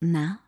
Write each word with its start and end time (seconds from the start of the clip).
Na, 0.00 0.38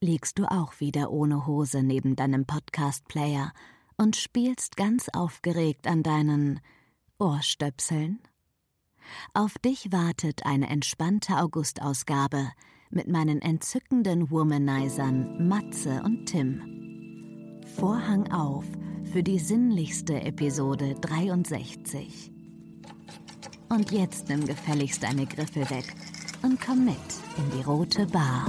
liegst 0.00 0.38
du 0.38 0.44
auch 0.48 0.78
wieder 0.78 1.10
ohne 1.10 1.44
Hose 1.46 1.82
neben 1.82 2.14
deinem 2.14 2.46
Podcast-Player 2.46 3.52
und 3.96 4.14
spielst 4.14 4.76
ganz 4.76 5.08
aufgeregt 5.08 5.88
an 5.88 6.04
deinen 6.04 6.60
Ohrstöpseln? 7.18 8.20
Auf 9.34 9.58
dich 9.58 9.90
wartet 9.90 10.46
eine 10.46 10.68
entspannte 10.68 11.38
Augustausgabe 11.38 12.52
mit 12.90 13.08
meinen 13.08 13.42
entzückenden 13.42 14.30
Womanizern 14.30 15.48
Matze 15.48 16.02
und 16.04 16.26
Tim. 16.26 17.62
Vorhang 17.74 18.30
auf 18.30 18.66
für 19.12 19.24
die 19.24 19.40
sinnlichste 19.40 20.22
Episode 20.22 20.94
63. 21.00 22.30
Und 23.68 23.90
jetzt 23.90 24.28
nimm 24.28 24.46
gefälligst 24.46 25.02
deine 25.02 25.26
Griffel 25.26 25.68
weg 25.70 25.92
und 26.42 26.60
komm 26.60 26.84
mit 26.84 27.25
in 27.36 27.50
die 27.50 27.62
rote 27.62 28.06
Bar. 28.06 28.46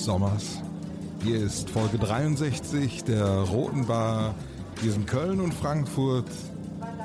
Des 0.00 0.06
Sommers, 0.06 0.62
hier 1.22 1.36
ist 1.36 1.68
Folge 1.68 1.98
63 1.98 3.04
der 3.04 3.26
Roten 3.26 3.86
Bar. 3.86 4.34
Hier 4.80 4.92
sind 4.92 5.06
Köln 5.06 5.40
und 5.40 5.52
Frankfurt. 5.52 6.24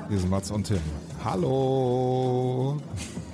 Hier 0.08 0.18
sind 0.18 0.30
Mats 0.30 0.50
und 0.50 0.66
Tim. 0.66 0.80
Hallo. 1.22 2.80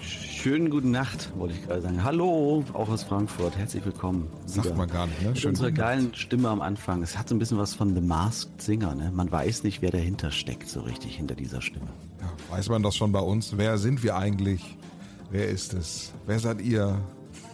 Schönen 0.01 0.69
guten 0.69 0.91
Nacht, 0.91 1.31
wollte 1.37 1.55
ich 1.55 1.65
gerade 1.65 1.81
sagen. 1.81 2.03
Hallo, 2.03 2.65
auch 2.73 2.89
aus 2.89 3.05
Frankfurt. 3.05 3.57
Herzlich 3.57 3.85
willkommen. 3.85 4.27
Sagt 4.47 4.67
Wieder 4.67 4.75
man 4.75 4.89
gar 4.89 5.07
nicht, 5.07 5.23
ne? 5.23 5.37
Schön. 5.37 5.51
unserer 5.51 5.71
geilen 5.71 6.13
Stimme 6.15 6.49
am 6.49 6.61
Anfang. 6.61 7.01
Es 7.05 7.17
hat 7.17 7.29
so 7.29 7.37
ein 7.37 7.39
bisschen 7.39 7.59
was 7.59 7.73
von 7.73 7.95
The 7.95 8.01
Masked 8.01 8.61
Singer, 8.61 8.97
ne? 8.97 9.13
Man 9.15 9.31
weiß 9.31 9.63
nicht, 9.63 9.81
wer 9.81 9.93
dahinter 9.93 10.33
steckt, 10.33 10.69
so 10.69 10.81
richtig 10.81 11.17
hinter 11.17 11.37
dieser 11.37 11.63
Stimme. 11.63 11.91
Ja, 12.21 12.57
weiß 12.57 12.69
man 12.69 12.83
das 12.83 12.97
schon 12.97 13.13
bei 13.13 13.21
uns? 13.21 13.57
Wer 13.57 13.79
sind 13.79 14.03
wir 14.03 14.17
eigentlich? 14.17 14.77
Wer 15.31 15.49
ist 15.49 15.73
es? 15.73 16.13
Wer 16.27 16.41
seid 16.41 16.61
ihr? 16.63 16.99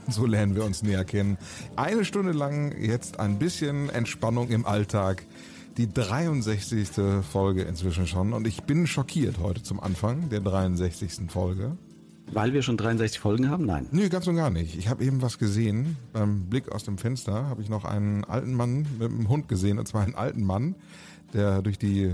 So 0.11 0.25
lernen 0.25 0.55
wir 0.55 0.65
uns 0.65 0.83
näher 0.83 1.05
kennen. 1.05 1.37
Eine 1.77 2.05
Stunde 2.05 2.33
lang 2.33 2.75
jetzt 2.81 3.21
ein 3.21 3.39
bisschen 3.39 3.91
Entspannung 3.91 4.49
im 4.49 4.65
Alltag. 4.65 5.27
Die 5.77 5.93
63. 5.93 6.89
Folge 7.31 7.63
inzwischen 7.63 8.07
schon. 8.07 8.33
Und 8.33 8.47
ich 8.47 8.63
bin 8.63 8.87
schockiert 8.87 9.39
heute 9.39 9.63
zum 9.63 9.81
Anfang 9.81 10.29
der 10.31 10.41
63. 10.41 11.31
Folge. 11.31 11.77
Weil 12.33 12.53
wir 12.53 12.63
schon 12.63 12.77
63 12.77 13.21
Folgen 13.21 13.51
haben? 13.51 13.67
Nein. 13.67 13.87
Nö, 13.91 14.09
ganz 14.09 14.27
und 14.27 14.37
gar 14.37 14.51
nicht. 14.51 14.77
Ich 14.77 14.89
habe 14.89 15.05
eben 15.05 15.23
was 15.23 15.39
gesehen. 15.39 15.97
Beim 16.13 16.47
Blick 16.47 16.73
aus 16.73 16.85
dem 16.85 16.99
Fenster 16.99 17.47
habe 17.47 17.63
ich 17.63 17.69
noch 17.69 17.85
einen 17.85 18.25
alten 18.25 18.55
Mann 18.55 18.87
mit 18.99 19.11
einem 19.11 19.29
Hund 19.29 19.49
gesehen. 19.49 19.79
Und 19.79 19.87
zwar 19.87 20.03
einen 20.03 20.15
alten 20.15 20.43
Mann, 20.43 20.75
der 21.33 21.63
durch 21.63 21.79
die 21.79 22.13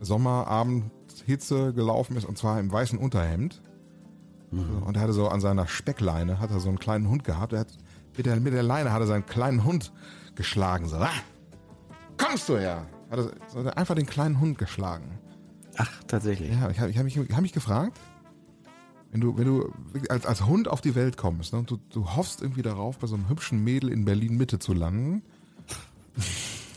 Sommerabendhitze 0.00 1.72
gelaufen 1.72 2.16
ist. 2.16 2.24
Und 2.24 2.36
zwar 2.36 2.58
im 2.60 2.70
weißen 2.70 2.98
Unterhemd. 2.98 3.62
Und 4.50 4.96
er 4.96 5.02
hatte 5.02 5.12
so 5.12 5.28
an 5.28 5.40
seiner 5.40 5.66
Speckleine, 5.66 6.40
hat 6.40 6.50
er 6.50 6.60
so 6.60 6.68
einen 6.68 6.78
kleinen 6.78 7.08
Hund 7.08 7.24
gehabt. 7.24 7.52
Er 7.52 7.60
hat, 7.60 7.68
mit, 8.16 8.26
der, 8.26 8.36
mit 8.36 8.52
der 8.52 8.62
Leine 8.62 8.92
hat 8.92 9.00
er 9.00 9.06
seinen 9.06 9.26
kleinen 9.26 9.64
Hund 9.64 9.92
geschlagen. 10.34 10.88
So, 10.88 10.96
ah, 10.96 11.10
kommst 12.16 12.48
du 12.48 12.56
her? 12.56 12.86
Hat 13.10 13.18
er, 13.18 13.30
so, 13.48 13.64
hat 13.64 13.76
einfach 13.76 13.94
den 13.94 14.06
kleinen 14.06 14.40
Hund 14.40 14.58
geschlagen. 14.58 15.18
Ach, 15.76 15.90
tatsächlich. 16.06 16.50
Ja, 16.50 16.70
ich 16.70 16.80
habe 16.80 16.90
ich 16.90 16.98
hab 16.98 17.04
mich, 17.04 17.16
ich 17.16 17.34
hab 17.34 17.42
mich 17.42 17.52
gefragt, 17.52 17.98
wenn 19.10 19.20
du, 19.20 19.36
wenn 19.36 19.44
du 19.44 19.72
als, 20.08 20.26
als 20.26 20.46
Hund 20.46 20.68
auf 20.68 20.80
die 20.80 20.94
Welt 20.94 21.16
kommst 21.16 21.52
ne, 21.52 21.60
und 21.60 21.70
du, 21.70 21.78
du 21.90 22.16
hoffst 22.16 22.42
irgendwie 22.42 22.62
darauf, 22.62 22.98
bei 22.98 23.06
so 23.06 23.14
einem 23.14 23.28
hübschen 23.28 23.62
Mädel 23.62 23.90
in 23.90 24.04
Berlin 24.04 24.36
Mitte 24.36 24.58
zu 24.58 24.72
landen 24.72 25.22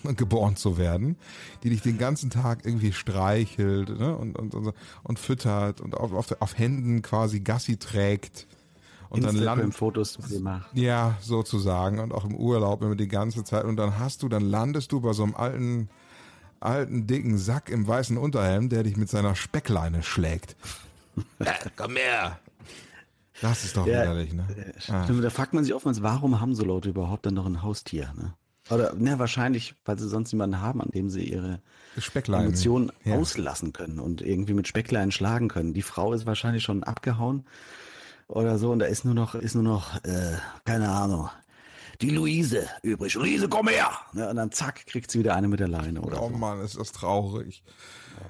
geboren 0.16 0.56
zu 0.56 0.78
werden, 0.78 1.18
die 1.64 1.70
dich 1.70 1.82
den 1.82 1.98
ganzen 1.98 2.30
Tag 2.30 2.66
irgendwie 2.66 2.94
streichelt 2.94 3.90
ne, 4.00 4.16
und, 4.16 4.38
und, 4.38 4.56
und, 4.56 4.74
und 5.04 5.20
füttert 5.20 5.82
und 5.82 5.96
auf, 5.96 6.14
auf, 6.14 6.36
auf 6.40 6.58
Händen 6.58 7.02
quasi 7.02 7.40
Gassi 7.40 7.78
trägt. 7.78 8.48
Und 9.10 9.26
dann 9.26 9.36
landet, 9.36 9.66
Instagram-Fotos 9.66 10.20
gemacht. 10.30 10.70
ja, 10.74 11.18
sozusagen. 11.20 12.00
Und 12.00 12.14
auch 12.14 12.24
im 12.24 12.34
Urlaub 12.34 12.82
immer 12.82 12.96
die 12.96 13.10
ganze 13.10 13.44
Zeit. 13.44 13.66
Und 13.66 13.76
dann 13.76 14.00
hast 14.00 14.24
du, 14.24 14.30
dann 14.30 14.44
landest 14.44 14.94
du 14.94 15.02
bei 15.02 15.12
so 15.12 15.24
einem 15.24 15.36
alten, 15.36 15.90
alten, 16.62 17.08
dicken 17.08 17.38
Sack 17.38 17.70
im 17.70 17.86
weißen 17.86 18.18
Unterhemd, 18.18 18.72
der 18.72 18.84
dich 18.84 18.96
mit 18.96 19.10
seiner 19.10 19.36
Speckleine 19.36 20.02
schlägt. 20.02 20.56
Komm 21.76 21.98
her! 21.98 22.40
Das 23.42 23.66
ist 23.66 23.76
doch 23.76 23.88
Ja, 23.88 24.04
widerlich, 24.04 24.34
ne? 24.34 24.46
Ah. 24.88 25.04
Stimmt, 25.04 25.24
Da 25.24 25.30
fragt 25.30 25.54
man 25.54 25.64
sich 25.64 25.74
oftmals, 25.74 26.02
warum 26.02 26.40
haben 26.40 26.56
so 26.56 26.64
Leute 26.64 26.90
überhaupt 26.90 27.26
dann 27.26 27.34
noch 27.34 27.48
ein 27.48 27.64
Haustier? 27.64 28.14
Ne? 28.16 28.34
Oder 28.70 28.94
ne, 28.94 29.18
wahrscheinlich, 29.20 29.76
weil 29.86 29.98
sie 30.00 30.08
sonst 30.08 30.32
niemanden 30.32 30.62
haben, 30.62 30.82
an 30.82 30.90
dem 30.90 31.10
sie 31.10 31.24
ihre 31.24 31.62
Speckleine. 31.98 32.46
Emotionen 32.46 32.92
Ja. 33.04 33.16
auslassen 33.18 33.74
können 33.74 34.00
und 34.00 34.22
irgendwie 34.22 34.54
mit 34.54 34.68
Speckleinen 34.68 35.12
schlagen 35.12 35.48
können. 35.50 35.74
Die 35.74 35.82
Frau 35.82 36.14
ist 36.14 36.26
wahrscheinlich 36.26 36.64
schon 36.64 36.84
abgehauen 36.84 37.46
oder 38.28 38.58
so 38.58 38.72
und 38.72 38.80
da 38.80 38.86
ist 38.86 39.04
nur 39.04 39.14
noch, 39.14 39.36
ist 39.36 39.56
nur 39.56 39.64
noch, 39.64 39.96
äh, 40.04 40.38
keine 40.64 40.90
Ahnung, 40.90 41.30
die 42.00 42.12
Luise 42.12 42.68
übrig. 42.82 43.14
Luise, 43.16 43.50
komm 43.50 43.68
her! 43.68 43.90
Ne, 44.14 44.30
und 44.30 44.36
dann 44.38 44.52
zack, 44.52 44.86
kriegt 44.86 45.12
sie 45.12 45.20
wieder 45.20 45.36
eine 45.36 45.48
mit 45.48 45.60
der 45.60 45.68
Leine 45.68 46.02
oder 46.02 46.22
Oh 46.22 46.30
so. 46.30 46.38
Mann, 46.38 46.62
ist 46.62 46.80
das 46.80 46.92
traurig. 46.94 47.64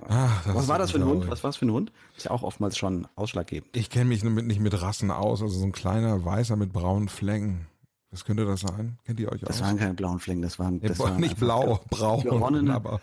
Ach, 0.07 0.43
das 0.45 0.55
Was 0.55 0.67
war 0.67 0.79
das 0.79 0.91
für 0.91 0.97
ein 0.97 1.03
Hund? 1.05 1.19
traurig. 1.21 1.31
Was 1.31 1.43
war 1.43 1.49
das 1.49 1.57
für 1.57 1.65
ein 1.67 1.71
Hund? 1.71 1.91
Ist 2.17 2.25
ja 2.25 2.31
auch 2.31 2.43
oftmals 2.43 2.77
schon 2.77 3.07
ausschlaggebend. 3.15 3.75
Ich 3.77 3.89
kenne 3.89 4.05
mich 4.05 4.23
nicht 4.23 4.59
mit 4.59 4.81
Rassen 4.81 5.11
aus, 5.11 5.41
also 5.41 5.59
so 5.59 5.65
ein 5.65 5.71
kleiner 5.71 6.23
Weißer 6.25 6.55
mit 6.55 6.73
braunen 6.73 7.09
Flecken. 7.09 7.67
Was 8.11 8.25
könnte 8.25 8.45
das 8.45 8.59
sein? 8.59 8.97
Kennt 9.05 9.21
ihr 9.21 9.31
euch 9.31 9.39
Das 9.39 9.61
aus? 9.61 9.67
waren 9.67 9.77
keine 9.77 9.93
blauen 9.93 10.19
Flecken, 10.19 10.41
das 10.41 10.59
waren, 10.59 10.79
Nee, 10.81 10.89
das 10.89 10.99
waren 10.99 11.17
nicht 11.17 11.39
blau, 11.39 11.79
braun, 11.89 12.21
geronnene, 12.21 12.73
aber 12.73 12.99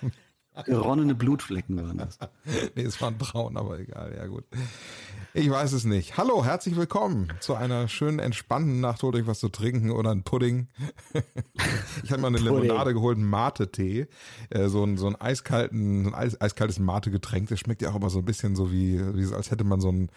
geronnene 0.66 1.14
Blutflecken 1.14 1.82
waren 1.82 1.96
das. 1.96 2.18
nee, 2.76 2.82
es 2.82 3.00
waren 3.00 3.16
braun, 3.16 3.56
aber 3.56 3.78
egal, 3.78 4.14
ja 4.14 4.26
gut. 4.26 4.44
Ich 5.32 5.48
weiß 5.48 5.72
es 5.72 5.84
nicht. 5.84 6.18
Hallo, 6.18 6.44
herzlich 6.44 6.76
willkommen 6.76 7.32
zu 7.40 7.54
einer 7.54 7.88
schönen, 7.88 8.18
entspannten 8.18 8.80
Nacht. 8.80 9.02
Holt 9.02 9.14
euch 9.14 9.26
was 9.26 9.38
zu 9.40 9.48
trinken 9.48 9.90
oder 9.92 10.10
einen 10.10 10.24
Pudding. 10.24 10.68
ich 12.02 12.12
habe 12.12 12.20
mal 12.20 12.28
eine 12.28 12.36
Pudding. 12.38 12.62
Limonade 12.64 12.92
geholt, 12.92 13.16
einen 13.16 13.30
Mate-Tee. 13.30 14.08
Äh, 14.50 14.68
so 14.68 14.84
ein, 14.84 14.98
so 14.98 15.06
ein 15.06 15.18
eiskalten, 15.18 16.04
so 16.04 16.10
ein 16.10 16.14
eis, 16.14 16.38
eiskaltes 16.38 16.78
Mate-Getränk. 16.80 17.48
Das 17.48 17.60
schmeckt 17.60 17.80
ja 17.80 17.90
auch 17.90 17.96
immer 17.96 18.10
so 18.10 18.18
ein 18.18 18.26
bisschen 18.26 18.56
so 18.56 18.70
wie, 18.70 19.00
wie 19.16 19.24
so, 19.24 19.36
als 19.36 19.50
hätte 19.50 19.64
man 19.64 19.80
so 19.80 19.90
ein 19.90 20.10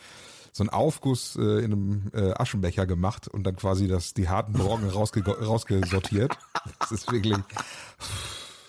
so 0.51 0.63
einen 0.63 0.69
Aufguss 0.69 1.35
äh, 1.35 1.59
in 1.59 1.71
einem 1.71 2.11
äh, 2.13 2.33
Aschenbecher 2.33 2.85
gemacht 2.85 3.27
und 3.27 3.43
dann 3.43 3.55
quasi 3.55 3.87
das 3.87 4.13
die 4.13 4.29
harten 4.29 4.53
Brocken 4.53 4.89
rausge 4.89 5.23
rausgesortiert. 5.25 6.37
Das 6.79 6.91
ist 6.91 7.11
wirklich 7.11 7.37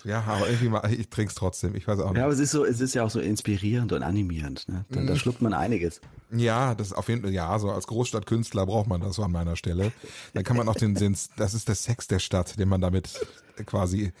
ja, 0.05 0.21
aber 0.27 0.49
irgendwie 0.49 0.69
mal, 0.69 0.91
ich 0.91 1.09
trink's 1.09 1.33
trotzdem. 1.33 1.75
Ich 1.75 1.87
weiß 1.87 1.99
auch 1.99 2.09
nicht. 2.09 2.17
Ja, 2.17 2.25
aber 2.25 2.33
es 2.33 2.39
ist 2.39 2.51
so, 2.51 2.65
es 2.65 2.81
ist 2.81 2.93
ja 2.93 3.03
auch 3.03 3.09
so 3.09 3.19
inspirierend 3.19 3.93
und 3.93 4.03
animierend. 4.03 4.67
Ne? 4.67 4.85
Da, 4.89 5.01
da 5.01 5.15
schluckt 5.15 5.41
man 5.41 5.53
einiges. 5.53 6.01
Ja, 6.31 6.75
das 6.75 6.87
ist 6.87 6.93
auf 6.93 7.07
jeden 7.07 7.21
Fall, 7.21 7.31
ja, 7.31 7.57
so 7.57 7.71
als 7.71 7.87
Großstadtkünstler 7.87 8.65
braucht 8.65 8.87
man 8.87 8.99
das 8.99 9.15
so 9.15 9.23
an 9.23 9.31
meiner 9.31 9.55
Stelle. 9.55 9.93
Dann 10.33 10.43
kann 10.43 10.57
man 10.57 10.67
auch 10.67 10.75
den, 10.75 10.95
den 10.95 11.15
das 11.37 11.53
ist 11.53 11.67
der 11.67 11.75
Sex 11.75 12.07
der 12.07 12.19
Stadt, 12.19 12.59
den 12.59 12.67
man 12.67 12.81
damit 12.81 13.25
quasi 13.65 14.11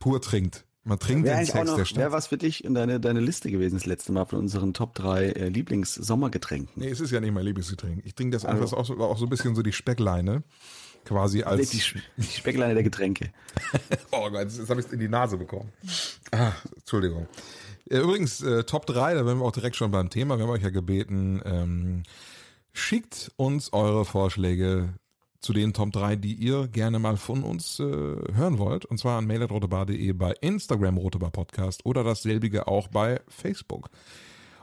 pur 0.00 0.20
trinkt. 0.20 0.64
Man 0.82 0.98
trinkt 0.98 1.24
Wäre 1.26 1.36
den 1.36 1.50
eigentlich 1.50 1.70
auch 1.70 1.76
Sex 1.76 1.90
noch, 1.90 1.96
wäre 1.98 2.12
was 2.12 2.28
für 2.28 2.38
dich 2.38 2.64
in 2.64 2.72
deine, 2.74 3.00
deine 3.00 3.20
Liste 3.20 3.50
gewesen 3.50 3.74
das 3.76 3.84
letzte 3.86 4.12
Mal 4.12 4.24
von 4.24 4.38
unseren 4.38 4.72
Top 4.72 4.94
3 4.94 5.24
äh, 5.26 5.48
Lieblings-Sommergetränken. 5.48 6.70
Nee, 6.76 6.88
es 6.88 7.00
ist 7.00 7.10
ja 7.10 7.20
nicht 7.20 7.32
mein 7.32 7.44
Lieblingsgetränk. 7.44 8.02
Ich 8.06 8.14
trinke 8.14 8.34
das 8.36 8.44
einfach 8.46 8.62
Also- 8.62 8.76
auch, 8.76 8.84
so, 8.86 8.96
auch 8.98 9.18
so 9.18 9.26
ein 9.26 9.28
bisschen 9.28 9.54
so 9.54 9.62
die 9.62 9.72
Speckleine. 9.72 10.42
Quasi 11.04 11.42
als. 11.42 11.70
Die, 11.70 11.82
die 12.18 12.22
Speckleine 12.24 12.74
der 12.74 12.82
Getränke. 12.82 13.30
Oh 14.12 14.28
Gott, 14.30 14.40
jetzt, 14.42 14.58
jetzt 14.58 14.68
habe 14.70 14.80
ich 14.80 14.92
in 14.92 14.98
die 14.98 15.08
Nase 15.08 15.36
bekommen. 15.38 15.70
Ah, 16.30 16.52
Entschuldigung. 16.76 17.26
Äh, 17.88 17.98
Übrigens, 18.00 18.42
äh, 18.42 18.64
Top 18.64 18.86
3, 18.86 19.14
da 19.14 19.24
wären 19.24 19.38
wir 19.38 19.44
auch 19.46 19.52
direkt 19.52 19.76
schon 19.76 19.90
beim 19.90 20.10
Thema. 20.10 20.36
Wir 20.36 20.44
haben 20.44 20.50
euch 20.50 20.62
ja 20.62 20.68
gebeten, 20.70 21.40
ähm, 21.44 22.02
schickt 22.72 23.32
uns 23.36 23.72
eure 23.72 24.04
Vorschläge 24.04 24.90
zu 25.40 25.52
den 25.52 25.72
Top 25.72 25.92
3, 25.92 26.16
die 26.16 26.34
ihr 26.34 26.68
gerne 26.68 26.98
mal 26.98 27.16
von 27.16 27.42
uns 27.42 27.80
äh, 27.80 27.82
hören 27.82 28.58
wollt. 28.58 28.84
Und 28.84 28.98
zwar 28.98 29.18
an 29.18 29.26
mail.rotebar.de 29.26 30.12
bei 30.12 30.32
Instagram 30.40 30.98
Rotebar 30.98 31.30
Podcast 31.30 31.84
oder 31.84 32.04
dasselbige 32.04 32.68
auch 32.68 32.88
bei 32.88 33.20
Facebook. 33.28 33.88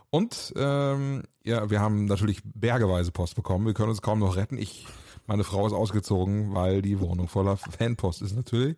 Und 0.10 0.54
ähm, 0.56 1.24
ja, 1.44 1.70
wir 1.70 1.82
haben 1.82 2.06
natürlich 2.06 2.42
bergeweise 2.44 3.12
Post 3.12 3.36
bekommen. 3.36 3.66
Wir 3.66 3.74
können 3.74 3.90
uns 3.90 4.02
kaum 4.02 4.20
noch 4.20 4.36
retten. 4.38 4.58
Ich, 4.58 4.86
meine 5.26 5.44
Frau 5.44 5.68
ist 5.68 5.74
ausgezogen, 5.74 6.54
weil 6.54 6.82
die 6.82 7.00
Wohnung 7.00 7.28
voller 7.28 7.58
Fanpost 7.58 8.22
ist 8.22 8.36
natürlich. 8.36 8.78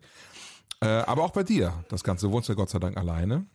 Äh, 0.80 0.86
aber 0.86 1.22
auch 1.22 1.32
bei 1.32 1.42
dir. 1.42 1.84
Das 1.88 2.02
Ganze 2.02 2.30
wohnst 2.32 2.48
ja 2.48 2.54
Gott 2.54 2.70
sei 2.70 2.78
Dank 2.78 2.96
alleine. 2.96 3.46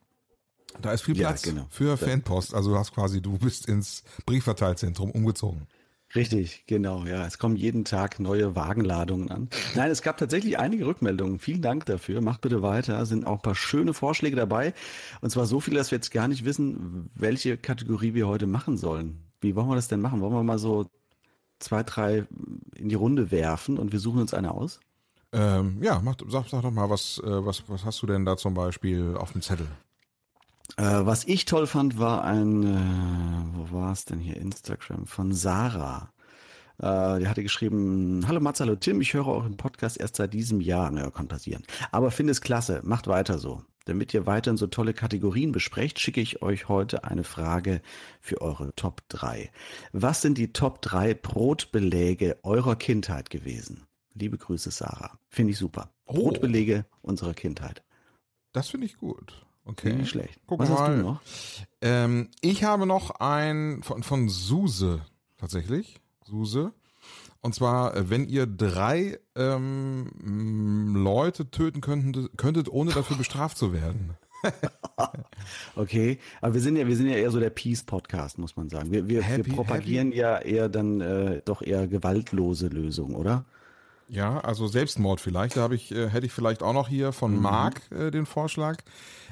Da 0.82 0.92
ist 0.92 1.02
viel 1.02 1.18
Ja, 1.18 1.30
Platz 1.30 1.42
genau. 1.44 1.66
für 1.70 1.98
Fanpost. 1.98 2.54
Also 2.54 2.72
du 2.72 2.78
hast 2.78 2.94
quasi, 2.94 3.22
du 3.22 3.38
bist 3.38 3.68
ins 3.68 4.04
Briefverteilzentrum 4.26 5.12
umgezogen. 5.12 5.68
Richtig, 6.16 6.64
genau, 6.66 7.06
ja. 7.06 7.26
Es 7.26 7.38
kommen 7.38 7.58
jeden 7.58 7.84
Tag 7.84 8.20
neue 8.20 8.56
Wagenladungen 8.56 9.30
an. 9.30 9.50
Nein, 9.76 9.92
es 9.92 10.02
gab 10.02 10.18
tatsächlich 10.18 10.58
einige 10.58 10.88
Rückmeldungen. 10.88 11.40
Vielen 11.40 11.62
Dank 11.62 11.86
dafür. 11.86 12.22
Macht 12.22 12.42
bitte 12.42 12.62
weiter. 12.62 13.06
Sind 13.06 13.28
auch 13.28 13.36
ein 13.36 13.42
paar 13.42 13.56
schöne 13.56 13.94
Vorschläge 13.94 14.38
dabei. 14.38 14.74
Und 15.22 15.32
zwar 15.32 15.46
so 15.46 15.60
viele, 15.60 15.78
dass 15.78 15.92
wir 15.92 15.98
jetzt 15.98 16.12
gar 16.12 16.30
nicht 16.30 16.46
wissen, 16.46 17.10
welche 17.16 17.58
Kategorie 17.58 18.14
wir 18.14 18.28
heute 18.28 18.48
machen 18.48 18.78
sollen. 18.78 19.26
Wie 19.42 19.56
wollen 19.56 19.68
wir 19.68 19.76
das 19.76 19.90
denn 19.90 20.00
machen? 20.00 20.22
Wollen 20.22 20.34
wir 20.34 20.44
mal 20.44 20.58
so 20.58 20.90
zwei, 21.60 21.84
drei 21.84 22.26
in 22.76 22.90
die 22.90 22.96
Runde 22.96 23.32
werfen 23.32 23.78
und 23.78 23.92
wir 23.92 24.00
suchen 24.00 24.22
uns 24.22 24.34
eine 24.34 24.52
aus? 24.52 24.80
Ähm, 25.34 25.80
ja, 25.82 26.00
mach, 26.02 26.16
sag, 26.30 26.48
sag 26.48 26.62
doch 26.62 26.72
mal, 26.72 26.90
was, 26.90 27.22
äh, 27.26 27.46
was, 27.46 27.64
was 27.68 27.84
hast 27.84 28.02
du 28.02 28.08
denn 28.08 28.24
da 28.24 28.38
zum 28.38 28.54
Beispiel 28.54 29.18
auf 29.18 29.34
dem 29.34 29.42
Zettel? 29.42 29.68
Äh, 30.78 31.06
was 31.06 31.26
ich 31.26 31.46
toll 31.46 31.68
fand, 31.68 32.00
war 32.00 32.24
ein, 32.24 32.64
äh, 32.64 33.58
wo 33.58 33.78
war 33.78 33.92
es 33.92 34.06
denn 34.06 34.20
hier? 34.20 34.38
Instagram 34.38 35.06
von 35.08 35.34
Sarah. 35.34 36.12
Äh, 36.80 37.20
die 37.20 37.28
hatte 37.28 37.44
geschrieben, 37.44 38.26
hallo 38.28 38.40
Mats, 38.40 38.60
hallo 38.60 38.76
Tim, 38.76 39.00
ich 39.00 39.14
höre 39.14 39.28
euren 39.28 39.58
Podcast 39.58 40.00
erst 40.00 40.18
seit 40.18 40.34
diesem 40.34 40.62
Jahr. 40.62 40.92
Naja, 40.92 41.10
kann 41.12 41.28
passieren. 41.28 41.64
Aber 41.92 42.12
finde 42.12 42.32
es 42.32 42.42
klasse, 42.42 42.82
macht 42.84 43.08
weiter 43.08 43.38
so. 43.40 43.64
Damit 43.86 44.16
ihr 44.16 44.26
weiterhin 44.26 44.58
so 44.58 44.66
tolle 44.66 44.96
Kategorien 44.96 45.52
besprecht, 45.52 46.00
schicke 46.00 46.20
ich 46.20 46.42
euch 46.42 46.68
heute 46.68 47.04
eine 47.04 47.24
Frage 47.24 47.82
für 48.20 48.42
eure 48.42 48.74
Top 48.76 49.04
3. 49.10 49.52
Was 49.94 50.24
sind 50.24 50.40
die 50.40 50.54
Top 50.54 50.82
3 50.82 51.14
Brotbeläge 51.14 52.40
eurer 52.42 52.76
Kindheit 52.76 53.30
gewesen? 53.30 53.84
Liebe 54.16 54.40
Grüße, 54.40 54.72
Sarah. 54.72 55.20
Finde 55.30 55.52
ich 55.52 55.60
super. 55.60 55.92
Oh. 56.06 56.14
Brotbeläge 56.14 56.86
unserer 57.02 57.36
Kindheit. 57.36 57.84
Das 58.54 58.70
finde 58.70 58.88
ich 58.88 58.98
gut. 58.98 59.46
Okay. 59.66 59.98
Ich 60.02 60.10
schlecht. 60.10 60.40
Gucken 60.48 60.64
Was 60.64 60.70
wir 60.70 60.80
hast 60.80 60.88
mal. 60.90 60.98
du 60.98 61.04
noch? 61.04 61.22
Ähm, 61.82 62.30
ich 62.42 62.64
habe 62.64 62.86
noch 62.86 63.12
ein 63.20 63.82
von, 63.84 64.04
von 64.04 64.30
Suse 64.30 65.02
tatsächlich. 65.38 66.00
Suse. 66.24 66.72
Und 67.42 67.54
zwar, 67.54 67.96
äh, 67.96 68.10
wenn 68.10 68.28
ihr 68.28 68.46
drei 68.48 69.20
ähm, 69.36 70.94
Leute 70.96 71.50
töten 71.52 71.82
könntet, 71.82 72.38
könntet, 72.38 72.70
ohne 72.70 72.92
dafür 72.92 73.18
bestraft 73.18 73.58
zu 73.58 73.74
werden. 73.74 74.12
Okay, 75.76 76.20
aber 76.42 76.54
wir 76.54 76.62
sind 76.62 76.76
ja, 76.78 76.88
wir 76.88 76.96
sind 76.96 77.08
ja 77.08 77.16
eher 77.16 77.32
so 77.32 77.40
der 77.40 77.50
Peace-Podcast, 77.50 78.38
muss 78.38 78.56
man 78.56 78.70
sagen. 78.70 78.92
Wir, 78.92 79.08
wir, 79.08 79.22
Happy- 79.22 79.48
wir 79.48 79.54
propagieren 79.56 80.12
ja 80.12 80.38
eher 80.38 80.70
dann 80.70 81.02
äh, 81.02 81.42
doch 81.44 81.62
eher 81.62 81.88
gewaltlose 81.88 82.68
Lösungen, 82.68 83.16
oder? 83.16 83.46
Ja, 84.08 84.40
also 84.40 84.68
Selbstmord 84.68 85.20
vielleicht. 85.22 85.58
Da 85.58 85.62
habe 85.62 85.76
ich, 85.76 85.92
äh, 85.92 86.10
hätte 86.10 86.26
ich 86.26 86.32
vielleicht 86.32 86.62
auch 86.64 86.74
noch 86.74 86.88
hier 86.88 87.08
Mhm. 87.08 87.14
von 87.14 87.42
Marc 87.42 87.82
äh, 87.92 88.12
den 88.12 88.26
Vorschlag. 88.26 88.78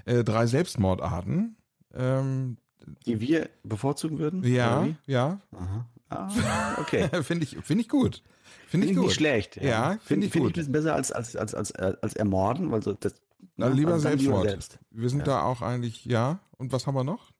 Äh, 0.05 0.23
drei 0.23 0.45
Selbstmordarten. 0.47 1.55
Ähm, 1.93 2.57
Die 3.05 3.19
wir 3.21 3.49
bevorzugen 3.63 4.19
würden? 4.19 4.43
ja, 4.43 4.87
ja. 5.05 5.39
Aha. 5.55 5.85
Ah, 6.09 6.75
okay. 6.79 7.09
Finde 7.23 7.43
ich, 7.45 7.57
finde 7.63 7.81
ich 7.81 7.89
gut. 7.89 8.21
Finde 8.67 8.67
Finde 8.67 8.85
ich 8.85 8.91
ich 8.91 8.97
gut. 8.97 9.05
nicht 9.07 9.15
schlecht. 9.15 9.55
Ja, 9.57 9.91
finde 9.91 9.99
finde 10.03 10.25
ich 10.27 10.31
find 10.33 10.43
gut. 10.45 10.51
ich 10.51 10.57
ein 10.67 10.71
bisschen 10.71 10.71
besser 10.73 10.95
als, 10.95 11.11
als, 11.11 11.35
als, 11.35 11.53
als, 11.55 11.71
als 11.75 12.13
ermorden, 12.15 12.71
weil 12.71 12.81
so 12.83 12.93
das. 12.93 13.15
Na, 13.55 13.69
ne, 13.69 13.75
lieber 13.75 13.93
also 13.93 14.03
dann 14.03 14.11
Selbstmord. 14.17 14.47
selbst. 14.49 14.79
Wir 14.91 15.09
sind 15.09 15.27
da 15.27 15.41
auch 15.43 15.61
eigentlich, 15.61 16.05
ja. 16.05 16.39
Und 16.57 16.71
was 16.71 16.85
haben 16.87 16.95
wir 16.95 17.03
noch? 17.03 17.31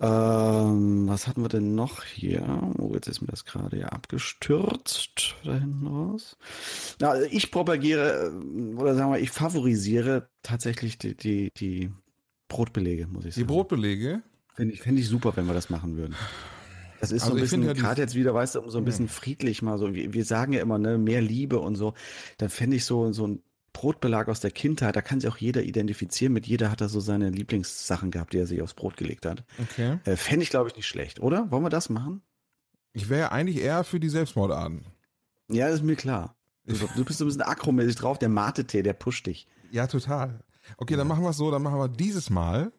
Ähm, 0.00 1.06
was 1.06 1.28
hatten 1.28 1.42
wir 1.42 1.48
denn 1.48 1.74
noch 1.74 2.02
hier? 2.02 2.72
Oh, 2.78 2.92
jetzt 2.94 3.08
ist 3.08 3.20
mir 3.20 3.28
das 3.28 3.44
gerade 3.44 3.78
ja 3.78 3.88
abgestürzt 3.88 5.36
da 5.44 5.54
hinten 5.54 5.86
raus. 5.86 6.36
Na, 7.00 7.10
also 7.10 7.28
ich 7.30 7.50
propagiere 7.50 8.32
äh, 8.32 8.74
oder 8.74 8.94
sagen 8.94 9.12
wir, 9.12 9.20
ich 9.20 9.30
favorisiere 9.30 10.28
tatsächlich 10.42 10.98
die, 10.98 11.14
die, 11.14 11.50
die 11.56 11.90
Brotbelege, 12.48 13.06
muss 13.06 13.24
ich 13.26 13.34
Die 13.34 13.40
sagen. 13.40 13.52
Brotbelege. 13.52 14.22
Finde 14.54 14.74
ich, 14.74 14.82
finde 14.82 15.00
ich 15.00 15.08
super, 15.08 15.36
wenn 15.36 15.46
wir 15.46 15.54
das 15.54 15.70
machen 15.70 15.96
würden. 15.96 16.14
Das 17.00 17.10
ist 17.10 17.22
Also 17.22 17.32
so 17.32 17.38
ein 17.38 17.40
bisschen, 17.40 17.62
ja 17.64 17.74
die- 17.74 17.80
gerade 17.80 18.00
jetzt 18.00 18.14
wieder, 18.14 18.32
weißt 18.34 18.54
du, 18.56 18.60
um 18.60 18.70
so 18.70 18.78
ein 18.78 18.84
bisschen 18.84 19.08
friedlich 19.08 19.60
mal 19.62 19.76
so, 19.78 19.94
wir, 19.94 20.12
wir 20.14 20.24
sagen 20.24 20.52
ja 20.52 20.60
immer, 20.62 20.78
ne, 20.78 20.98
mehr 20.98 21.20
Liebe 21.20 21.58
und 21.58 21.74
so, 21.76 21.94
dann 22.38 22.48
fände 22.48 22.76
ich 22.76 22.84
so, 22.84 23.12
so 23.12 23.26
ein 23.26 23.42
Brotbelag 23.72 24.28
aus 24.28 24.40
der 24.40 24.50
Kindheit, 24.50 24.96
da 24.96 25.02
kann 25.02 25.20
sich 25.20 25.30
auch 25.30 25.38
jeder 25.38 25.62
identifizieren, 25.62 26.32
mit 26.32 26.46
jeder 26.46 26.70
hat 26.70 26.80
er 26.80 26.88
so 26.88 27.00
seine 27.00 27.30
Lieblingssachen 27.30 28.10
gehabt, 28.10 28.32
die 28.32 28.38
er 28.38 28.46
sich 28.46 28.60
aufs 28.62 28.74
Brot 28.74 28.96
gelegt 28.96 29.26
hat. 29.26 29.44
Okay. 29.58 29.98
Äh, 30.04 30.16
fände 30.16 30.42
ich, 30.42 30.50
glaube 30.50 30.68
ich, 30.68 30.76
nicht 30.76 30.86
schlecht, 30.86 31.20
oder? 31.20 31.50
Wollen 31.50 31.62
wir 31.62 31.70
das 31.70 31.88
machen? 31.88 32.22
Ich 32.92 33.08
wäre 33.08 33.32
eigentlich 33.32 33.58
eher 33.58 33.84
für 33.84 34.00
die 34.00 34.10
Selbstmordarten. 34.10 34.84
Ja, 35.48 35.66
das 35.66 35.76
ist 35.76 35.84
mir 35.84 35.96
klar. 35.96 36.36
Du, 36.64 36.74
du 36.74 37.04
bist 37.04 37.18
so 37.18 37.24
ein 37.24 37.28
bisschen 37.28 37.42
akromäßig 37.42 37.96
drauf, 37.96 38.18
der 38.18 38.28
Mate-Tee, 38.28 38.82
der 38.82 38.92
pusht 38.92 39.26
dich. 39.26 39.48
Ja, 39.70 39.86
total. 39.86 40.44
Okay, 40.76 40.96
dann 40.96 41.08
machen 41.08 41.24
wir 41.24 41.30
es 41.30 41.36
so, 41.36 41.50
dann 41.50 41.62
machen 41.62 41.78
wir 41.78 41.88
dieses 41.88 42.30
Mal 42.30 42.72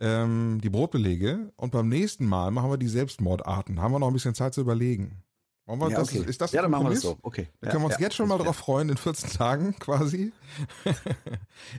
ähm, 0.00 0.60
die 0.62 0.70
Brotbelege 0.70 1.52
und 1.56 1.72
beim 1.72 1.88
nächsten 1.88 2.26
Mal 2.26 2.50
machen 2.50 2.70
wir 2.70 2.76
die 2.76 2.88
Selbstmordarten. 2.88 3.80
Haben 3.80 3.92
wir 3.92 3.98
noch 3.98 4.08
ein 4.08 4.12
bisschen 4.12 4.34
Zeit 4.34 4.54
zu 4.54 4.60
überlegen. 4.60 5.22
Wollen 5.66 5.80
wir 5.80 5.90
Ja, 5.90 5.98
das, 5.98 6.08
okay. 6.08 6.24
Ist 6.28 6.40
das 6.40 6.52
ja, 6.52 6.62
dann 6.62 6.70
machen 6.70 6.86
wir 6.86 6.90
das 6.90 7.00
so. 7.00 7.18
Okay. 7.22 7.48
Da 7.60 7.66
ja, 7.66 7.72
können 7.72 7.82
wir 7.82 7.86
uns 7.86 7.96
ja, 7.96 8.02
jetzt 8.02 8.14
schon 8.14 8.28
mal 8.28 8.38
drauf 8.38 8.56
freuen, 8.56 8.88
in 8.88 8.96
14 8.96 9.30
Tagen 9.30 9.76
quasi. 9.80 10.32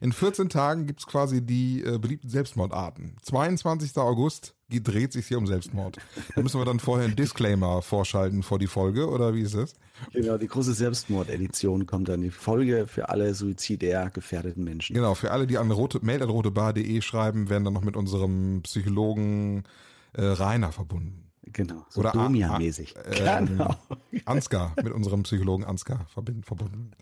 in 0.02 0.12
14 0.12 0.50
Tagen 0.50 0.88
gibt's 0.88 1.08
quasi 1.08 1.42
die 1.42 1.84
äh, 1.84 1.98
beliebten 1.98 2.30
Selbstmordarten. 2.30 3.16
22. 3.24 3.98
August 3.98 4.56
dreht 4.70 5.14
sich 5.14 5.28
hier 5.28 5.38
um 5.38 5.48
Selbstmord. 5.48 5.98
Da 6.36 6.42
müssen 6.42 6.60
wir 6.60 6.66
dann 6.66 6.82
vorher 6.82 7.06
einen 7.06 7.16
Disclaimer 7.16 7.82
vorschalten 7.82 8.44
vor 8.44 8.60
die 8.60 8.68
Folge, 8.68 9.10
oder 9.10 9.34
wie 9.34 9.42
ist 9.42 9.54
es? 9.54 9.74
Genau, 10.12 10.38
die 10.38 10.48
große 10.48 10.74
Selbstmordedition 10.74 11.86
kommt 11.86 12.10
dann, 12.10 12.22
die 12.22 12.30
Folge 12.30 12.88
für 12.88 13.08
alle 13.08 13.34
suizidär 13.34 14.10
gefährdeten 14.10 14.66
Menschen. 14.66 14.96
Genau, 14.96 15.16
für 15.16 15.32
alle, 15.32 15.48
die 15.48 15.58
an 15.58 15.72
rote, 15.72 16.00
mail.rotebar.de 16.02 17.02
schreiben, 17.02 17.50
werden 17.50 17.64
dann 17.64 17.74
noch 17.74 17.84
mit 17.84 17.96
unserem 17.96 18.62
Psychologen 18.64 19.64
äh, 20.12 20.24
Rainer 20.24 20.74
verbunden. 20.74 21.27
Genau, 21.54 21.86
so 21.90 22.02
Oder 22.02 22.12
Domia-mäßig. 22.12 22.96
Ähm, 23.20 23.46
genau. 23.48 23.76
Ansgar, 24.26 24.74
mit 24.84 24.92
unserem 24.94 25.24
Psychologen 25.24 25.64
Ansgar 25.64 26.06
verbinden, 26.14 26.44
verbunden. 26.44 26.92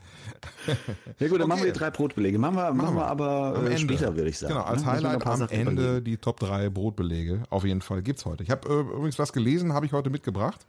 Ja 1.19 1.27
gut, 1.27 1.39
dann 1.39 1.47
machen 1.47 1.59
Okay. 1.59 1.67
wir 1.67 1.73
die 1.73 1.79
drei 1.79 1.91
Brotbelege. 1.91 2.37
Machen 2.39 2.55
wir, 2.55 2.73
machen 2.73 2.95
wir. 2.95 3.01
wir 3.01 3.07
aber 3.07 3.55
Am 3.55 3.63
äh, 3.65 3.69
Ende. 3.69 3.77
später, 3.79 4.15
würde 4.15 4.29
ich 4.29 4.37
sagen. 4.37 4.53
Genau, 4.53 4.65
als 4.65 4.81
ne? 4.83 4.91
Highlight 4.91 5.25
am 5.25 5.37
Sachen 5.39 5.53
Ende 5.53 5.71
überlegen. 5.83 6.05
die 6.05 6.17
Top 6.17 6.39
3 6.39 6.69
Brotbelege. 6.69 7.43
Auf 7.49 7.63
jeden 7.63 7.81
Fall 7.81 8.01
gibt's 8.01 8.25
heute. 8.25 8.43
Ich 8.43 8.49
habe 8.49 8.67
äh, 8.67 8.79
übrigens 8.81 9.17
was 9.19 9.33
gelesen, 9.33 9.73
habe 9.73 9.85
ich 9.85 9.93
heute 9.93 10.09
mitgebracht. 10.09 10.65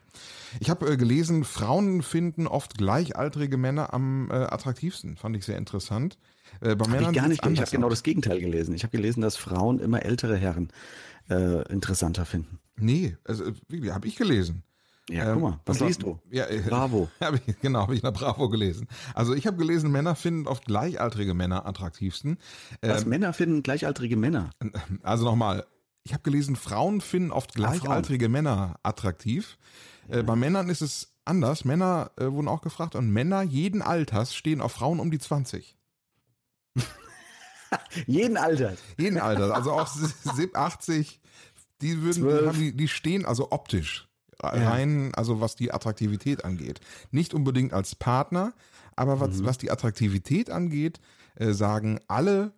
Ich 0.61 0.71
habe 0.71 0.91
äh, 0.93 0.97
gelesen, 0.97 1.45
Frauen 1.45 2.03
finden 2.03 2.47
oft 2.47 2.77
gleichaltrige 2.79 3.57
Männer 3.57 3.93
am 3.95 4.31
äh, 4.31 4.35
attraktivsten. 4.35 5.17
Fand 5.17 5.37
ich 5.37 5.45
sehr 5.45 5.57
interessant. 5.59 6.19
Äh, 6.61 6.77
bei 6.77 6.85
Hab 6.85 6.89
Männern 6.93 7.11
ich 7.15 7.17
gar 7.21 7.29
nicht, 7.29 7.45
ich 7.47 7.61
habe 7.61 7.71
genau 7.71 7.89
das 7.89 8.03
Gegenteil 8.03 8.41
gelesen. 8.41 8.75
Ich 8.75 8.83
habe 8.85 8.93
gelesen, 8.97 9.21
dass 9.21 9.37
Frauen 9.37 9.79
immer 9.81 10.03
ältere 10.05 10.37
Herren 10.37 10.69
äh, 11.29 11.63
interessanter 11.73 12.25
finden. 12.25 12.59
Nee, 12.79 13.17
also, 13.25 13.45
äh, 13.45 13.55
wirklich, 13.69 13.93
habe 13.93 14.07
ich 14.07 14.17
gelesen. 14.17 14.63
Ja, 15.09 15.29
Ähm, 15.29 15.35
guck 15.35 15.43
mal, 15.51 15.61
was 15.65 15.81
liest 15.81 16.03
du? 16.03 16.19
Ja, 16.31 16.47
äh, 16.47 16.61
Bravo. 16.61 17.09
Hab 17.21 17.35
ich, 17.35 17.61
genau, 17.61 17.81
habe 17.83 17.95
ich 17.95 18.01
in 18.01 18.05
der 18.05 18.11
Bravo 18.11 18.49
gelesen. 18.49 18.89
Also 19.15 19.35
ich 19.35 19.47
habe 19.47 19.57
gelesen, 19.57 19.93
Männer 19.93 20.17
finden 20.17 20.49
oft 20.49 20.65
gleichaltrige 20.65 21.33
Männer 21.33 21.65
attraktivsten. 21.65 22.39
Was 22.83 23.05
Ähm, 23.05 23.11
Männer 23.11 23.33
finden 23.33 23.63
gleichaltrige 23.63 24.17
Männer. 24.17 24.51
also 25.03 25.25
nochmal, 25.25 25.65
ich 26.03 26.13
habe 26.13 26.23
gelesen, 26.25 26.57
Frauen 26.57 27.01
finden 27.01 27.31
oft 27.31 27.55
gleichaltrige 27.55 28.29
Männer 28.29 28.81
attraktiv. 28.83 29.59
Äh, 30.09 30.23
bei 30.25 30.35
Männern 30.35 30.69
ist 30.69 30.83
es 30.83 31.15
anders. 31.25 31.65
Männer 31.65 32.11
äh, 32.17 32.31
wurden 32.33 32.49
auch 32.49 32.63
gefragt 32.63 32.97
und 32.97 33.11
Männer 33.11 33.43
jeden 33.43 33.83
Alters 33.83 34.35
stehen 34.35 34.61
auf 34.61 34.73
Frauen 34.73 34.99
um 34.99 35.11
die 35.11 35.19
20. 35.19 35.77
Jeden 38.07 38.37
Alters. 38.37 38.79
Jeden 38.99 39.19
Alters, 39.19 39.51
also 39.51 39.73
auch 39.73 39.89
70, 39.89 40.55
80, 40.55 41.21
die 41.81 42.03
würden, 42.03 42.25
die, 42.25 42.47
haben 42.47 42.59
die, 42.59 42.77
die 42.77 42.89
stehen 42.89 43.25
also 43.25 43.51
optisch 43.51 44.09
rein, 44.41 45.15
also 45.15 45.41
was 45.41 45.57
die 45.57 45.73
Attraktivität 45.73 46.45
angeht. 46.45 46.81
Nicht 47.11 47.35
unbedingt 47.35 47.73
als 47.73 47.95
Partner, 47.95 48.55
aber 48.95 49.21
was, 49.21 49.45
was 49.45 49.59
die 49.59 49.71
Attraktivität 49.71 50.51
angeht, 50.51 51.01
äh, 51.37 51.53
sagen 51.53 52.01
alle 52.09 52.53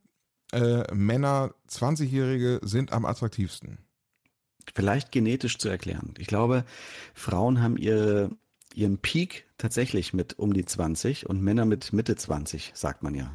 äh, 0.53 0.93
Männer, 0.95 1.55
20-Jährige 1.69 2.61
sind 2.63 2.93
am 2.93 3.05
attraktivsten. 3.05 3.79
Vielleicht 4.75 5.13
genetisch 5.13 5.59
zu 5.59 5.69
erklären. 5.69 6.15
Ich 6.19 6.27
glaube, 6.27 6.65
Frauen 7.15 7.63
haben 7.63 7.77
ihre, 7.77 8.31
ihren 8.75 8.99
Peak 8.99 9.47
tatsächlich 9.57 10.13
mit 10.13 10.39
um 10.39 10.53
die 10.53 10.65
20 10.65 11.27
und 11.27 11.43
Männer 11.43 11.65
mit 11.65 11.93
Mitte 11.93 12.17
20, 12.17 12.73
sagt 12.75 13.03
man 13.03 13.15
ja. 13.15 13.33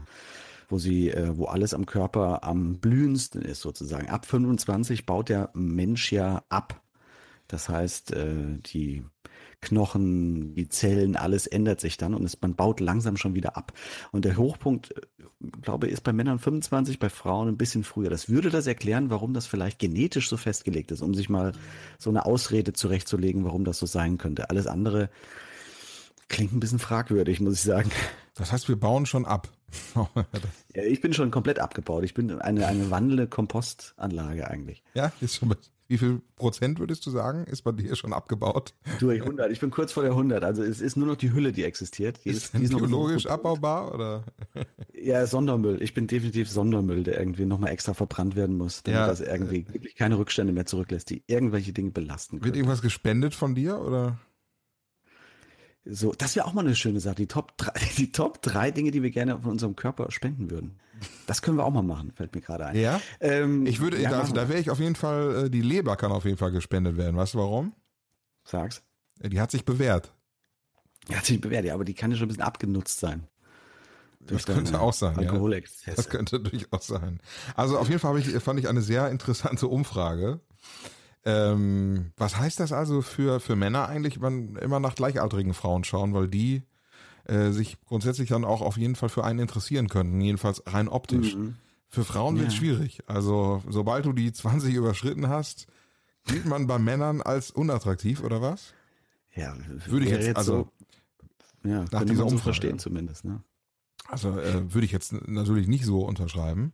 Wo 0.73 0.79
sie, 0.79 1.11
äh, 1.11 1.37
wo 1.37 1.45
alles 1.45 1.75
am 1.75 1.85
Körper 1.85 2.43
am 2.43 2.79
blühendsten 2.79 3.43
ist 3.43 3.61
sozusagen. 3.61 4.09
Ab 4.09 4.25
25 4.25 5.05
baut 5.05 5.29
der 5.29 5.51
Mensch 5.53 6.11
ja 6.11 6.41
ab. 6.49 6.81
Das 7.47 7.69
heißt, 7.69 8.11
äh, 8.13 8.57
die 8.65 9.03
Knochen, 9.61 10.55
die 10.55 10.69
Zellen, 10.69 11.15
alles 11.15 11.45
ändert 11.45 11.79
sich 11.79 11.97
dann 11.97 12.15
und 12.15 12.23
es, 12.25 12.41
man 12.41 12.55
baut 12.55 12.79
langsam 12.79 13.17
schon 13.17 13.35
wieder 13.35 13.55
ab. 13.55 13.71
Und 14.11 14.25
der 14.25 14.35
Hochpunkt, 14.35 14.97
äh, 14.97 15.01
glaube 15.61 15.85
ich, 15.85 15.93
ist 15.93 16.01
bei 16.01 16.11
Männern 16.11 16.39
25, 16.39 16.97
bei 16.97 17.11
Frauen 17.11 17.49
ein 17.49 17.57
bisschen 17.57 17.83
früher. 17.83 18.09
Das 18.09 18.27
würde 18.27 18.49
das 18.49 18.65
erklären, 18.65 19.11
warum 19.11 19.35
das 19.35 19.45
vielleicht 19.45 19.77
genetisch 19.77 20.27
so 20.27 20.37
festgelegt 20.37 20.89
ist, 20.89 21.03
um 21.03 21.13
sich 21.13 21.29
mal 21.29 21.51
so 21.99 22.09
eine 22.09 22.25
Ausrede 22.25 22.73
zurechtzulegen, 22.73 23.45
warum 23.45 23.63
das 23.63 23.77
so 23.77 23.85
sein 23.85 24.17
könnte. 24.17 24.49
Alles 24.49 24.65
andere 24.65 25.11
klingt 26.29 26.51
ein 26.51 26.59
bisschen 26.59 26.79
fragwürdig, 26.79 27.41
muss 27.41 27.53
ich 27.53 27.61
sagen. 27.61 27.91
Das 28.33 28.51
heißt, 28.51 28.67
wir 28.67 28.75
bauen 28.75 29.05
schon 29.05 29.25
ab. 29.25 29.49
Ja, 30.75 30.83
ich 30.83 31.01
bin 31.01 31.13
schon 31.13 31.31
komplett 31.31 31.59
abgebaut. 31.59 32.03
Ich 32.03 32.13
bin 32.13 32.39
eine, 32.39 32.67
eine 32.67 32.89
wandelnde 32.91 33.27
Kompostanlage 33.27 34.47
eigentlich. 34.47 34.83
Ja, 34.93 35.11
ist 35.21 35.35
schon 35.35 35.55
wie 35.87 35.97
viel 35.97 36.21
Prozent 36.37 36.79
würdest 36.79 37.05
du 37.05 37.11
sagen, 37.11 37.45
ist 37.45 37.61
bei 37.61 37.71
dir 37.71 37.95
schon 37.95 38.13
abgebaut? 38.13 38.73
Durch 38.99 39.21
100. 39.21 39.51
Ich 39.51 39.59
bin 39.59 39.69
kurz 39.69 39.91
vor 39.91 40.03
der 40.03 40.13
100. 40.13 40.43
Also 40.43 40.63
es 40.63 40.81
ist 40.81 40.95
nur 40.95 41.07
noch 41.07 41.17
die 41.17 41.33
Hülle, 41.33 41.51
die 41.51 41.63
existiert. 41.63 42.21
Die 42.25 42.29
ist, 42.29 42.53
die 42.53 42.63
ist 42.63 42.75
biologisch 42.75 43.27
abbaubar 43.27 43.93
oder? 43.93 44.23
Ja, 44.93 45.27
Sondermüll. 45.27 45.81
Ich 45.81 45.93
bin 45.93 46.07
definitiv 46.07 46.49
Sondermüll, 46.49 47.03
der 47.03 47.19
irgendwie 47.19 47.45
nochmal 47.45 47.71
extra 47.71 47.93
verbrannt 47.93 48.35
werden 48.35 48.57
muss, 48.57 48.83
damit 48.83 49.01
ja, 49.01 49.07
das 49.07 49.19
irgendwie 49.19 49.67
wirklich 49.71 49.95
keine 49.95 50.17
Rückstände 50.17 50.53
mehr 50.53 50.65
zurücklässt, 50.65 51.09
die 51.09 51.23
irgendwelche 51.27 51.73
Dinge 51.73 51.91
belasten 51.91 52.39
können. 52.39 52.45
Wird 52.45 52.55
irgendwas 52.55 52.81
gespendet 52.81 53.35
von 53.35 53.53
dir 53.53 53.79
oder? 53.79 54.17
So, 55.85 56.13
das 56.13 56.35
wäre 56.35 56.45
auch 56.45 56.53
mal 56.53 56.61
eine 56.65 56.75
schöne 56.75 56.99
Sache. 56.99 57.15
Die 57.15 57.27
Top 57.27 57.57
drei, 57.57 57.73
die 57.97 58.11
Top 58.11 58.41
drei 58.41 58.71
Dinge, 58.71 58.91
die 58.91 59.03
wir 59.03 59.11
gerne 59.11 59.39
von 59.39 59.51
unserem 59.51 59.75
Körper 59.75 60.11
spenden 60.11 60.49
würden. 60.49 60.79
Das 61.27 61.41
können 61.41 61.57
wir 61.57 61.65
auch 61.65 61.71
mal 61.71 61.81
machen, 61.81 62.13
fällt 62.13 62.33
mir 62.33 62.41
gerade 62.41 62.65
ein. 62.67 62.77
Ja. 62.77 63.01
Ähm, 63.19 63.65
ich 63.65 63.81
würde, 63.81 64.01
ja, 64.01 64.09
da, 64.09 64.23
da 64.23 64.47
wäre 64.47 64.59
ich 64.59 64.69
auf 64.69 64.79
jeden 64.79 64.95
Fall, 64.95 65.45
äh, 65.45 65.49
die 65.49 65.61
Leber 65.61 65.97
kann 65.97 66.11
auf 66.13 66.23
jeden 66.23 66.37
Fall 66.37 66.51
gespendet 66.51 66.95
werden. 66.95 67.17
Weißt 67.17 67.33
du 67.33 67.39
warum? 67.39 67.73
Sag's. 68.45 68.81
Die 69.21 69.41
hat 69.41 69.51
sich 69.51 69.65
bewährt. 69.65 70.13
Die 71.09 71.15
hat 71.15 71.25
sich 71.25 71.41
bewährt, 71.41 71.65
ja, 71.65 71.73
aber 71.73 71.83
die 71.83 71.93
kann 71.93 72.11
ja 72.11 72.17
schon 72.17 72.25
ein 72.25 72.29
bisschen 72.29 72.43
abgenutzt 72.43 72.99
sein. 72.99 73.27
Das 74.21 74.45
könnte 74.45 74.79
auch 74.79 74.93
sein. 74.93 75.19
Ja. 75.19 75.93
Das 75.95 76.09
könnte 76.09 76.39
durchaus 76.39 76.87
sein. 76.87 77.19
Also 77.55 77.77
auf 77.77 77.89
jeden 77.89 77.99
Fall 77.99 78.17
ich, 78.17 78.27
fand 78.41 78.59
ich 78.59 78.69
eine 78.69 78.81
sehr 78.81 79.09
interessante 79.09 79.67
Umfrage. 79.67 80.39
Ähm, 81.25 82.11
was 82.17 82.37
heißt 82.37 82.59
das 82.59 82.71
also 82.71 83.01
für, 83.01 83.39
für 83.39 83.55
Männer 83.55 83.87
eigentlich? 83.87 84.19
Man 84.19 84.55
immer 84.57 84.79
nach 84.79 84.95
gleichaltrigen 84.95 85.53
Frauen 85.53 85.83
schauen, 85.83 86.13
weil 86.13 86.27
die 86.27 86.63
äh, 87.25 87.51
sich 87.51 87.79
grundsätzlich 87.85 88.29
dann 88.29 88.43
auch 88.43 88.61
auf 88.61 88.77
jeden 88.77 88.95
Fall 88.95 89.09
für 89.09 89.23
einen 89.23 89.39
interessieren 89.39 89.87
könnten, 89.87 90.19
jedenfalls 90.19 90.63
rein 90.67 90.89
optisch. 90.89 91.35
Mhm. 91.35 91.55
Für 91.87 92.03
Frauen 92.03 92.37
wird 92.37 92.47
es 92.47 92.55
ja. 92.55 92.59
schwierig. 92.59 93.03
Also 93.05 93.61
sobald 93.69 94.05
du 94.05 94.13
die 94.13 94.33
20 94.33 94.73
überschritten 94.73 95.29
hast, 95.29 95.67
gilt 96.25 96.45
man 96.45 96.67
bei 96.67 96.79
Männern 96.79 97.21
als 97.21 97.51
unattraktiv 97.51 98.23
oder 98.23 98.41
was? 98.41 98.73
Ja, 99.35 99.55
würde 99.85 100.05
ich 100.05 100.11
jetzt, 100.11 100.27
jetzt 100.27 100.37
also 100.37 100.69
so, 101.63 101.69
ja, 101.69 101.85
nach 101.91 102.03
dieser 102.03 102.23
Umfrage 102.23 102.41
verstehen 102.41 102.79
zumindest. 102.79 103.25
Ne? 103.25 103.41
Also 104.07 104.37
äh, 104.39 104.73
würde 104.73 104.85
ich 104.85 104.91
jetzt 104.91 105.13
natürlich 105.27 105.67
nicht 105.67 105.85
so 105.85 106.05
unterschreiben. 106.05 106.73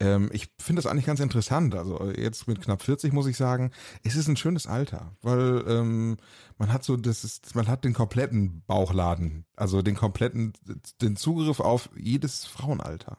Ähm, 0.00 0.30
ich 0.32 0.50
finde 0.58 0.82
das 0.82 0.90
eigentlich 0.90 1.06
ganz 1.06 1.20
interessant. 1.20 1.74
Also 1.74 2.10
jetzt 2.16 2.46
mit 2.46 2.60
knapp 2.60 2.82
40 2.82 3.12
muss 3.12 3.26
ich 3.26 3.36
sagen, 3.36 3.72
es 4.04 4.16
ist 4.16 4.28
ein 4.28 4.36
schönes 4.36 4.66
Alter, 4.66 5.12
weil 5.22 5.64
ähm, 5.66 6.16
man 6.56 6.72
hat 6.72 6.84
so, 6.84 6.96
das 6.96 7.24
ist, 7.24 7.54
man 7.54 7.66
hat 7.68 7.84
den 7.84 7.94
kompletten 7.94 8.62
Bauchladen, 8.66 9.44
also 9.56 9.82
den 9.82 9.96
kompletten, 9.96 10.52
den 11.00 11.16
Zugriff 11.16 11.60
auf 11.60 11.90
jedes 11.96 12.44
Frauenalter. 12.46 13.18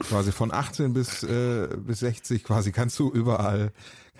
Quasi 0.00 0.32
von 0.32 0.52
18 0.52 0.92
bis 0.92 1.22
äh, 1.22 1.68
bis 1.76 2.00
60 2.00 2.44
quasi 2.44 2.72
kannst 2.72 2.98
du 2.98 3.10
überall, 3.10 3.72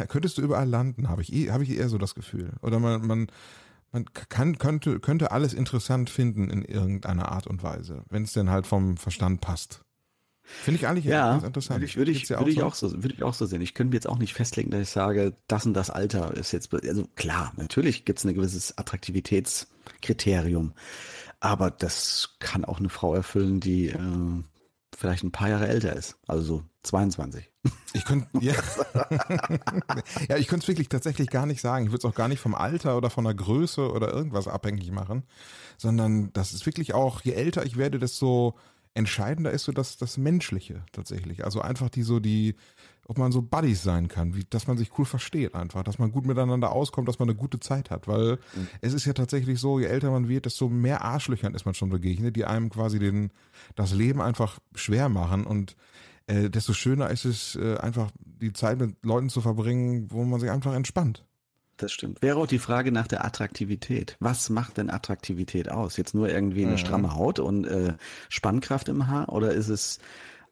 könntest 0.09 0.39
du 0.39 0.43
überall 0.43 0.69
landen, 0.69 1.09
habe 1.09 1.23
ich, 1.23 1.33
eh, 1.33 1.51
habe 1.51 1.65
ich 1.65 1.71
eher 1.71 1.89
so 1.89 1.99
das 1.99 2.15
Gefühl. 2.15 2.53
Oder 2.63 2.79
man, 2.79 3.07
man 3.07 3.27
man 3.95 4.07
kann, 4.07 4.57
könnte, 4.57 5.01
könnte 5.01 5.33
alles 5.33 5.53
interessant 5.53 6.09
finden 6.09 6.49
in 6.49 6.65
irgendeiner 6.65 7.31
Art 7.31 7.47
und 7.47 7.63
Weise, 7.63 8.05
wenn 8.09 8.23
es 8.23 8.33
denn 8.33 8.49
halt 8.49 8.67
vom 8.67 8.97
Verstand 8.97 9.43
passt. 9.43 9.83
Finde 10.45 10.81
ich 10.81 10.87
eigentlich 10.87 11.05
ja, 11.05 11.37
interessant. 11.37 11.79
Würde 11.79 11.87
ich, 11.87 11.97
würde 11.97 12.11
ich, 12.11 12.29
würde 12.29 12.51
ich 12.51 12.63
auch 12.63 12.75
so, 12.75 13.03
würde 13.03 13.15
ich 13.15 13.23
auch 13.23 13.35
so 13.35 13.47
sehen. 13.47 13.63
Ich 13.63 13.75
könnte 13.75 13.91
mir 13.91 13.97
jetzt 13.97 14.09
auch 14.09 14.19
nicht 14.19 14.35
festlegen, 14.35 14.71
dass 14.71 14.81
ich 14.81 14.91
sage, 14.91 15.35
das 15.47 15.67
und 15.67 15.75
das 15.75 15.91
Alter 15.91 16.35
ist 16.35 16.53
jetzt, 16.53 16.73
also 16.75 17.07
klar, 17.15 17.53
natürlich 17.57 18.05
gibt 18.05 18.19
es 18.19 18.25
ein 18.25 18.35
gewisses 18.35 18.77
Attraktivitätskriterium, 18.77 20.73
aber 21.41 21.71
das 21.71 22.37
kann 22.39 22.65
auch 22.65 22.79
eine 22.79 22.89
Frau 22.89 23.15
erfüllen, 23.15 23.61
die 23.61 23.89
äh, 23.89 23.99
vielleicht 24.97 25.25
ein 25.25 25.33
paar 25.33 25.49
Jahre 25.49 25.69
älter 25.69 25.95
ist, 25.95 26.17
also 26.27 26.43
so 26.43 26.65
22. 26.83 27.51
Ich 27.93 28.05
könnte 28.05 28.29
ja, 28.41 28.55
ja, 30.29 30.37
ich 30.37 30.49
könnte 30.49 30.65
es 30.65 30.69
wirklich 30.69 30.89
tatsächlich 30.89 31.31
gar 31.31 31.47
nicht 31.47 31.61
sagen. 31.61 31.85
Ich 31.85 31.93
würde 31.93 32.07
es 32.07 32.13
auch 32.13 32.17
gar 32.17 32.29
nicht 32.29 32.41
vom 32.41 32.55
Alter 32.55 32.97
oder 32.97 33.11
von 33.11 33.25
der 33.25 33.35
Größe 33.35 33.91
oder 33.91 34.13
irgendwas 34.13 34.49
abhängig 34.49 34.91
machen, 34.91 35.23
sondern 35.79 36.33
das 36.33 36.53
ist 36.53 36.67
wirklich 36.67 36.95
auch, 36.95 37.21
je 37.23 37.33
älter 37.33 37.65
ich 37.65 37.77
werde, 37.77 37.99
desto 37.99 38.57
entscheidender 38.95 39.51
ist 39.51 39.65
so 39.65 39.73
das, 39.73 39.97
das 39.97 40.19
Menschliche 40.19 40.85
tatsächlich. 40.93 41.45
Also 41.45 41.61
einfach 41.61 41.89
die 41.89 42.03
so 42.03 42.21
die, 42.21 42.57
ob 43.07 43.19
man 43.19 43.33
so 43.33 43.43
Buddies 43.43 43.83
sein 43.83 44.09
kann, 44.09 44.35
wie, 44.35 44.45
dass 44.45 44.67
man 44.67 44.77
sich 44.77 44.99
cool 44.99 45.05
versteht 45.05 45.55
einfach, 45.55 45.83
dass 45.83 45.99
man 45.99 46.13
gut 46.13 46.27
miteinander 46.27 46.73
auskommt, 46.73 47.09
dass 47.09 47.19
man 47.19 47.29
eine 47.29 47.37
gute 47.37 47.59
Zeit 47.59 47.91
hat, 47.91 48.07
weil 48.07 48.39
mhm. 48.55 48.69
es 48.81 48.93
ist 48.93 49.07
ja 49.07 49.13
tatsächlich 49.13 49.59
so, 49.59 49.81
je 49.81 49.87
älter 49.87 50.11
man 50.11 50.29
wird, 50.29 50.47
desto 50.47 50.69
mehr 50.69 51.03
Arschlöchern 51.03 51.55
ist 51.55 51.65
man 51.65 51.75
schon 51.75 51.91
begegnet, 51.91 52.37
die 52.37 52.45
einem 52.45 52.71
quasi 52.71 52.99
den, 52.99 53.31
das 53.75 53.93
Leben 53.93 54.21
einfach 54.21 54.59
schwer 54.75 55.09
machen 55.09 55.45
und 55.45 55.77
äh, 56.27 56.51
desto 56.51 56.73
schöner 56.73 57.11
ist 57.11 57.25
es, 57.25 57.57
äh, 57.57 57.79
einfach 57.79 58.11
die 58.25 58.53
Zeit 58.53 58.79
mit 58.79 59.05
Leuten 59.05 59.31
zu 59.31 59.41
verbringen, 59.41 60.11
wo 60.11 60.23
man 60.25 60.39
sich 60.39 60.51
einfach 60.51 60.75
entspannt 60.75 61.25
das 61.83 61.93
stimmt. 61.93 62.23
Wäre 62.23 62.39
auch 62.39 62.47
die 62.47 62.59
Frage 62.59 62.93
nach 62.93 63.07
der 63.07 63.25
Attraktivität. 63.25 64.17
Was 64.21 64.51
macht 64.51 64.77
denn 64.77 64.91
Attraktivität 64.91 65.71
aus? 65.71 65.97
Jetzt 65.97 66.15
nur 66.15 66.29
irgendwie 66.29 66.63
eine 66.63 66.73
mhm. 66.73 66.79
stramme 66.79 67.15
Haut 67.15 67.39
und 67.39 67.65
äh, 67.65 67.95
Spannkraft 68.29 68.89
im 68.89 69.09
Haar 69.09 69.31
oder 69.31 69.53
ist 69.53 69.69
es 69.69 69.99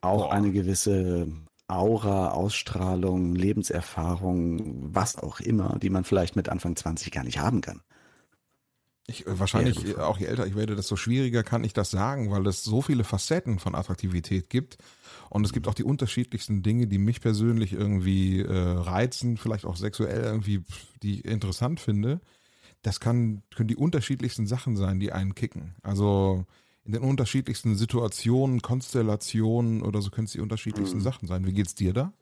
auch 0.00 0.28
Boah. 0.28 0.32
eine 0.32 0.52
gewisse 0.52 1.28
Aura, 1.68 2.30
Ausstrahlung, 2.30 3.34
Lebenserfahrung, 3.34 4.94
was 4.94 5.16
auch 5.16 5.40
immer, 5.40 5.78
die 5.80 5.90
man 5.90 6.04
vielleicht 6.04 6.34
mit 6.37 6.49
Anfang 6.49 6.75
20 6.75 7.12
gar 7.12 7.25
nicht 7.25 7.38
haben 7.38 7.60
kann? 7.60 7.80
Ich, 9.06 9.26
äh, 9.26 9.38
wahrscheinlich 9.38 9.82
ja, 9.82 10.04
auch 10.04 10.18
je 10.18 10.26
älter 10.26 10.46
ich 10.46 10.56
werde, 10.56 10.76
desto 10.76 10.96
schwieriger 10.96 11.42
kann 11.42 11.64
ich 11.64 11.72
das 11.72 11.90
sagen, 11.90 12.30
weil 12.30 12.46
es 12.46 12.64
so 12.64 12.82
viele 12.82 13.04
Facetten 13.04 13.58
von 13.58 13.75
Attraktivität 13.75 14.50
gibt 14.50 14.78
und 15.30 15.46
es 15.46 15.52
gibt 15.52 15.68
auch 15.68 15.75
die 15.75 15.84
unterschiedlichsten 15.84 16.62
Dinge, 16.62 16.88
die 16.88 16.99
mich 16.99 17.20
persönlich 17.20 17.72
irgendwie 17.72 18.40
äh, 18.40 18.52
reizen, 18.52 19.37
vielleicht 19.37 19.64
auch 19.64 19.76
sexuell 19.76 20.22
irgendwie, 20.22 20.64
die 21.04 21.20
ich 21.20 21.25
interessant 21.25 21.78
finde. 21.78 22.20
Das 22.82 22.99
kann, 22.99 23.42
können 23.54 23.68
die 23.68 23.76
unterschiedlichsten 23.76 24.49
Sachen 24.49 24.76
sein, 24.76 24.99
die 24.99 25.12
einen 25.12 25.37
kicken. 25.37 25.76
Also 25.82 26.44
in 26.84 26.92
den 26.92 27.02
unterschiedlichsten 27.02 27.76
Situationen, 27.76 28.60
Konstellationen 28.60 29.82
oder 29.82 30.02
so 30.02 30.10
können 30.10 30.25
es 30.25 30.32
die 30.32 30.40
unterschiedlichsten 30.40 30.99
mhm. 30.99 31.02
Sachen 31.02 31.28
sein. 31.28 31.46
Wie 31.46 31.52
geht's 31.52 31.76
dir 31.76 31.92
da? 31.92 32.12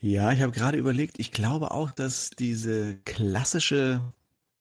Ja, 0.00 0.30
ich 0.30 0.40
habe 0.40 0.52
gerade 0.52 0.78
überlegt, 0.78 1.18
ich 1.18 1.32
glaube 1.32 1.72
auch, 1.72 1.90
dass 1.90 2.30
diese 2.30 2.98
klassische, 2.98 4.00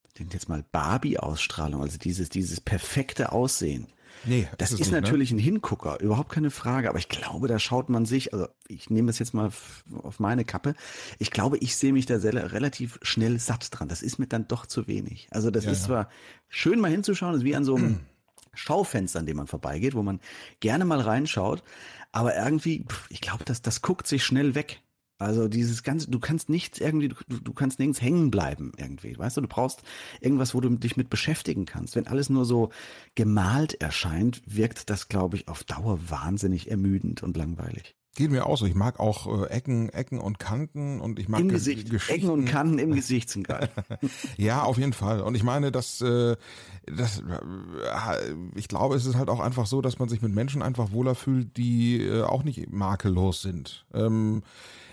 ich 0.08 0.14
denke 0.16 0.34
jetzt 0.34 0.50
mal 0.50 0.66
Barbie-Ausstrahlung, 0.72 1.84
also 1.84 2.00
dieses, 2.00 2.30
dieses 2.30 2.60
perfekte 2.60 3.32
Aussehen, 3.32 3.88
Nee, 4.26 4.48
das 4.58 4.72
ist, 4.72 4.80
ist 4.80 4.88
nicht, 4.88 4.92
ne? 4.92 5.02
natürlich 5.02 5.32
ne? 5.32 5.38
ein 5.38 5.40
Hingucker, 5.40 6.00
überhaupt 6.00 6.32
keine 6.32 6.52
Frage. 6.52 6.90
Aber 6.90 7.00
ich 7.00 7.10
glaube, 7.10 7.48
da 7.48 7.60
schaut 7.60 7.90
man 7.90 8.06
sich, 8.06 8.34
also 8.34 8.48
ich 8.68 8.90
nehme 8.90 9.10
es 9.10 9.20
jetzt 9.20 9.34
mal 9.34 9.52
auf 10.04 10.20
meine 10.20 10.46
Kappe. 10.46 10.76
Ich 11.20 11.32
glaube, 11.32 11.58
ich 11.58 11.76
sehe 11.76 11.94
mich 11.94 12.06
da 12.06 12.20
sehr, 12.20 12.52
relativ 12.52 13.00
schnell 13.02 13.40
satt 13.40 13.68
dran. 13.72 13.88
Das 13.88 14.02
ist 14.02 14.20
mir 14.20 14.28
dann 14.28 14.48
doch 14.48 14.66
zu 14.66 14.88
wenig. 14.88 15.28
Also 15.32 15.52
das 15.52 15.66
ja, 15.66 15.72
ist 15.72 15.82
ja. 15.82 15.86
zwar 15.86 16.10
schön 16.50 16.80
mal 16.80 16.92
hinzuschauen, 16.92 17.34
das 17.34 17.42
ist 17.42 17.46
wie 17.46 17.56
an 17.56 17.66
so 17.66 17.76
einem 17.76 18.00
Schaufenster, 18.54 19.20
an 19.20 19.26
dem 19.26 19.38
man 19.38 19.48
vorbeigeht, 19.48 19.96
wo 19.96 20.04
man 20.04 20.20
gerne 20.60 20.86
mal 20.86 21.00
reinschaut. 21.00 21.64
Aber 22.12 22.36
irgendwie, 22.36 22.86
ich 23.10 23.22
glaube, 23.22 23.46
das, 23.46 23.62
das 23.62 23.82
guckt 23.82 24.08
sich 24.08 24.24
schnell 24.24 24.56
weg. 24.56 24.82
Also 25.20 25.48
dieses 25.48 25.82
ganze, 25.84 26.12
du 26.12 26.20
kannst 26.20 26.50
nichts 26.50 26.80
irgendwie, 26.80 27.08
du, 27.10 27.16
du 27.28 27.54
kannst 27.54 27.80
nirgends 27.80 28.02
hängen 28.02 28.30
bleiben 28.30 28.72
irgendwie. 28.78 29.18
Weißt 29.18 29.38
du, 29.38 29.42
du 29.42 29.48
brauchst 29.48 29.82
irgendwas, 30.22 30.54
wo 30.54 30.62
du 30.62 30.70
dich 30.70 30.96
mit 30.96 31.10
beschäftigen 31.10 31.66
kannst. 31.66 31.96
Wenn 31.96 32.08
alles 32.08 32.30
nur 32.30 32.46
so 32.46 32.70
gemalt 33.16 33.74
erscheint, 33.82 34.42
wirkt 34.46 34.90
das, 34.90 35.10
glaube 35.10 35.38
ich, 35.38 35.48
auf 35.48 35.64
Dauer 35.64 36.00
wahnsinnig 36.10 36.70
ermüdend 36.70 37.24
und 37.24 37.36
langweilig. 37.36 37.96
Geht 38.18 38.32
mir 38.32 38.48
auch 38.48 38.58
so. 38.58 38.66
Ich 38.66 38.74
mag 38.74 39.00
auch 39.00 39.44
äh, 39.44 39.46
Ecken, 39.52 39.90
Ecken 39.90 40.20
und 40.20 40.40
Kanten 40.40 41.02
und 41.02 41.20
ich 41.20 41.30
mag 41.30 41.40
Im 41.40 41.50
Gesicht. 41.50 41.92
Ecken 42.10 42.30
und 42.30 42.46
Kanten 42.46 42.80
im 42.80 42.96
Gesicht 42.96 43.30
sind 43.30 43.48
geil. 43.48 43.70
ja, 44.38 44.64
auf 44.64 44.80
jeden 44.80 44.94
Fall. 44.94 45.22
Und 45.22 45.36
ich 45.36 45.44
meine, 45.44 45.72
dass 45.72 46.02
äh, 46.02 46.36
das, 46.88 47.20
äh, 47.20 48.34
ich 48.56 48.68
glaube, 48.68 48.96
es 48.96 49.06
ist 49.06 49.18
halt 49.18 49.30
auch 49.30 49.40
einfach 49.40 49.68
so, 49.68 49.82
dass 49.82 50.00
man 50.00 50.10
sich 50.10 50.24
mit 50.24 50.34
Menschen 50.34 50.64
einfach 50.64 50.92
wohler 50.92 51.14
fühlt, 51.14 51.58
die 51.58 52.02
äh, 52.02 52.24
auch 52.24 52.44
nicht 52.44 52.72
makellos 52.72 53.44
sind. 53.44 53.86
Ähm, 53.94 54.42
äh, 54.42 54.87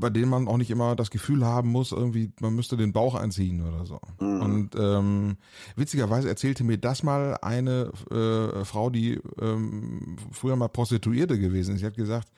bei 0.00 0.10
denen 0.10 0.28
man 0.28 0.48
auch 0.48 0.56
nicht 0.56 0.70
immer 0.70 0.96
das 0.96 1.10
Gefühl 1.10 1.44
haben 1.44 1.70
muss, 1.70 1.92
irgendwie, 1.92 2.32
man 2.40 2.54
müsste 2.54 2.76
den 2.76 2.92
Bauch 2.92 3.14
einziehen 3.14 3.66
oder 3.66 3.86
so. 3.86 4.00
Mhm. 4.20 4.42
Und 4.42 4.70
ähm, 4.78 5.36
witzigerweise 5.76 6.28
erzählte 6.28 6.64
mir 6.64 6.78
das 6.78 7.02
mal 7.02 7.36
eine 7.42 7.92
äh, 8.10 8.64
Frau, 8.64 8.90
die 8.90 9.20
ähm, 9.40 10.16
früher 10.32 10.56
mal 10.56 10.68
Prostituierte 10.68 11.38
gewesen 11.38 11.74
ist. 11.74 11.80
Sie 11.80 11.86
hat 11.86 11.96
gesagt, 11.96 12.28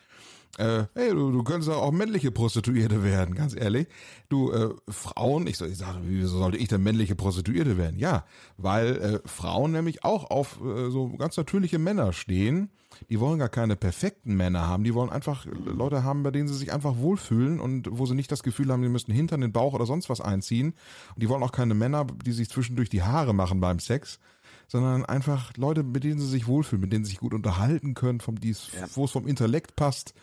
äh, 0.56 0.84
hey, 0.94 1.10
du, 1.10 1.30
du 1.30 1.42
könntest 1.44 1.70
auch 1.70 1.92
männliche 1.92 2.30
Prostituierte 2.30 3.04
werden, 3.04 3.34
ganz 3.34 3.54
ehrlich. 3.54 3.86
Du, 4.28 4.50
äh, 4.50 4.70
Frauen, 4.88 5.46
ich, 5.46 5.56
soll, 5.56 5.68
ich 5.68 5.78
sage, 5.78 5.98
wieso 6.02 6.38
sollte 6.38 6.56
ich 6.56 6.68
denn 6.68 6.82
männliche 6.82 7.14
Prostituierte 7.14 7.76
werden? 7.76 7.98
Ja, 7.98 8.24
weil 8.56 8.96
äh, 8.96 9.28
Frauen 9.28 9.72
nämlich 9.72 10.04
auch 10.04 10.30
auf 10.30 10.60
äh, 10.60 10.90
so 10.90 11.10
ganz 11.16 11.36
natürliche 11.36 11.78
Männer 11.78 12.12
stehen. 12.12 12.70
Die 13.08 13.20
wollen 13.20 13.38
gar 13.38 13.48
keine 13.48 13.76
perfekten 13.76 14.36
Männer 14.36 14.66
haben, 14.66 14.84
die 14.84 14.94
wollen 14.94 15.10
einfach 15.10 15.46
Leute 15.46 16.04
haben, 16.04 16.22
bei 16.22 16.30
denen 16.30 16.48
sie 16.48 16.54
sich 16.54 16.72
einfach 16.72 16.96
wohlfühlen 16.98 17.60
und 17.60 17.88
wo 17.90 18.06
sie 18.06 18.14
nicht 18.14 18.30
das 18.32 18.42
Gefühl 18.42 18.72
haben, 18.72 18.82
die 18.82 18.88
müssen 18.88 19.12
hinter 19.12 19.38
den 19.38 19.52
Bauch 19.52 19.74
oder 19.74 19.86
sonst 19.86 20.08
was 20.08 20.20
einziehen. 20.20 20.74
Und 21.14 21.22
die 21.22 21.28
wollen 21.28 21.42
auch 21.42 21.52
keine 21.52 21.74
Männer, 21.74 22.06
die 22.24 22.32
sich 22.32 22.48
zwischendurch 22.48 22.88
die 22.88 23.02
Haare 23.02 23.34
machen 23.34 23.60
beim 23.60 23.78
Sex, 23.78 24.18
sondern 24.66 25.04
einfach 25.04 25.56
Leute, 25.56 25.82
mit 25.82 26.04
denen 26.04 26.20
sie 26.20 26.28
sich 26.28 26.46
wohlfühlen, 26.46 26.82
mit 26.82 26.92
denen 26.92 27.04
sie 27.04 27.10
sich 27.10 27.20
gut 27.20 27.34
unterhalten 27.34 27.94
können, 27.94 28.20
vom 28.20 28.36
ja. 28.42 28.54
wo 28.94 29.04
es 29.04 29.10
vom 29.10 29.26
Intellekt 29.26 29.76
passt. 29.76 30.14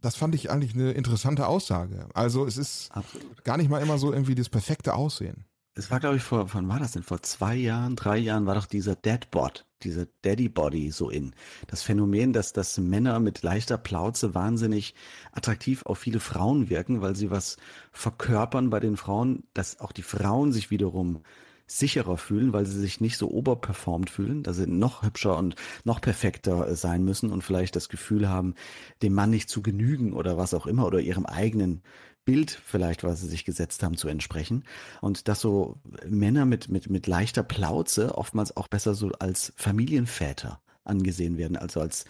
Das 0.00 0.14
fand 0.14 0.34
ich 0.34 0.50
eigentlich 0.50 0.74
eine 0.74 0.92
interessante 0.92 1.46
Aussage. 1.46 2.08
Also 2.14 2.46
es 2.46 2.56
ist 2.56 2.90
Absolut. 2.92 3.44
gar 3.44 3.56
nicht 3.56 3.70
mal 3.70 3.82
immer 3.82 3.98
so 3.98 4.12
irgendwie 4.12 4.34
das 4.34 4.48
perfekte 4.48 4.94
Aussehen. 4.94 5.46
Es 5.74 5.90
war, 5.90 6.00
glaube 6.00 6.16
ich, 6.16 6.22
vor, 6.22 6.54
wann 6.54 6.68
war 6.68 6.78
das 6.78 6.92
denn? 6.92 7.02
Vor 7.02 7.22
zwei 7.22 7.54
Jahren, 7.54 7.96
drei 7.96 8.16
Jahren 8.16 8.46
war 8.46 8.54
doch 8.54 8.66
dieser 8.66 8.96
Deadbot, 8.96 9.65
dieser 9.82 10.06
Daddy 10.22 10.48
Body 10.48 10.90
so 10.90 11.10
in. 11.10 11.34
Das 11.66 11.82
Phänomen, 11.82 12.32
dass, 12.32 12.52
dass 12.52 12.78
Männer 12.78 13.20
mit 13.20 13.42
leichter 13.42 13.78
Plauze 13.78 14.34
wahnsinnig 14.34 14.94
attraktiv 15.32 15.84
auf 15.86 15.98
viele 15.98 16.20
Frauen 16.20 16.70
wirken, 16.70 17.02
weil 17.02 17.16
sie 17.16 17.30
was 17.30 17.56
verkörpern 17.92 18.70
bei 18.70 18.80
den 18.80 18.96
Frauen, 18.96 19.44
dass 19.54 19.80
auch 19.80 19.92
die 19.92 20.02
Frauen 20.02 20.52
sich 20.52 20.70
wiederum 20.70 21.22
sicherer 21.66 22.16
fühlen, 22.16 22.52
weil 22.52 22.64
sie 22.64 22.78
sich 22.78 23.00
nicht 23.00 23.18
so 23.18 23.28
oberperformt 23.28 24.08
fühlen, 24.08 24.42
dass 24.44 24.56
sie 24.56 24.68
noch 24.68 25.02
hübscher 25.02 25.36
und 25.36 25.56
noch 25.84 26.00
perfekter 26.00 26.68
äh, 26.68 26.76
sein 26.76 27.04
müssen 27.04 27.32
und 27.32 27.42
vielleicht 27.42 27.74
das 27.74 27.88
Gefühl 27.88 28.28
haben, 28.28 28.54
dem 29.02 29.14
Mann 29.14 29.30
nicht 29.30 29.48
zu 29.48 29.62
genügen 29.62 30.12
oder 30.12 30.38
was 30.38 30.54
auch 30.54 30.66
immer 30.66 30.86
oder 30.86 31.00
ihrem 31.00 31.26
eigenen 31.26 31.82
Bild 32.26 32.50
vielleicht, 32.50 33.04
was 33.04 33.22
sie 33.22 33.28
sich 33.28 33.46
gesetzt 33.46 33.82
haben, 33.82 33.96
zu 33.96 34.08
entsprechen. 34.08 34.64
Und 35.00 35.28
dass 35.28 35.40
so 35.40 35.78
Männer 36.06 36.44
mit, 36.44 36.68
mit, 36.68 36.90
mit 36.90 37.06
leichter 37.06 37.42
Plauze 37.42 38.18
oftmals 38.18 38.54
auch 38.54 38.68
besser 38.68 38.94
so 38.94 39.10
als 39.18 39.54
Familienväter 39.56 40.60
angesehen 40.84 41.38
werden, 41.38 41.56
also 41.56 41.80
als 41.80 42.04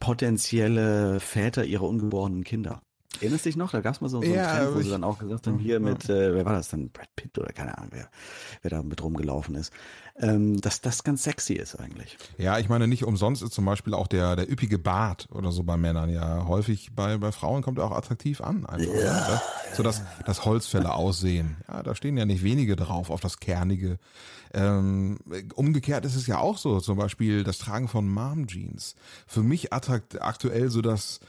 potenzielle 0.00 1.20
Väter 1.20 1.64
ihrer 1.64 1.88
ungeborenen 1.88 2.44
Kinder. 2.44 2.82
Erinnerst 3.18 3.44
du 3.44 3.48
dich 3.48 3.56
noch? 3.56 3.72
Da 3.72 3.80
gab 3.80 3.94
es 3.94 4.00
mal 4.00 4.08
so, 4.08 4.20
so 4.20 4.26
einen 4.26 4.34
ja, 4.34 4.56
Trend, 4.56 4.76
wo 4.76 4.80
sie 4.80 4.90
dann 4.90 5.04
auch 5.04 5.18
gesagt 5.18 5.46
haben, 5.46 5.58
hier 5.58 5.80
mit, 5.80 6.08
äh, 6.08 6.34
wer 6.34 6.44
war 6.44 6.54
das 6.54 6.68
dann? 6.68 6.90
Brad 6.90 7.08
Pitt 7.16 7.36
oder 7.38 7.52
keine 7.52 7.76
Ahnung, 7.76 7.90
wer, 7.92 8.08
wer 8.62 8.70
da 8.70 8.82
mit 8.82 9.02
rumgelaufen 9.02 9.56
ist. 9.56 9.72
Ähm, 10.16 10.60
dass 10.60 10.80
das 10.80 11.02
ganz 11.02 11.24
sexy 11.24 11.54
ist 11.54 11.74
eigentlich. 11.76 12.16
Ja, 12.38 12.58
ich 12.58 12.68
meine, 12.68 12.86
nicht 12.86 13.04
umsonst 13.04 13.42
ist 13.42 13.52
zum 13.52 13.64
Beispiel 13.64 13.94
auch 13.94 14.06
der, 14.06 14.36
der 14.36 14.50
üppige 14.50 14.78
Bart 14.78 15.28
oder 15.32 15.50
so 15.50 15.64
bei 15.64 15.76
Männern 15.76 16.10
ja 16.10 16.46
häufig 16.46 16.94
bei, 16.94 17.18
bei 17.18 17.32
Frauen 17.32 17.62
kommt 17.62 17.78
er 17.78 17.84
auch 17.84 17.96
attraktiv 17.96 18.40
an. 18.40 18.64
Einfach, 18.64 18.94
ja. 18.94 19.28
Ne? 19.28 19.40
So 19.74 19.82
dass 19.82 20.02
das 20.24 20.44
Holzfälle 20.44 20.94
aussehen. 20.94 21.56
Ja, 21.68 21.82
da 21.82 21.94
stehen 21.94 22.16
ja 22.16 22.24
nicht 22.24 22.42
wenige 22.42 22.76
drauf, 22.76 23.10
auf 23.10 23.20
das 23.20 23.38
Kernige. 23.38 23.98
Ähm, 24.52 25.18
umgekehrt 25.54 26.04
ist 26.04 26.16
es 26.16 26.26
ja 26.26 26.38
auch 26.38 26.58
so, 26.58 26.80
zum 26.80 26.98
Beispiel 26.98 27.44
das 27.44 27.58
Tragen 27.58 27.88
von 27.88 28.08
Mom 28.08 28.46
Jeans. 28.46 28.94
Für 29.26 29.42
mich 29.42 29.72
attrakt 29.72 30.20
aktuell 30.20 30.70
so 30.70 30.82
das 30.82 31.20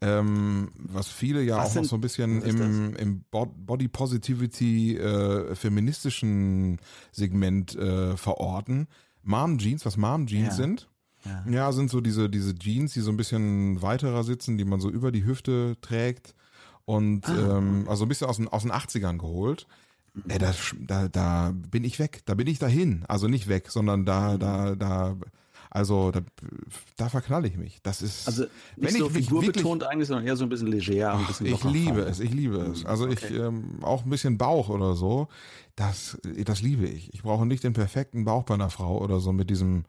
ähm, 0.00 0.70
was 0.76 1.08
viele 1.08 1.42
ja 1.42 1.56
was 1.56 1.68
auch 1.68 1.72
sind, 1.72 1.82
noch 1.82 1.90
so 1.90 1.96
ein 1.96 2.00
bisschen 2.00 2.42
im, 2.42 2.96
im 2.96 3.24
Body 3.30 3.88
Positivity 3.88 4.96
äh, 4.96 5.54
feministischen 5.54 6.78
Segment 7.12 7.74
äh, 7.76 8.16
verorten. 8.16 8.88
Mom 9.22 9.58
Jeans, 9.58 9.84
was 9.86 9.96
Mom 9.96 10.26
Jeans 10.26 10.48
ja. 10.48 10.54
sind. 10.54 10.88
Ja. 11.24 11.44
ja. 11.50 11.72
sind 11.72 11.90
so 11.90 12.00
diese, 12.00 12.28
diese 12.28 12.54
Jeans, 12.54 12.92
die 12.92 13.00
so 13.00 13.10
ein 13.10 13.16
bisschen 13.16 13.80
weiterer 13.82 14.22
sitzen, 14.22 14.58
die 14.58 14.64
man 14.64 14.80
so 14.80 14.90
über 14.90 15.10
die 15.10 15.24
Hüfte 15.24 15.76
trägt. 15.80 16.34
Und 16.84 17.28
ah. 17.28 17.58
ähm, 17.58 17.86
also 17.88 18.04
ein 18.04 18.08
bisschen 18.08 18.28
aus 18.28 18.36
den, 18.36 18.48
aus 18.48 18.62
den 18.62 18.72
80ern 18.72 19.18
geholt. 19.18 19.66
Ey, 20.28 20.38
da, 20.38 20.54
da, 20.80 21.08
da 21.08 21.52
bin 21.54 21.84
ich 21.84 21.98
weg, 21.98 22.22
da 22.24 22.34
bin 22.34 22.46
ich 22.46 22.58
dahin. 22.58 23.04
Also 23.08 23.28
nicht 23.28 23.48
weg, 23.48 23.70
sondern 23.70 24.06
da, 24.06 24.38
da, 24.38 24.74
da 24.74 25.16
also 25.76 26.10
da, 26.10 26.22
da 26.96 27.10
verknalle 27.10 27.46
ich 27.48 27.58
mich. 27.58 27.82
Das 27.82 28.00
ist 28.00 28.26
also 28.26 28.44
nicht 28.76 28.94
wenn 28.94 28.94
so 28.94 29.06
ich 29.08 29.12
figurbetont 29.12 29.82
wirklich, 29.82 29.88
eigentlich, 29.88 30.08
sondern 30.08 30.26
eher 30.26 30.34
so 30.34 30.44
ein 30.44 30.48
bisschen 30.48 30.68
leger, 30.68 31.12
ein 31.12 31.26
bisschen 31.26 31.44
Ich 31.44 31.64
liebe 31.64 32.00
es, 32.00 32.18
ich 32.18 32.32
liebe 32.32 32.56
es. 32.56 32.86
Also 32.86 33.04
okay. 33.04 33.14
ich 33.14 33.38
ähm, 33.38 33.80
auch 33.82 34.02
ein 34.02 34.08
bisschen 34.08 34.38
Bauch 34.38 34.70
oder 34.70 34.94
so. 34.94 35.28
Das, 35.74 36.18
das 36.46 36.62
liebe 36.62 36.86
ich. 36.86 37.12
Ich 37.12 37.22
brauche 37.22 37.44
nicht 37.44 37.62
den 37.62 37.74
perfekten 37.74 38.24
Bauch 38.24 38.44
bei 38.44 38.54
einer 38.54 38.70
Frau 38.70 38.98
oder 39.02 39.20
so 39.20 39.34
mit 39.34 39.50
diesem, 39.50 39.84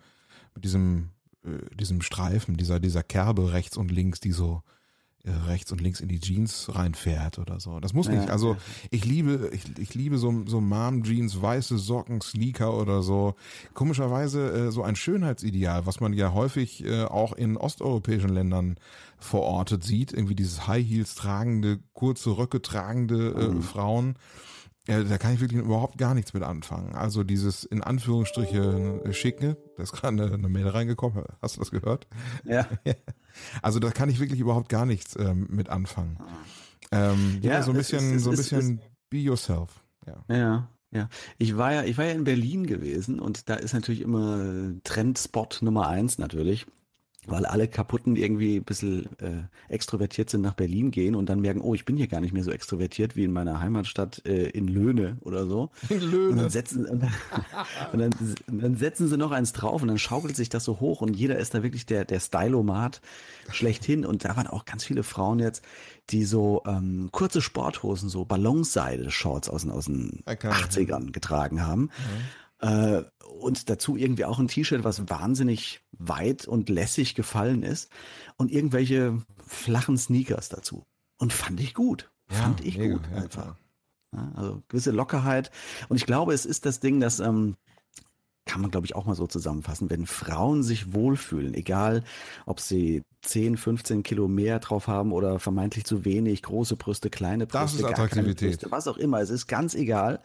mit 0.56 0.65
diesem, 0.65 1.12
äh, 1.46 1.74
diesem 1.74 2.01
Streifen, 2.01 2.58
dieser, 2.58 2.82
dieser 2.82 3.03
Kerbe 3.03 3.53
rechts 3.53 3.77
und 3.77 3.89
links, 3.89 4.20
die 4.20 4.34
so 4.34 4.63
rechts 5.48 5.72
und 5.72 5.81
links 5.81 6.00
in 6.00 6.07
die 6.07 6.19
Jeans 6.19 6.69
reinfährt 6.74 7.39
oder 7.39 7.60
so. 7.60 7.79
Das 7.79 7.93
muss 7.93 8.07
nicht. 8.07 8.29
Also 8.29 8.57
ich 8.91 9.05
liebe, 9.05 9.50
ich, 9.53 9.77
ich 9.77 9.94
liebe 9.94 10.18
so, 10.18 10.44
so 10.46 10.61
Mom-Jeans, 10.61 11.42
weiße 11.42 11.77
Socken, 11.77 12.22
Sneaker 12.22 12.77
oder 12.77 13.01
so. 13.01 13.35
Komischerweise 13.74 14.68
äh, 14.68 14.72
so 14.72 14.83
ein 14.83 14.96
Schönheitsideal, 14.96 15.85
was 15.85 16.00
man 16.00 16.13
ja 16.13 16.33
häufig 16.33 16.83
äh, 16.85 17.03
auch 17.03 17.33
in 17.33 17.57
osteuropäischen 17.57 18.29
Ländern 18.29 18.77
verortet 19.18 19.83
sieht. 19.83 20.13
Irgendwie 20.13 20.35
dieses 20.35 20.68
High 20.68 20.87
Heels 20.87 21.16
tragende, 21.16 21.79
kurze 21.94 22.37
Röcke 22.37 22.61
tragende 22.61 23.29
äh, 23.31 23.48
mhm. 23.50 23.61
Frauen. 23.61 24.16
Ja, 24.87 25.03
da 25.03 25.17
kann 25.17 25.33
ich 25.33 25.41
wirklich 25.41 25.59
überhaupt 25.59 25.97
gar 25.97 26.13
nichts 26.13 26.33
mit 26.33 26.43
anfangen. 26.43 26.95
Also 26.95 27.23
dieses 27.23 27.65
in 27.65 27.83
Anführungsstriche 27.83 29.01
äh, 29.03 29.13
Schicke, 29.13 29.57
da 29.75 29.83
ist 29.83 29.91
gerade 29.91 30.23
eine, 30.23 30.33
eine 30.33 30.50
Mail 30.50 30.67
reingekommen, 30.67 31.25
hast 31.41 31.57
du 31.57 31.59
das 31.59 31.71
gehört? 31.71 32.07
Ja. 32.45 32.65
Also 33.61 33.79
da 33.79 33.91
kann 33.91 34.09
ich 34.09 34.19
wirklich 34.19 34.39
überhaupt 34.39 34.69
gar 34.69 34.85
nichts 34.85 35.15
ähm, 35.19 35.47
mit 35.50 35.69
anfangen. 35.69 36.17
Ähm, 36.91 37.39
ja, 37.41 37.53
ja, 37.53 37.63
so 37.63 37.71
ein 37.71 37.77
bisschen, 37.77 38.15
es, 38.15 38.23
so 38.23 38.31
ein 38.31 38.37
bisschen 38.37 38.81
be 39.09 39.17
yourself. 39.17 39.83
Ja. 40.05 40.35
ja. 40.35 40.69
Ja, 40.89 41.09
ich 41.37 41.57
war 41.57 41.73
ja, 41.73 41.83
ich 41.83 41.97
war 41.97 42.05
ja 42.05 42.13
in 42.13 42.23
Berlin 42.23 42.65
gewesen 42.65 43.19
und 43.19 43.50
da 43.50 43.55
ist 43.55 43.73
natürlich 43.73 44.00
immer 44.00 44.71
Trendspot 44.85 45.59
Nummer 45.61 45.89
eins 45.89 46.17
natürlich 46.17 46.65
weil 47.27 47.46
alle 47.46 47.68
Kaputten 47.68 48.16
irgendwie 48.16 48.57
ein 48.57 48.63
bisschen 48.63 49.05
äh, 49.20 49.44
extrovertiert 49.70 50.29
sind 50.29 50.42
nach 50.42 50.53
Berlin 50.53 50.92
gehen 50.92 51.13
und 51.13 51.27
dann 51.27 51.42
merken, 51.42 51.61
oh, 51.61 51.75
ich 51.75 51.85
bin 51.85 51.98
hier 51.98 52.07
gar 52.07 52.22
nicht 52.22 52.33
mehr 52.33 52.44
so 52.44 52.51
extrovertiert 52.51 53.16
wie 53.16 53.25
in 53.25 53.33
meiner 53.33 53.59
Heimatstadt 53.59 54.25
äh, 54.25 54.50
in 54.50 54.68
Löhne 54.68 55.18
oder 55.22 55.46
so. 55.46 55.70
In 55.90 56.00
Löhne. 56.00 56.29
Und 56.29 56.37
dann, 56.37 56.50
setzen, 56.50 56.85
und, 56.85 57.03
dann, 57.03 57.13
und, 57.92 58.00
dann, 58.00 58.59
dann 58.59 58.75
setzen 58.77 59.07
sie 59.07 59.18
noch 59.18 59.31
eins 59.31 59.51
drauf 59.53 59.81
und 59.81 59.90
dann 59.90 60.00
schaukelt 60.00 60.35
sich 60.35 60.50
das 60.50 60.63
so 60.63 60.79
hoch 60.79 61.01
und 61.01 61.16
jeder 61.16 61.37
ist 61.37 61.53
da 61.53 61.63
wirklich 61.63 61.85
der, 61.85 62.05
der 62.05 62.20
Stylomat 62.20 63.01
schlechthin. 63.50 64.05
Und 64.05 64.25
da 64.25 64.35
waren 64.37 64.48
auch 64.48 64.66
ganz 64.66 64.83
viele 64.83 65.03
Frauen 65.03 65.40
jetzt, 65.40 65.63
die 66.09 66.24
so 66.24 66.63
ähm, 66.66 67.09
kurze 67.11 67.42
Sporthosen, 67.42 68.09
so 68.09 68.25
Ballonseide-Shorts 68.25 69.50
aus, 69.50 69.68
aus 69.68 69.85
den 69.85 70.24
okay. 70.25 70.48
80ern 70.48 71.11
getragen 71.11 71.66
haben. 71.66 71.83
Mhm 71.83 71.90
äh, 72.59 73.03
und 73.39 73.70
dazu 73.70 73.98
irgendwie 73.98 74.25
auch 74.25 74.39
ein 74.39 74.48
T-Shirt, 74.48 74.83
was 74.83 75.09
wahnsinnig 75.09 75.81
weit 75.91 76.48
und 76.48 76.70
lässig 76.70 77.15
gefallen 77.15 77.63
ist 77.63 77.91
und 78.37 78.51
irgendwelche 78.51 79.22
flachen 79.46 79.98
Sneakers 79.98 80.50
dazu. 80.50 80.85
Und 81.17 81.33
fand 81.33 81.59
ich 81.59 81.74
gut. 81.74 82.11
Ja, 82.29 82.37
fand 82.37 82.65
ich 82.65 82.77
mega, 82.77 82.96
gut 82.96 83.07
ja, 83.11 83.17
einfach. 83.24 83.55
Ja, 84.13 84.31
also 84.35 84.63
gewisse 84.67 84.91
Lockerheit. 84.91 85.51
Und 85.89 85.98
ich 85.98 86.05
glaube, 86.05 86.33
es 86.33 86.46
ist 86.46 86.65
das 86.65 86.79
Ding, 86.79 87.00
dass 87.00 87.20
ähm, 87.20 87.55
kann 88.48 88.62
man, 88.62 88.72
glaube 88.72 88.88
ich, 88.88 88.96
auch 88.96 89.05
mal 89.05 89.16
so 89.16 89.27
zusammenfassen. 89.27 89.90
Wenn 89.90 90.07
Frauen 90.07 90.64
sich 90.64 90.94
wohlfühlen, 90.94 91.53
egal 91.53 92.03
ob 92.46 92.60
sie 92.60 93.03
10, 93.22 93.57
15 93.57 94.03
Kilo 94.03 94.27
mehr 94.27 94.60
drauf 94.60 94.88
haben 94.88 95.12
oder 95.12 95.40
vermeintlich 95.40 95.86
zu 95.86 96.05
wenig, 96.05 96.42
große 96.42 96.75
Brüste, 96.75 97.10
kleine 97.10 97.46
Brüste, 97.46 97.60
das 97.60 97.74
ist 97.75 97.83
Attraktivität. 97.83 98.50
Brüste, 98.50 98.72
was 98.72 98.88
auch 98.88 98.98
immer, 98.98 99.20
es 99.22 99.29
ist 99.29 99.48
ganz 99.48 99.75
egal, 99.75 100.22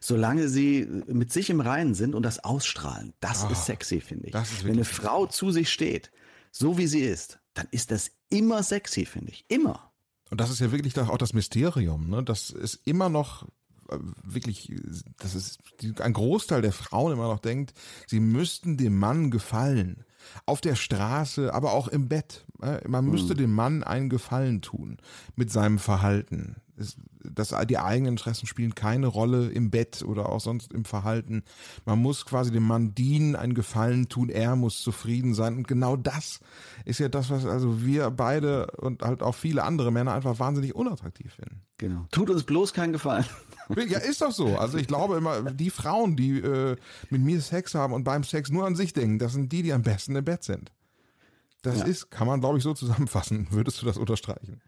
solange 0.00 0.48
sie 0.48 0.88
mit 1.06 1.32
sich 1.32 1.50
im 1.50 1.60
Reinen 1.60 1.94
sind 1.94 2.14
und 2.14 2.22
das 2.22 2.42
ausstrahlen. 2.42 3.12
Das 3.20 3.44
oh, 3.44 3.52
ist 3.52 3.66
sexy, 3.66 4.00
finde 4.00 4.28
ich. 4.28 4.34
Wenn 4.64 4.72
eine 4.72 4.84
Frau 4.84 5.26
zu 5.26 5.50
sich 5.50 5.70
steht, 5.70 6.10
so 6.50 6.78
wie 6.78 6.86
sie 6.86 7.00
ist, 7.00 7.40
dann 7.54 7.66
ist 7.70 7.90
das 7.90 8.12
immer 8.30 8.62
sexy, 8.62 9.04
finde 9.04 9.32
ich. 9.32 9.44
Immer. 9.48 9.90
Und 10.30 10.40
das 10.40 10.50
ist 10.50 10.60
ja 10.60 10.72
wirklich 10.72 10.98
auch 10.98 11.18
das 11.18 11.32
Mysterium, 11.32 12.08
ne? 12.08 12.22
Das 12.22 12.50
ist 12.50 12.80
immer 12.84 13.08
noch 13.08 13.46
wirklich, 14.22 14.72
das 15.18 15.34
ist 15.34 15.58
ein 16.00 16.12
Großteil 16.12 16.62
der 16.62 16.72
Frauen 16.72 17.12
immer 17.12 17.28
noch 17.28 17.40
denkt, 17.40 17.74
sie 18.06 18.20
müssten 18.20 18.76
dem 18.76 18.98
Mann 18.98 19.30
gefallen. 19.30 20.04
Auf 20.46 20.62
der 20.62 20.74
Straße, 20.74 21.52
aber 21.52 21.72
auch 21.72 21.86
im 21.86 22.08
Bett. 22.08 22.46
Man 22.86 23.04
müsste 23.04 23.34
mhm. 23.34 23.38
dem 23.38 23.52
Mann 23.52 23.82
einen 23.82 24.08
Gefallen 24.08 24.62
tun 24.62 24.96
mit 25.36 25.52
seinem 25.52 25.78
Verhalten 25.78 26.56
das, 26.76 27.54
die 27.68 27.78
eigenen 27.78 28.14
Interessen 28.14 28.46
spielen 28.46 28.74
keine 28.74 29.06
Rolle 29.06 29.48
im 29.48 29.70
Bett 29.70 30.02
oder 30.02 30.28
auch 30.28 30.40
sonst 30.40 30.72
im 30.72 30.84
Verhalten. 30.84 31.42
Man 31.84 32.00
muss 32.00 32.26
quasi 32.26 32.50
dem 32.50 32.66
Mann 32.66 32.94
dienen, 32.94 33.36
einen 33.36 33.54
Gefallen 33.54 34.08
tun, 34.08 34.28
er 34.28 34.56
muss 34.56 34.80
zufrieden 34.82 35.34
sein. 35.34 35.56
Und 35.56 35.68
genau 35.68 35.96
das 35.96 36.40
ist 36.84 37.00
ja 37.00 37.08
das, 37.08 37.30
was 37.30 37.46
also 37.46 37.84
wir 37.84 38.10
beide 38.10 38.66
und 38.78 39.02
halt 39.02 39.22
auch 39.22 39.34
viele 39.34 39.64
andere 39.64 39.92
Männer 39.92 40.12
einfach 40.12 40.38
wahnsinnig 40.38 40.74
unattraktiv 40.74 41.34
finden. 41.34 41.62
Genau. 41.78 42.06
Tut 42.10 42.30
uns 42.30 42.44
bloß 42.44 42.72
keinen 42.72 42.92
Gefallen. 42.92 43.24
Ja, 43.88 43.98
ist 43.98 44.20
doch 44.20 44.30
so. 44.30 44.58
Also 44.58 44.76
ich 44.76 44.86
glaube 44.86 45.16
immer, 45.16 45.40
die 45.50 45.70
Frauen, 45.70 46.16
die 46.16 46.38
äh, 46.38 46.76
mit 47.08 47.22
mir 47.22 47.40
Sex 47.40 47.74
haben 47.74 47.94
und 47.94 48.04
beim 48.04 48.22
Sex 48.22 48.50
nur 48.50 48.66
an 48.66 48.76
sich 48.76 48.92
denken, 48.92 49.18
das 49.18 49.32
sind 49.32 49.50
die, 49.52 49.62
die 49.62 49.72
am 49.72 49.80
besten 49.80 50.14
im 50.16 50.22
Bett 50.22 50.44
sind. 50.44 50.70
Das 51.62 51.78
ja. 51.78 51.86
ist, 51.86 52.10
kann 52.10 52.26
man 52.26 52.40
glaube 52.40 52.58
ich 52.58 52.62
so 52.62 52.74
zusammenfassen. 52.74 53.46
Würdest 53.52 53.80
du 53.80 53.86
das 53.86 53.96
unterstreichen? 53.96 54.60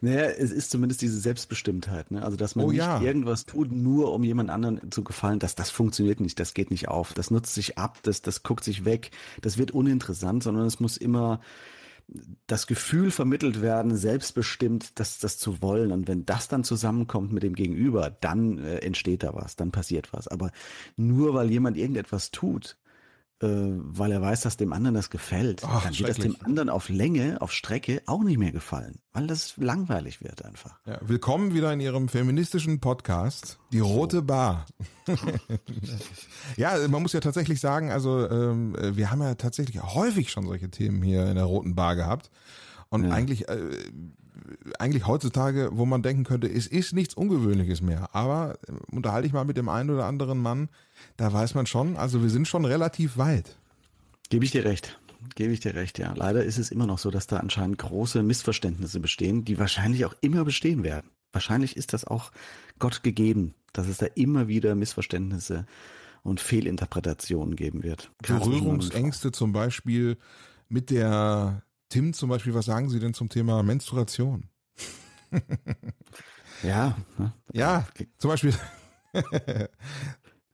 Naja, 0.00 0.22
es 0.22 0.50
ist 0.50 0.70
zumindest 0.70 1.02
diese 1.02 1.18
Selbstbestimmtheit, 1.18 2.10
ne? 2.10 2.22
Also 2.22 2.36
dass 2.36 2.56
man 2.56 2.66
oh, 2.66 2.70
nicht 2.70 2.78
ja. 2.78 3.00
irgendwas 3.00 3.46
tut, 3.46 3.72
nur 3.72 4.12
um 4.12 4.24
jemand 4.24 4.50
anderen 4.50 4.90
zu 4.90 5.04
gefallen, 5.04 5.38
dass 5.38 5.54
das 5.54 5.70
funktioniert 5.70 6.20
nicht, 6.20 6.38
das 6.40 6.54
geht 6.54 6.70
nicht 6.70 6.88
auf, 6.88 7.12
das 7.12 7.30
nutzt 7.30 7.54
sich 7.54 7.78
ab, 7.78 7.98
das, 8.02 8.22
das 8.22 8.42
guckt 8.42 8.64
sich 8.64 8.84
weg, 8.84 9.10
das 9.40 9.58
wird 9.58 9.70
uninteressant, 9.70 10.42
sondern 10.42 10.66
es 10.66 10.80
muss 10.80 10.96
immer 10.96 11.40
das 12.46 12.66
Gefühl 12.66 13.10
vermittelt 13.10 13.62
werden, 13.62 13.96
selbstbestimmt 13.96 14.98
das, 14.98 15.18
das 15.18 15.38
zu 15.38 15.62
wollen. 15.62 15.92
Und 15.92 16.08
wenn 16.08 16.26
das 16.26 16.48
dann 16.48 16.64
zusammenkommt 16.64 17.32
mit 17.32 17.42
dem 17.42 17.54
Gegenüber, 17.54 18.10
dann 18.10 18.58
äh, 18.58 18.78
entsteht 18.78 19.22
da 19.22 19.34
was, 19.34 19.56
dann 19.56 19.70
passiert 19.70 20.12
was. 20.12 20.28
Aber 20.28 20.50
nur 20.96 21.34
weil 21.34 21.50
jemand 21.50 21.76
irgendetwas 21.76 22.30
tut, 22.30 22.76
weil 23.46 24.12
er 24.12 24.22
weiß, 24.22 24.42
dass 24.42 24.56
dem 24.56 24.72
anderen 24.72 24.94
das 24.94 25.10
gefällt, 25.10 25.62
Ach, 25.66 25.82
dann 25.84 25.98
wird 25.98 26.08
das 26.10 26.18
dem 26.18 26.36
anderen 26.44 26.68
auf 26.68 26.88
Länge, 26.88 27.40
auf 27.40 27.52
Strecke 27.52 28.02
auch 28.06 28.22
nicht 28.22 28.38
mehr 28.38 28.52
gefallen, 28.52 29.00
weil 29.12 29.26
das 29.26 29.56
langweilig 29.56 30.22
wird 30.22 30.44
einfach. 30.44 30.78
Ja, 30.86 30.98
willkommen 31.02 31.52
wieder 31.52 31.72
in 31.72 31.80
Ihrem 31.80 32.08
feministischen 32.08 32.80
Podcast, 32.80 33.58
die 33.72 33.80
Rote 33.80 34.22
Bar. 34.22 34.66
ja, 36.56 36.76
man 36.88 37.02
muss 37.02 37.12
ja 37.12 37.20
tatsächlich 37.20 37.60
sagen, 37.60 37.90
also 37.90 38.28
ähm, 38.30 38.76
wir 38.78 39.10
haben 39.10 39.20
ja 39.22 39.34
tatsächlich 39.34 39.82
häufig 39.82 40.30
schon 40.30 40.46
solche 40.46 40.70
Themen 40.70 41.02
hier 41.02 41.26
in 41.26 41.34
der 41.34 41.44
Roten 41.44 41.74
Bar 41.74 41.96
gehabt. 41.96 42.30
Und 42.90 43.04
Ja. 43.04 43.10
eigentlich, 43.12 43.48
äh, 43.48 43.56
eigentlich 44.78 45.06
heutzutage, 45.06 45.70
wo 45.72 45.86
man 45.86 46.02
denken 46.02 46.24
könnte, 46.24 46.48
es 46.48 46.66
ist 46.66 46.92
nichts 46.92 47.14
Ungewöhnliches 47.14 47.82
mehr. 47.82 48.14
Aber 48.14 48.58
äh, 48.66 48.72
unterhalte 48.90 49.26
ich 49.26 49.32
mal 49.32 49.44
mit 49.44 49.56
dem 49.56 49.68
einen 49.68 49.90
oder 49.90 50.06
anderen 50.06 50.38
Mann, 50.38 50.68
da 51.16 51.32
weiß 51.32 51.54
man 51.54 51.66
schon, 51.66 51.96
also 51.96 52.22
wir 52.22 52.30
sind 52.30 52.48
schon 52.48 52.64
relativ 52.64 53.16
weit. 53.16 53.56
Gebe 54.30 54.44
ich 54.44 54.50
dir 54.50 54.64
recht. 54.64 54.98
Gebe 55.34 55.52
ich 55.52 55.60
dir 55.60 55.74
recht, 55.74 55.98
ja. 55.98 56.12
Leider 56.16 56.44
ist 56.44 56.58
es 56.58 56.70
immer 56.70 56.86
noch 56.86 56.98
so, 56.98 57.10
dass 57.10 57.26
da 57.26 57.36
anscheinend 57.36 57.78
große 57.78 58.22
Missverständnisse 58.22 58.98
bestehen, 58.98 59.44
die 59.44 59.58
wahrscheinlich 59.58 60.04
auch 60.04 60.14
immer 60.20 60.44
bestehen 60.44 60.82
werden. 60.82 61.10
Wahrscheinlich 61.32 61.76
ist 61.76 61.92
das 61.92 62.04
auch 62.04 62.32
Gott 62.78 63.02
gegeben, 63.02 63.54
dass 63.72 63.88
es 63.88 63.98
da 63.98 64.06
immer 64.14 64.48
wieder 64.48 64.74
Missverständnisse 64.74 65.66
und 66.22 66.40
Fehlinterpretationen 66.40 67.56
geben 67.56 67.82
wird. 67.82 68.10
Berührungsängste 68.22 69.32
zum 69.32 69.52
Beispiel 69.52 70.16
mit 70.68 70.90
der 70.90 71.62
Tim 71.92 72.14
zum 72.14 72.30
Beispiel, 72.30 72.54
was 72.54 72.64
sagen 72.64 72.88
Sie 72.88 73.00
denn 73.00 73.12
zum 73.12 73.28
Thema 73.28 73.62
Menstruation? 73.62 74.48
Ja, 76.62 76.96
ne? 77.18 77.34
Ja, 77.52 77.86
zum 78.16 78.30
Beispiel. 78.30 78.54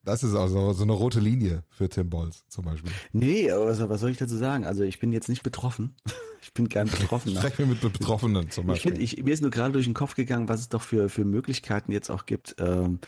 Das 0.09 0.23
ist 0.25 0.35
also 0.35 0.73
so 0.73 0.83
eine 0.85 0.93
rote 0.93 1.21
Linie 1.21 1.65
für 1.69 1.89
Tim 1.91 2.09
Bolz 2.09 2.45
zum 2.49 2.65
Beispiel. 2.65 2.91
Nee, 3.13 3.51
aber 3.51 3.67
was, 3.91 4.01
soll 4.01 4.09
ich 4.11 4.17
dazu 4.17 4.37
sagen? 4.37 4.65
Also 4.65 4.83
ich 4.83 4.99
bin 5.01 5.13
jetzt 5.13 5.29
nicht 5.29 5.43
betroffen. 5.43 5.95
Ich 6.41 6.55
bin 6.55 6.69
kein 6.69 6.87
Betroffener. 6.87 7.41
Sprechen 7.41 7.59
wir 7.59 7.67
mit 7.67 7.81
Betroffenen 7.81 8.49
zum 8.51 8.63
Ich 8.67 8.69
Beispiel. 8.69 8.93
finde, 8.93 9.05
ich, 9.05 9.23
mir 9.25 9.35
ist 9.35 9.43
nur 9.43 9.51
gerade 9.51 9.73
durch 9.73 9.87
den 9.87 9.93
Kopf 9.93 10.15
gegangen, 10.15 10.49
was 10.49 10.61
es 10.61 10.69
doch 10.69 10.83
für, 10.83 11.09
für 11.09 11.25
Möglichkeiten 11.25 11.91
jetzt 11.91 12.11
auch 12.11 12.27
gibt. 12.27 12.55
Ähm, 12.61 13.01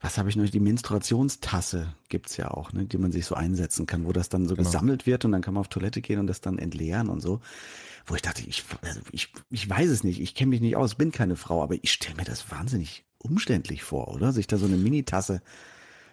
was 0.00 0.16
habe 0.16 0.30
ich 0.30 0.36
noch? 0.36 0.48
Die 0.48 0.58
Menstruationstasse 0.58 1.94
gibt's 2.08 2.38
ja 2.38 2.50
auch, 2.50 2.72
ne, 2.72 2.86
die 2.86 2.96
man 2.96 3.12
sich 3.12 3.26
so 3.26 3.34
einsetzen 3.34 3.84
kann, 3.84 4.06
wo 4.06 4.12
das 4.12 4.30
dann 4.30 4.48
so 4.48 4.54
Genau. 4.56 4.66
gesammelt 4.66 5.06
wird 5.06 5.26
und 5.26 5.32
dann 5.32 5.42
kann 5.42 5.52
man 5.54 5.60
auf 5.60 5.68
Toilette 5.68 6.00
gehen 6.00 6.18
und 6.18 6.26
das 6.28 6.40
dann 6.40 6.58
entleeren 6.58 7.08
und 7.10 7.20
so. 7.20 7.40
Wo 8.06 8.14
ich 8.14 8.22
dachte, 8.22 8.42
ich, 8.46 8.64
also 8.80 9.00
ich, 9.12 9.32
ich 9.50 9.68
weiß 9.68 9.90
es 9.90 10.02
nicht, 10.02 10.18
ich 10.20 10.34
kenne 10.34 10.48
mich 10.48 10.62
nicht 10.62 10.76
aus, 10.76 10.94
bin 10.94 11.12
keine 11.12 11.36
Frau, 11.36 11.62
aber 11.62 11.74
ich 11.82 11.92
stelle 11.92 12.16
mir 12.16 12.24
das 12.24 12.50
wahnsinnig 12.50 13.04
umständlich 13.18 13.82
vor, 13.82 14.08
oder? 14.08 14.32
Sich 14.32 14.46
da 14.46 14.56
so 14.56 14.64
eine 14.66 14.78
Minitasse 14.78 15.42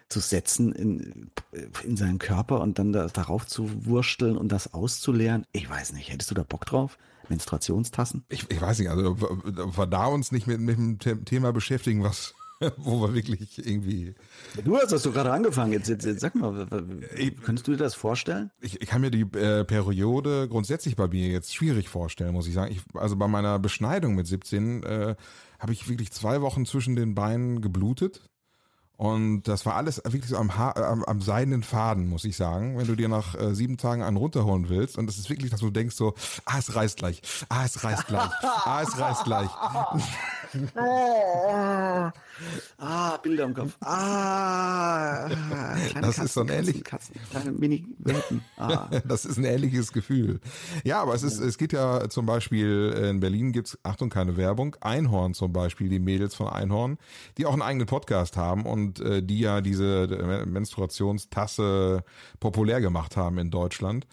zu 0.08 0.20
setzen 0.20 0.72
in, 0.72 1.30
in 1.84 1.96
seinen 1.96 2.18
Körper 2.18 2.60
und 2.60 2.78
dann 2.78 2.92
da, 2.92 3.06
darauf 3.08 3.46
zu 3.46 3.86
wursteln 3.86 4.36
und 4.36 4.52
das 4.52 4.72
auszuleeren. 4.74 5.44
Ich 5.52 5.68
weiß 5.68 5.92
nicht, 5.94 6.12
hättest 6.12 6.30
du 6.30 6.34
da 6.34 6.42
Bock 6.44 6.64
drauf? 6.66 6.96
Menstruationstassen? 7.28 8.24
Ich, 8.28 8.50
ich 8.50 8.60
weiß 8.60 8.78
nicht, 8.78 8.88
also 8.88 9.16
wir 9.20 9.86
da 9.86 10.06
uns 10.06 10.30
nicht 10.32 10.46
mit, 10.46 10.60
mit 10.60 10.76
dem 10.76 10.98
The- 11.02 11.16
Thema 11.24 11.52
beschäftigen, 11.52 12.04
was, 12.04 12.34
wo 12.76 13.00
wir 13.02 13.14
wirklich 13.14 13.58
irgendwie. 13.66 14.14
Du 14.64 14.76
hast 14.76 14.92
das 14.92 15.02
doch 15.02 15.12
gerade 15.12 15.32
angefangen. 15.32 15.72
Jetzt, 15.72 15.88
jetzt, 15.88 16.04
jetzt 16.04 16.20
sag 16.20 16.36
mal, 16.36 16.70
w- 16.70 17.30
könntest 17.42 17.66
du 17.66 17.72
dir 17.72 17.78
das 17.78 17.94
vorstellen? 17.96 18.52
Ich, 18.60 18.80
ich 18.80 18.88
kann 18.88 19.00
mir 19.00 19.10
die 19.10 19.22
äh, 19.36 19.64
Periode 19.64 20.48
grundsätzlich 20.48 20.94
bei 20.94 21.08
mir 21.08 21.28
jetzt 21.28 21.54
schwierig 21.54 21.88
vorstellen, 21.88 22.32
muss 22.32 22.46
ich 22.46 22.54
sagen. 22.54 22.70
Ich, 22.72 22.80
also 22.94 23.16
bei 23.16 23.26
meiner 23.26 23.58
Beschneidung 23.58 24.14
mit 24.14 24.26
17 24.28 24.82
äh, 24.84 25.16
habe 25.58 25.72
ich 25.72 25.88
wirklich 25.88 26.12
zwei 26.12 26.40
Wochen 26.42 26.64
zwischen 26.64 26.94
den 26.96 27.14
Beinen 27.16 27.60
geblutet. 27.60 28.22
Und 28.96 29.42
das 29.42 29.66
war 29.66 29.74
alles 29.74 30.00
wirklich 30.04 30.28
so 30.28 30.38
am, 30.38 30.56
ha 30.56 30.70
am, 30.72 31.04
am 31.04 31.20
seidenen 31.20 31.62
Faden, 31.62 32.08
muss 32.08 32.24
ich 32.24 32.36
sagen. 32.36 32.78
Wenn 32.78 32.86
du 32.86 32.94
dir 32.94 33.08
nach 33.08 33.34
äh, 33.34 33.54
sieben 33.54 33.76
Tagen 33.76 34.02
einen 34.02 34.16
runterholen 34.16 34.68
willst, 34.68 34.96
und 34.96 35.08
es 35.10 35.18
ist 35.18 35.28
wirklich, 35.28 35.50
dass 35.50 35.60
du 35.60 35.70
denkst 35.70 35.96
so, 35.96 36.14
ah, 36.46 36.58
es 36.58 36.74
reißt 36.74 36.96
gleich, 36.96 37.20
ah, 37.50 37.64
es 37.64 37.84
reißt 37.84 38.06
gleich, 38.06 38.30
ah, 38.42 38.82
es 38.82 38.98
reißt 38.98 39.24
gleich. 39.24 39.50
Ah, 42.78 43.16
Bilder 43.22 43.44
im 43.44 43.54
Kopf. 43.54 43.76
Ah, 43.80 45.28
Das 46.00 46.18
ist 46.18 46.34
so 46.34 46.42
ein 46.42 46.48
ähnlich- 46.48 46.84
Katzen, 46.84 47.16
kleine 47.30 47.52
Mini-Welpen. 47.52 48.42
Ah. 48.56 48.88
Das 49.08 49.24
ist 49.24 49.38
ein 49.38 49.44
ähnliches 49.44 49.92
Gefühl. 49.92 50.40
Ja, 50.84 51.00
aber 51.02 51.14
es 51.14 51.22
ist, 51.22 51.38
es 51.38 51.56
geht 51.58 51.72
ja 51.72 52.08
zum 52.10 52.26
Beispiel, 52.26 52.92
äh, 52.96 53.10
in 53.10 53.20
Berlin 53.20 53.52
gibt's 53.52 53.78
Achtung, 53.82 54.10
keine 54.10 54.36
Werbung, 54.36 54.76
Einhorn 54.80 55.32
zum 55.34 55.52
Beispiel, 55.52 55.88
die 55.88 55.98
Mädels 55.98 56.34
von 56.34 56.48
Einhorn, 56.48 56.98
die 57.38 57.46
auch 57.46 57.52
einen 57.52 57.62
eigenen 57.62 57.86
Podcast 57.86 58.36
haben 58.36 58.66
und 58.66 59.00
äh, 59.00 59.22
die 59.22 59.40
ja 59.40 59.60
diese 59.60 60.04
äh, 60.04 60.44
Menstruationstasse 60.46 62.02
populär 62.40 62.80
gemacht 62.80 63.16
haben 63.16 63.38
in 63.38 63.50
Deutschland. 63.50 64.06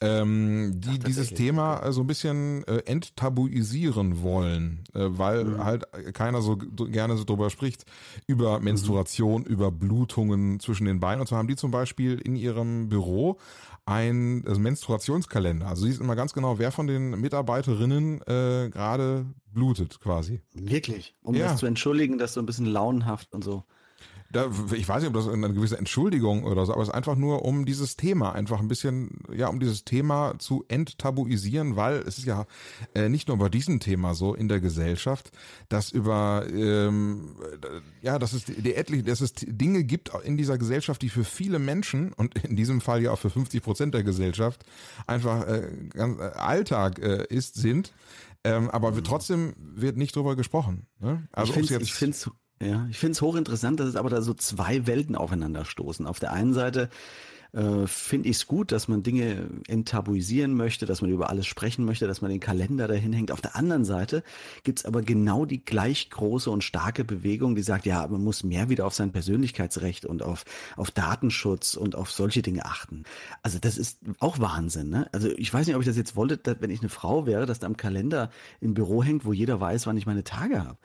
Ähm, 0.00 0.72
die 0.80 0.98
dieses 0.98 1.28
tatsächlich. 1.28 1.38
Thema 1.38 1.80
äh, 1.84 1.92
so 1.92 2.02
ein 2.02 2.06
bisschen 2.06 2.64
äh, 2.64 2.78
enttabuisieren 2.86 4.22
wollen, 4.22 4.84
äh, 4.94 5.00
weil 5.08 5.44
Mhm. 5.44 5.64
halt 5.64 5.84
keiner 6.14 6.40
so 6.42 6.56
gerne 6.56 7.16
so 7.16 7.24
drüber 7.24 7.50
spricht, 7.50 7.84
über 8.26 8.60
Menstruation, 8.60 9.44
über 9.44 9.70
Blutungen 9.70 10.60
zwischen 10.60 10.84
den 10.84 11.00
Beinen. 11.00 11.20
Und 11.20 11.26
zwar 11.26 11.38
haben 11.38 11.48
die 11.48 11.56
zum 11.56 11.70
Beispiel 11.70 12.18
in 12.18 12.36
ihrem 12.36 12.88
Büro 12.88 13.38
ein 13.86 14.44
also 14.46 14.60
Menstruationskalender. 14.60 15.66
Also 15.66 15.84
sie 15.86 15.92
sieht 15.92 16.00
immer 16.00 16.14
ganz 16.16 16.32
genau, 16.34 16.58
wer 16.58 16.70
von 16.72 16.86
den 16.86 17.10
Mitarbeiterinnen 17.20 18.20
äh, 18.22 18.68
gerade 18.70 19.26
blutet 19.52 19.98
quasi. 20.00 20.40
Wirklich? 20.54 21.14
Um 21.22 21.34
Ja. 21.34 21.48
das 21.48 21.58
zu 21.58 21.66
entschuldigen, 21.66 22.18
dass 22.18 22.34
so 22.34 22.40
ein 22.40 22.46
bisschen 22.46 22.66
launenhaft 22.66 23.32
und 23.32 23.42
so. 23.42 23.64
Da, 24.30 24.50
ich 24.72 24.86
weiß 24.86 25.02
nicht, 25.02 25.08
ob 25.08 25.14
das 25.14 25.26
eine 25.26 25.54
gewisse 25.54 25.78
Entschuldigung 25.78 26.44
oder 26.44 26.66
so, 26.66 26.72
aber 26.72 26.82
es 26.82 26.88
ist 26.88 26.94
einfach 26.94 27.16
nur, 27.16 27.46
um 27.46 27.64
dieses 27.64 27.96
Thema 27.96 28.32
einfach 28.32 28.60
ein 28.60 28.68
bisschen, 28.68 29.20
ja, 29.34 29.48
um 29.48 29.58
dieses 29.58 29.84
Thema 29.84 30.38
zu 30.38 30.66
enttabuisieren, 30.68 31.76
weil 31.76 32.00
es 32.00 32.18
ist 32.18 32.26
ja 32.26 32.46
äh, 32.94 33.08
nicht 33.08 33.28
nur 33.28 33.38
bei 33.38 33.48
diesem 33.48 33.80
Thema 33.80 34.14
so 34.14 34.34
in 34.34 34.48
der 34.48 34.60
Gesellschaft, 34.60 35.30
dass 35.70 35.90
über, 35.90 36.44
ähm, 36.52 37.36
äh, 37.62 37.80
ja, 38.04 38.18
dass 38.18 38.34
es 38.34 38.44
die 38.44 38.74
etliche, 38.74 39.04
dass 39.04 39.22
es 39.22 39.32
Dinge 39.34 39.82
gibt 39.84 40.10
in 40.24 40.36
dieser 40.36 40.58
Gesellschaft, 40.58 41.00
die 41.00 41.08
für 41.08 41.24
viele 41.24 41.58
Menschen 41.58 42.12
und 42.12 42.36
in 42.44 42.54
diesem 42.54 42.82
Fall 42.82 43.02
ja 43.02 43.12
auch 43.12 43.18
für 43.18 43.30
50 43.30 43.62
Prozent 43.62 43.94
der 43.94 44.02
Gesellschaft 44.02 44.62
einfach 45.06 45.46
äh, 45.46 45.70
ganz, 45.90 46.20
äh, 46.20 46.24
Alltag 46.34 46.98
äh, 46.98 47.24
ist, 47.30 47.54
sind. 47.54 47.94
Ähm, 48.44 48.70
aber 48.70 48.94
wir, 48.94 49.02
trotzdem 49.02 49.54
wird 49.56 49.96
nicht 49.96 50.14
drüber 50.14 50.36
gesprochen. 50.36 50.86
Ne? 51.00 51.26
Also 51.32 51.54
ich 51.54 51.68
finde 51.68 51.86
find's, 51.86 52.30
ja, 52.60 52.86
ich 52.90 52.98
find's 52.98 53.22
hochinteressant, 53.22 53.78
dass 53.78 53.88
es 53.88 53.96
aber 53.96 54.10
da 54.10 54.20
so 54.20 54.34
zwei 54.34 54.86
Welten 54.86 55.14
aufeinander 55.14 55.64
stoßen. 55.64 56.06
Auf 56.06 56.18
der 56.18 56.32
einen 56.32 56.54
Seite 56.54 56.88
äh, 57.52 57.86
finde 57.86 58.28
ich 58.28 58.36
es 58.36 58.46
gut, 58.46 58.72
dass 58.72 58.88
man 58.88 59.02
Dinge 59.02 59.48
enttabuisieren 59.68 60.54
möchte, 60.54 60.84
dass 60.84 61.00
man 61.00 61.10
über 61.10 61.30
alles 61.30 61.46
sprechen 61.46 61.84
möchte, 61.84 62.06
dass 62.06 62.20
man 62.20 62.30
den 62.30 62.40
Kalender 62.40 62.88
dahin 62.88 63.12
hängt. 63.12 63.30
Auf 63.30 63.40
der 63.40 63.56
anderen 63.56 63.84
Seite 63.84 64.22
gibt's 64.64 64.84
aber 64.84 65.02
genau 65.02 65.46
die 65.46 65.64
gleich 65.64 66.10
große 66.10 66.50
und 66.50 66.62
starke 66.62 67.04
Bewegung, 67.04 67.54
die 67.54 67.62
sagt, 67.62 67.86
ja, 67.86 68.06
man 68.06 68.22
muss 68.22 68.44
mehr 68.44 68.68
wieder 68.68 68.86
auf 68.86 68.94
sein 68.94 69.12
Persönlichkeitsrecht 69.12 70.04
und 70.04 70.22
auf, 70.22 70.44
auf 70.76 70.90
Datenschutz 70.90 71.74
und 71.74 71.94
auf 71.94 72.10
solche 72.10 72.42
Dinge 72.42 72.66
achten. 72.66 73.04
Also 73.42 73.58
das 73.58 73.78
ist 73.78 74.00
auch 74.18 74.38
Wahnsinn. 74.40 74.90
Ne? 74.90 75.08
Also 75.12 75.28
ich 75.30 75.52
weiß 75.52 75.66
nicht, 75.66 75.76
ob 75.76 75.82
ich 75.82 75.88
das 75.88 75.96
jetzt 75.96 76.16
wollte, 76.16 76.36
dass, 76.36 76.60
wenn 76.60 76.70
ich 76.70 76.80
eine 76.80 76.90
Frau 76.90 77.24
wäre, 77.24 77.46
dass 77.46 77.60
da 77.60 77.66
am 77.66 77.76
Kalender 77.76 78.30
im 78.60 78.74
Büro 78.74 79.02
hängt, 79.02 79.24
wo 79.24 79.32
jeder 79.32 79.60
weiß, 79.60 79.86
wann 79.86 79.96
ich 79.96 80.06
meine 80.06 80.24
Tage 80.24 80.62
habe. 80.64 80.76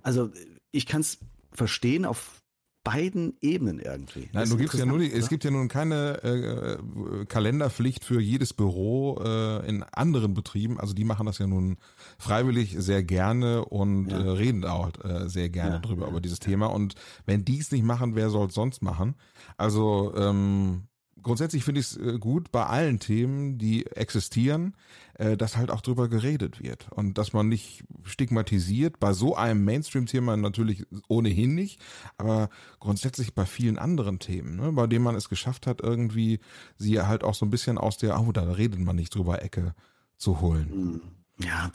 Also 0.00 0.30
ich 0.72 0.86
kann 0.86 1.00
es 1.00 1.18
verstehen 1.52 2.04
auf 2.04 2.42
beiden 2.84 3.36
Ebenen 3.42 3.80
irgendwie. 3.80 4.30
Nein, 4.32 4.48
du 4.48 4.56
gibst 4.56 4.78
ja 4.78 4.86
nur 4.86 4.98
die, 4.98 5.12
es 5.12 5.28
gibt 5.28 5.44
ja 5.44 5.50
nun 5.50 5.68
keine 5.68 6.22
äh, 6.22 7.24
Kalenderpflicht 7.26 8.02
für 8.02 8.18
jedes 8.18 8.54
Büro 8.54 9.20
äh, 9.22 9.68
in 9.68 9.82
anderen 9.82 10.32
Betrieben. 10.32 10.80
Also 10.80 10.94
die 10.94 11.04
machen 11.04 11.26
das 11.26 11.36
ja 11.38 11.46
nun 11.46 11.76
freiwillig 12.18 12.76
sehr 12.78 13.02
gerne 13.02 13.64
und 13.66 14.08
Ja. 14.10 14.18
äh, 14.20 14.28
reden 14.30 14.64
auch 14.64 14.90
äh, 15.04 15.28
sehr 15.28 15.50
gerne 15.50 15.74
Ja, 15.76 15.80
drüber 15.80 16.08
über 16.08 16.20
dieses 16.22 16.38
Thema. 16.38 16.66
Und 16.66 16.94
wenn 17.26 17.44
die 17.44 17.58
es 17.58 17.70
nicht 17.72 17.84
machen, 17.84 18.14
wer 18.14 18.30
soll 18.30 18.46
es 18.46 18.54
sonst 18.54 18.80
machen? 18.80 19.16
Also 19.58 20.14
ähm, 20.16 20.84
grundsätzlich 21.28 21.62
finde 21.62 21.82
ich 21.82 21.88
es 21.88 21.96
äh, 21.98 22.18
gut 22.18 22.50
bei 22.50 22.64
allen 22.64 23.00
Themen, 23.00 23.58
die 23.58 23.84
existieren, 23.86 24.74
äh, 25.14 25.36
dass 25.36 25.58
halt 25.58 25.70
auch 25.70 25.82
drüber 25.82 26.08
geredet 26.08 26.62
wird 26.62 26.88
und 26.90 27.18
dass 27.18 27.34
man 27.34 27.48
nicht 27.48 27.84
stigmatisiert. 28.04 28.98
Bei 28.98 29.12
so 29.12 29.36
einem 29.36 29.62
Mainstream-Thema 29.62 30.38
natürlich 30.38 30.86
ohnehin 31.06 31.54
nicht, 31.54 31.82
aber 32.16 32.48
grundsätzlich 32.80 33.34
bei 33.34 33.44
vielen 33.44 33.78
anderen 33.78 34.18
Themen, 34.20 34.56
ne, 34.56 34.72
bei 34.72 34.86
denen 34.86 35.04
man 35.04 35.16
es 35.16 35.28
geschafft 35.28 35.66
hat, 35.66 35.82
irgendwie 35.82 36.40
sie 36.76 36.98
halt 36.98 37.24
auch 37.24 37.34
so 37.34 37.44
ein 37.44 37.50
bisschen 37.50 37.76
aus 37.76 37.98
der, 37.98 38.18
oh, 38.18 38.32
da 38.32 38.42
redet 38.52 38.80
man 38.80 38.96
nicht 38.96 39.14
drüber 39.14 39.42
Ecke 39.42 39.74
zu 40.16 40.40
holen. 40.40 41.02
Ja, 41.40 41.70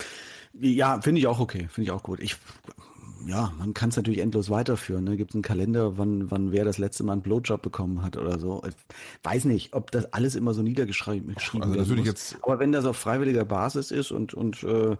ja, 0.60 1.00
finde 1.00 1.20
ich 1.20 1.28
auch 1.28 1.39
okay, 1.39 1.68
finde 1.70 1.84
ich 1.84 1.92
auch 1.92 2.02
gut. 2.02 2.20
Ich, 2.20 2.38
ja, 3.28 3.54
man 3.58 3.74
kann 3.74 3.90
es 3.90 3.96
natürlich 3.96 4.20
endlos 4.20 4.50
weiterführen. 4.50 5.04
Ne? 5.04 5.18
Gibt 5.18 5.34
einen 5.34 5.42
Kalender, 5.44 5.98
wann, 5.98 6.30
wann 6.32 6.52
wer 6.52 6.66
das 6.66 6.78
letzte 6.78 7.04
Mal 7.04 7.14
einen 7.14 7.22
Blowjob 7.22 7.62
bekommen 7.62 8.02
hat 8.02 8.18
oder 8.18 8.40
so. 8.40 8.62
Ich 8.68 8.76
weiß 9.24 9.46
nicht, 9.46 9.74
ob 9.74 9.92
das 9.92 10.12
alles 10.14 10.36
immer 10.36 10.54
so 10.54 10.62
niedergeschrieben 10.62 11.34
geschrieben 11.36 11.64
Also 11.64 11.76
werden 11.76 11.82
natürlich 11.88 12.06
muss. 12.06 12.32
jetzt- 12.32 12.38
Aber 12.44 12.60
wenn 12.60 12.72
das 12.72 12.86
auf 12.86 12.98
freiwilliger 12.98 13.46
Basis 13.46 13.92
ist 13.92 14.12
und, 14.12 14.34
und 14.34 14.64
äh, 14.64 14.96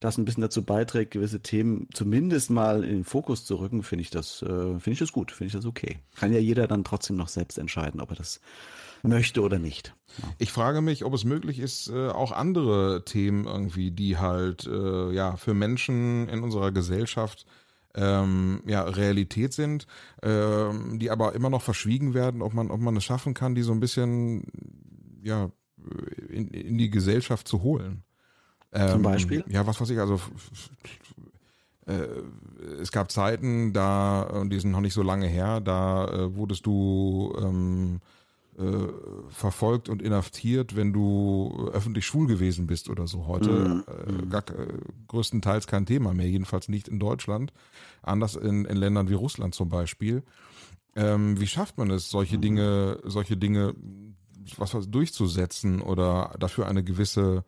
das 0.00 0.18
ein 0.18 0.24
bisschen 0.24 0.42
dazu 0.42 0.62
beiträgt, 0.62 1.12
gewisse 1.12 1.40
Themen 1.40 1.88
zumindest 1.92 2.50
mal 2.50 2.84
in 2.84 2.90
den 2.96 3.04
Fokus 3.04 3.44
zu 3.44 3.56
rücken, 3.56 3.82
finde 3.82 4.02
ich 4.02 4.10
das, 4.10 4.42
äh, 4.42 4.46
finde 4.46 4.90
ich 4.92 4.98
das 4.98 5.12
gut, 5.12 5.32
finde 5.32 5.46
ich 5.48 5.52
das 5.54 5.66
okay. 5.66 5.98
Kann 6.16 6.32
ja 6.32 6.38
jeder 6.38 6.66
dann 6.66 6.84
trotzdem 6.84 7.16
noch 7.16 7.28
selbst 7.28 7.58
entscheiden, 7.58 8.00
ob 8.00 8.10
er 8.10 8.16
das 8.16 8.40
möchte 9.02 9.42
oder 9.42 9.58
nicht. 9.58 9.94
Ich 10.38 10.50
frage 10.50 10.80
mich, 10.80 11.04
ob 11.04 11.12
es 11.12 11.24
möglich 11.24 11.58
ist, 11.58 11.88
äh, 11.88 12.08
auch 12.08 12.32
andere 12.32 13.04
Themen 13.04 13.44
irgendwie, 13.46 13.90
die 13.90 14.16
halt 14.16 14.66
äh, 14.66 15.12
ja 15.12 15.36
für 15.36 15.52
Menschen 15.52 16.26
in 16.28 16.42
unserer 16.42 16.72
Gesellschaft 16.72 17.44
ähm, 17.94 18.62
ja, 18.66 18.82
Realität 18.82 19.52
sind, 19.52 19.86
ähm, 20.22 20.98
die 20.98 21.10
aber 21.10 21.34
immer 21.34 21.50
noch 21.50 21.62
verschwiegen 21.62 22.14
werden, 22.14 22.42
ob 22.42 22.54
man, 22.54 22.70
ob 22.70 22.80
man 22.80 22.96
es 22.96 23.04
schaffen 23.04 23.34
kann, 23.34 23.54
die 23.54 23.62
so 23.62 23.72
ein 23.72 23.80
bisschen 23.80 24.44
ja, 25.22 25.50
in, 26.28 26.48
in 26.48 26.78
die 26.78 26.90
Gesellschaft 26.90 27.48
zu 27.48 27.62
holen. 27.62 28.02
Ähm, 28.72 28.88
Zum 28.88 29.02
Beispiel? 29.02 29.44
Ja, 29.48 29.66
was 29.66 29.80
weiß 29.80 29.90
ich, 29.90 29.98
also 29.98 30.20
äh, 31.86 32.06
es 32.80 32.90
gab 32.90 33.12
Zeiten, 33.12 33.72
da, 33.72 34.22
und 34.22 34.50
die 34.50 34.58
sind 34.58 34.72
noch 34.72 34.80
nicht 34.80 34.94
so 34.94 35.02
lange 35.02 35.26
her, 35.26 35.60
da 35.60 36.06
äh, 36.08 36.34
wurdest 36.36 36.66
du 36.66 37.34
ähm, 37.40 38.00
äh, 38.58 38.88
verfolgt 39.28 39.88
und 39.88 40.00
inhaftiert, 40.02 40.76
wenn 40.76 40.92
du 40.92 41.70
öffentlich 41.72 42.06
schwul 42.06 42.26
gewesen 42.26 42.66
bist 42.66 42.88
oder 42.88 43.06
so. 43.06 43.26
Heute 43.26 43.50
mhm. 43.50 43.84
äh, 43.86 44.12
mhm. 44.12 44.30
gar, 44.30 44.48
äh, 44.50 44.78
größtenteils 45.08 45.66
kein 45.66 45.86
Thema 45.86 46.14
mehr, 46.14 46.28
jedenfalls 46.28 46.68
nicht 46.68 46.88
in 46.88 46.98
Deutschland. 46.98 47.52
Anders 48.02 48.36
in, 48.36 48.64
in 48.64 48.76
Ländern 48.76 49.08
wie 49.08 49.14
Russland 49.14 49.54
zum 49.54 49.68
Beispiel. 49.68 50.22
Ähm, 50.96 51.40
wie 51.40 51.46
schafft 51.46 51.78
man 51.78 51.90
es, 51.90 52.10
solche 52.10 52.36
mhm. 52.36 52.42
Dinge, 52.42 53.00
solche 53.04 53.36
Dinge 53.36 53.74
was, 54.56 54.74
was 54.74 54.90
durchzusetzen 54.90 55.80
oder 55.80 56.34
dafür 56.38 56.66
eine 56.66 56.84
gewisse 56.84 57.44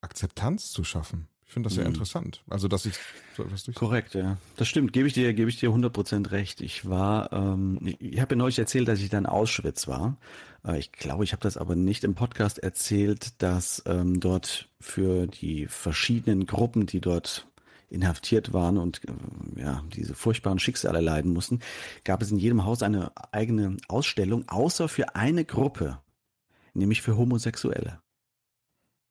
Akzeptanz 0.00 0.70
zu 0.70 0.84
schaffen? 0.84 1.28
Ich 1.50 1.54
finde 1.54 1.66
das 1.66 1.74
sehr 1.74 1.82
mhm. 1.82 1.90
interessant. 1.90 2.44
Also, 2.48 2.68
dass 2.68 2.86
ich 2.86 2.94
so 3.36 3.42
etwas 3.42 3.64
durch. 3.64 3.74
Korrekt, 3.74 4.14
ja. 4.14 4.36
Das 4.54 4.68
stimmt. 4.68 4.92
Gebe 4.92 5.08
ich 5.08 5.14
dir, 5.14 5.34
gebe 5.34 5.50
ich 5.50 5.58
dir 5.58 5.70
100% 5.70 6.30
recht. 6.30 6.60
Ich 6.60 6.88
war, 6.88 7.32
ähm, 7.32 7.80
ich 7.98 8.20
habe 8.20 8.34
ja 8.34 8.38
neulich 8.38 8.60
erzählt, 8.60 8.86
dass 8.86 9.00
ich 9.00 9.08
da 9.08 9.18
in 9.18 9.26
Auschwitz 9.26 9.88
war. 9.88 10.16
Äh, 10.64 10.78
ich 10.78 10.92
glaube, 10.92 11.24
ich 11.24 11.32
habe 11.32 11.42
das 11.42 11.56
aber 11.56 11.74
nicht 11.74 12.04
im 12.04 12.14
Podcast 12.14 12.60
erzählt, 12.60 13.42
dass 13.42 13.82
ähm, 13.86 14.20
dort 14.20 14.68
für 14.78 15.26
die 15.26 15.66
verschiedenen 15.66 16.46
Gruppen, 16.46 16.86
die 16.86 17.00
dort 17.00 17.48
inhaftiert 17.88 18.52
waren 18.52 18.78
und 18.78 19.00
äh, 19.08 19.60
ja, 19.60 19.82
diese 19.92 20.14
furchtbaren 20.14 20.60
Schicksale 20.60 21.00
leiden 21.00 21.32
mussten, 21.32 21.58
gab 22.04 22.22
es 22.22 22.30
in 22.30 22.38
jedem 22.38 22.64
Haus 22.64 22.84
eine 22.84 23.10
eigene 23.32 23.76
Ausstellung, 23.88 24.44
außer 24.46 24.88
für 24.88 25.16
eine 25.16 25.44
Gruppe, 25.44 25.98
nämlich 26.74 27.02
für 27.02 27.16
Homosexuelle. 27.16 27.98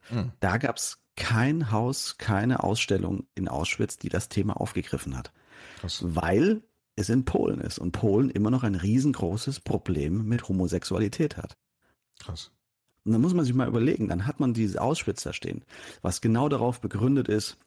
Hm. 0.07 0.31
Da 0.39 0.57
gab 0.57 0.77
es 0.77 0.99
kein 1.19 1.71
Haus, 1.71 2.17
keine 2.17 2.63
Ausstellung 2.63 3.27
in 3.35 3.47
Auschwitz, 3.47 3.97
die 3.97 4.09
das 4.09 4.29
Thema 4.29 4.59
aufgegriffen 4.59 5.15
hat. 5.15 5.31
Krass. 5.79 6.01
Weil 6.03 6.63
es 6.95 7.09
in 7.09 7.25
Polen 7.25 7.61
ist 7.61 7.77
und 7.77 7.91
Polen 7.91 8.29
immer 8.29 8.49
noch 8.49 8.63
ein 8.63 8.75
riesengroßes 8.75 9.59
Problem 9.59 10.27
mit 10.27 10.47
Homosexualität 10.47 11.37
hat. 11.37 11.57
Krass. 12.19 12.51
Und 13.05 13.11
dann 13.11 13.21
muss 13.21 13.33
man 13.33 13.45
sich 13.45 13.53
mal 13.53 13.67
überlegen, 13.67 14.07
dann 14.07 14.25
hat 14.25 14.39
man 14.39 14.53
dieses 14.53 14.77
Auschwitz 14.77 15.23
da 15.23 15.33
stehen, 15.33 15.63
was 16.01 16.21
genau 16.21 16.49
darauf 16.49 16.81
begründet 16.81 17.27
ist, 17.27 17.57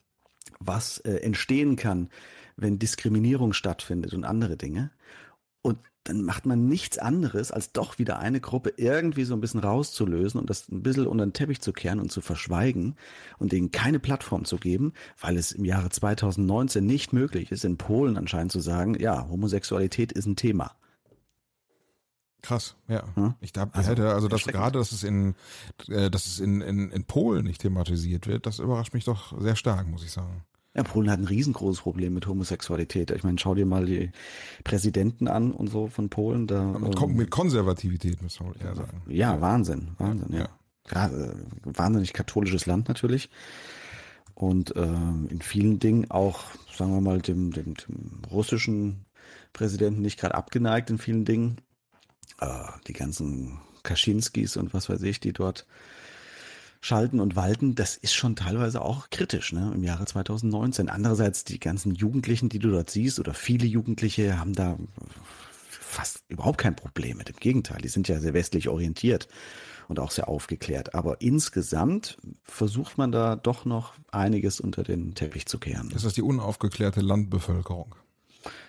was 0.59 0.99
äh, 0.99 1.17
entstehen 1.17 1.77
kann, 1.77 2.09
wenn 2.57 2.79
Diskriminierung 2.79 3.53
stattfindet 3.53 4.15
und 4.15 4.25
andere 4.25 4.57
Dinge. 4.57 4.91
Und 5.63 5.79
dann 6.05 6.23
macht 6.25 6.47
man 6.47 6.67
nichts 6.67 6.99
anderes, 6.99 7.53
als 7.53 7.73
doch 7.73 7.99
wieder 7.99 8.19
eine 8.19 8.41
Gruppe 8.41 8.75
irgendwie 8.77 9.25
so 9.25 9.35
ein 9.35 9.41
bisschen 9.41 9.61
rauszulösen 9.61 10.41
und 10.41 10.51
das 10.51 10.69
ein 10.69 10.83
bisschen 10.83 11.07
unter 11.07 11.25
den 11.25 11.33
Teppich 11.33 11.61
zu 11.61 11.73
kehren 11.73 12.01
und 12.01 12.11
zu 12.11 12.21
verschweigen 12.21 12.97
und 13.39 13.53
denen 13.53 13.71
keine 13.71 14.01
Plattform 14.01 14.45
zu 14.45 14.57
geben, 14.57 14.93
weil 15.21 15.37
es 15.37 15.53
im 15.53 15.65
Jahre 15.65 15.91
2019 15.91 16.85
nicht 16.85 17.13
möglich 17.13 17.53
ist, 17.53 17.65
in 17.65 17.79
Polen 17.79 18.17
anscheinend 18.17 18.51
zu 18.51 18.61
sagen, 18.61 18.99
ja, 18.99 19.29
Homosexualität 19.29 20.11
ist 20.11 20.27
ein 20.27 20.37
Thema. 20.37 20.75
Krass, 22.43 22.75
ja. 22.89 23.05
Hm? 23.15 23.35
Ich 23.41 23.53
glaube, 23.53 23.73
also, 23.75 23.91
hätte, 23.91 24.13
also 24.13 24.27
das 24.27 24.45
gerade, 24.45 24.81
dass 24.81 24.91
es 24.91 25.05
in, 25.05 25.37
äh, 25.87 26.11
dass 26.11 26.27
es 26.27 26.41
in, 26.41 26.61
in, 26.61 26.91
in 26.91 27.05
Polen 27.05 27.45
nicht 27.45 27.61
thematisiert 27.61 28.27
wird, 28.27 28.47
das 28.47 28.59
überrascht 28.59 28.95
mich 28.95 29.05
doch 29.05 29.41
sehr 29.41 29.55
stark, 29.55 29.87
muss 29.87 30.03
ich 30.03 30.11
sagen. 30.11 30.45
Ja, 30.75 30.83
Polen 30.85 31.11
hat 31.11 31.19
ein 31.19 31.27
riesengroßes 31.27 31.83
Problem 31.83 32.15
mit 32.15 32.27
Homosexualität. 32.27 33.11
Ich 33.11 33.25
meine, 33.25 33.39
schau 33.39 33.55
dir 33.55 33.67
mal 33.67 33.85
die 33.85 34.11
Präsidenten 34.65 35.29
an 35.29 35.53
und 35.53 35.69
so 35.69 35.89
von 35.89 36.09
Polen. 36.09 36.47
Da, 36.47 36.65
mit, 36.65 37.01
ähm, 37.01 37.15
mit 37.15 37.31
Konservativität, 37.31 38.23
muss 38.23 38.41
man 38.41 38.55
eher 38.55 38.75
sagen. 38.75 39.03
Ja, 39.07 39.41
Wahnsinn, 39.41 39.89
Wahnsinn, 39.99 40.33
ja. 40.33 40.41
ja. 40.41 40.49
Gerade, 40.89 41.37
äh, 41.65 41.79
wahnsinnig 41.79 42.15
katholisches 42.15 42.65
Land 42.65 42.89
natürlich. 42.89 43.29
Und 44.35 44.75
ähm, 44.77 45.29
in 45.31 45.43
vielen 45.43 45.79
Dingen 45.79 46.11
auch, 46.11 46.41
sagen 46.75 46.93
wir 46.95 47.03
mal, 47.03 47.21
dem, 47.21 47.53
dem, 47.53 47.75
dem 47.75 48.23
russischen 48.31 49.05
Präsidenten 49.53 50.01
nicht 50.01 50.19
gerade 50.19 50.35
abgeneigt 50.35 50.89
in 50.89 50.99
vielen 50.99 51.27
Dingen. 51.27 51.59
Äh, 52.41 52.47
die 52.87 52.95
ganzen 52.95 53.59
Kaczynskis 53.83 54.57
und 54.57 54.73
was 54.73 54.89
weiß 54.89 55.03
ich, 55.03 55.21
die 55.21 55.33
dort 55.33 55.67
schalten 56.83 57.21
und 57.21 57.37
walten, 57.37 57.77
das 57.77 57.97
ist 57.97 58.13
schon 58.13 58.35
teilweise 58.37 58.83
auch 58.83 59.09
kritisch 59.09 59.53
ne, 59.53 59.73
im 59.73 59.85
Jahre 59.85 60.05
2019. 60.05 60.89
Andererseits 60.89 61.45
die 61.45 61.61
ganzen 61.61 61.95
Jugendlichen, 61.95 62.49
die 62.49 62.59
du 62.59 62.71
dort 62.71 62.91
siehst, 62.91 63.21
oder 63.21 63.35
viele 63.35 63.67
Jugendliche 63.67 64.39
haben 64.39 64.53
da 64.53 64.77
fast 65.71 66.25
überhaupt 66.29 66.59
kein 66.59 66.75
Problem 66.75 67.19
mit. 67.19 67.31
Im 67.31 67.37
Gegenteil, 67.37 67.81
die 67.81 67.89
sind 67.89 68.09
ja 68.09 68.19
sehr 68.19 68.35
westlich 68.35 68.69
orientiert 68.69 69.29
und 69.87 70.01
auch 70.01 70.11
sehr 70.11 70.29
aufgeklärt. 70.29 70.95
Aber 70.95 71.21
insgesamt 71.21 72.19
versucht 72.43 72.99
man 72.99 73.13
da 73.13 73.37
doch 73.37 73.65
noch 73.65 73.95
einiges 74.11 74.59
unter 74.59 74.83
den 74.83 75.15
Teppich 75.15 75.47
zu 75.47 75.59
kehren. 75.59 75.93
Ist 75.93 76.05
das 76.05 76.15
die 76.15 76.23
unaufgeklärte 76.23 77.01
Landbevölkerung? 77.01 77.95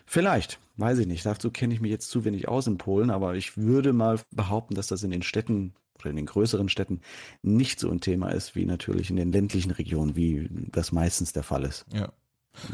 Vielleicht, 0.06 0.60
weiß 0.78 0.99
ich 0.99 1.08
nicht. 1.08 1.26
Dazu 1.26 1.49
kenne 1.49 1.73
ich 1.73 1.82
mich 1.82 1.89
jetzt 1.89 2.12
zu 2.12 2.26
wenig 2.26 2.47
aus 2.47 2.67
in 2.67 2.78
Polen, 2.78 3.10
aber 3.10 3.34
ich 3.34 3.58
würde 3.58 3.91
mal 3.91 4.19
behaupten, 4.30 4.76
dass 4.76 4.86
das 4.86 5.02
in 5.02 5.10
den 5.10 5.23
Städten 5.23 5.73
oder 6.04 6.12
in 6.12 6.18
den 6.18 6.26
größeren 6.26 6.70
Städten 6.70 7.02
nicht 7.42 7.80
so 7.80 7.89
ein 7.89 8.02
Thema 8.02 8.30
ist 8.30 8.56
wie 8.56 8.66
natürlich 8.66 9.10
in 9.10 9.16
den 9.16 9.32
ländlichen 9.32 9.72
Regionen, 9.72 10.16
wie 10.16 10.50
das 10.72 10.92
meistens 10.92 11.34
der 11.34 11.44
Fall 11.44 11.63
ist. 11.63 11.86
Ja. 11.94 12.12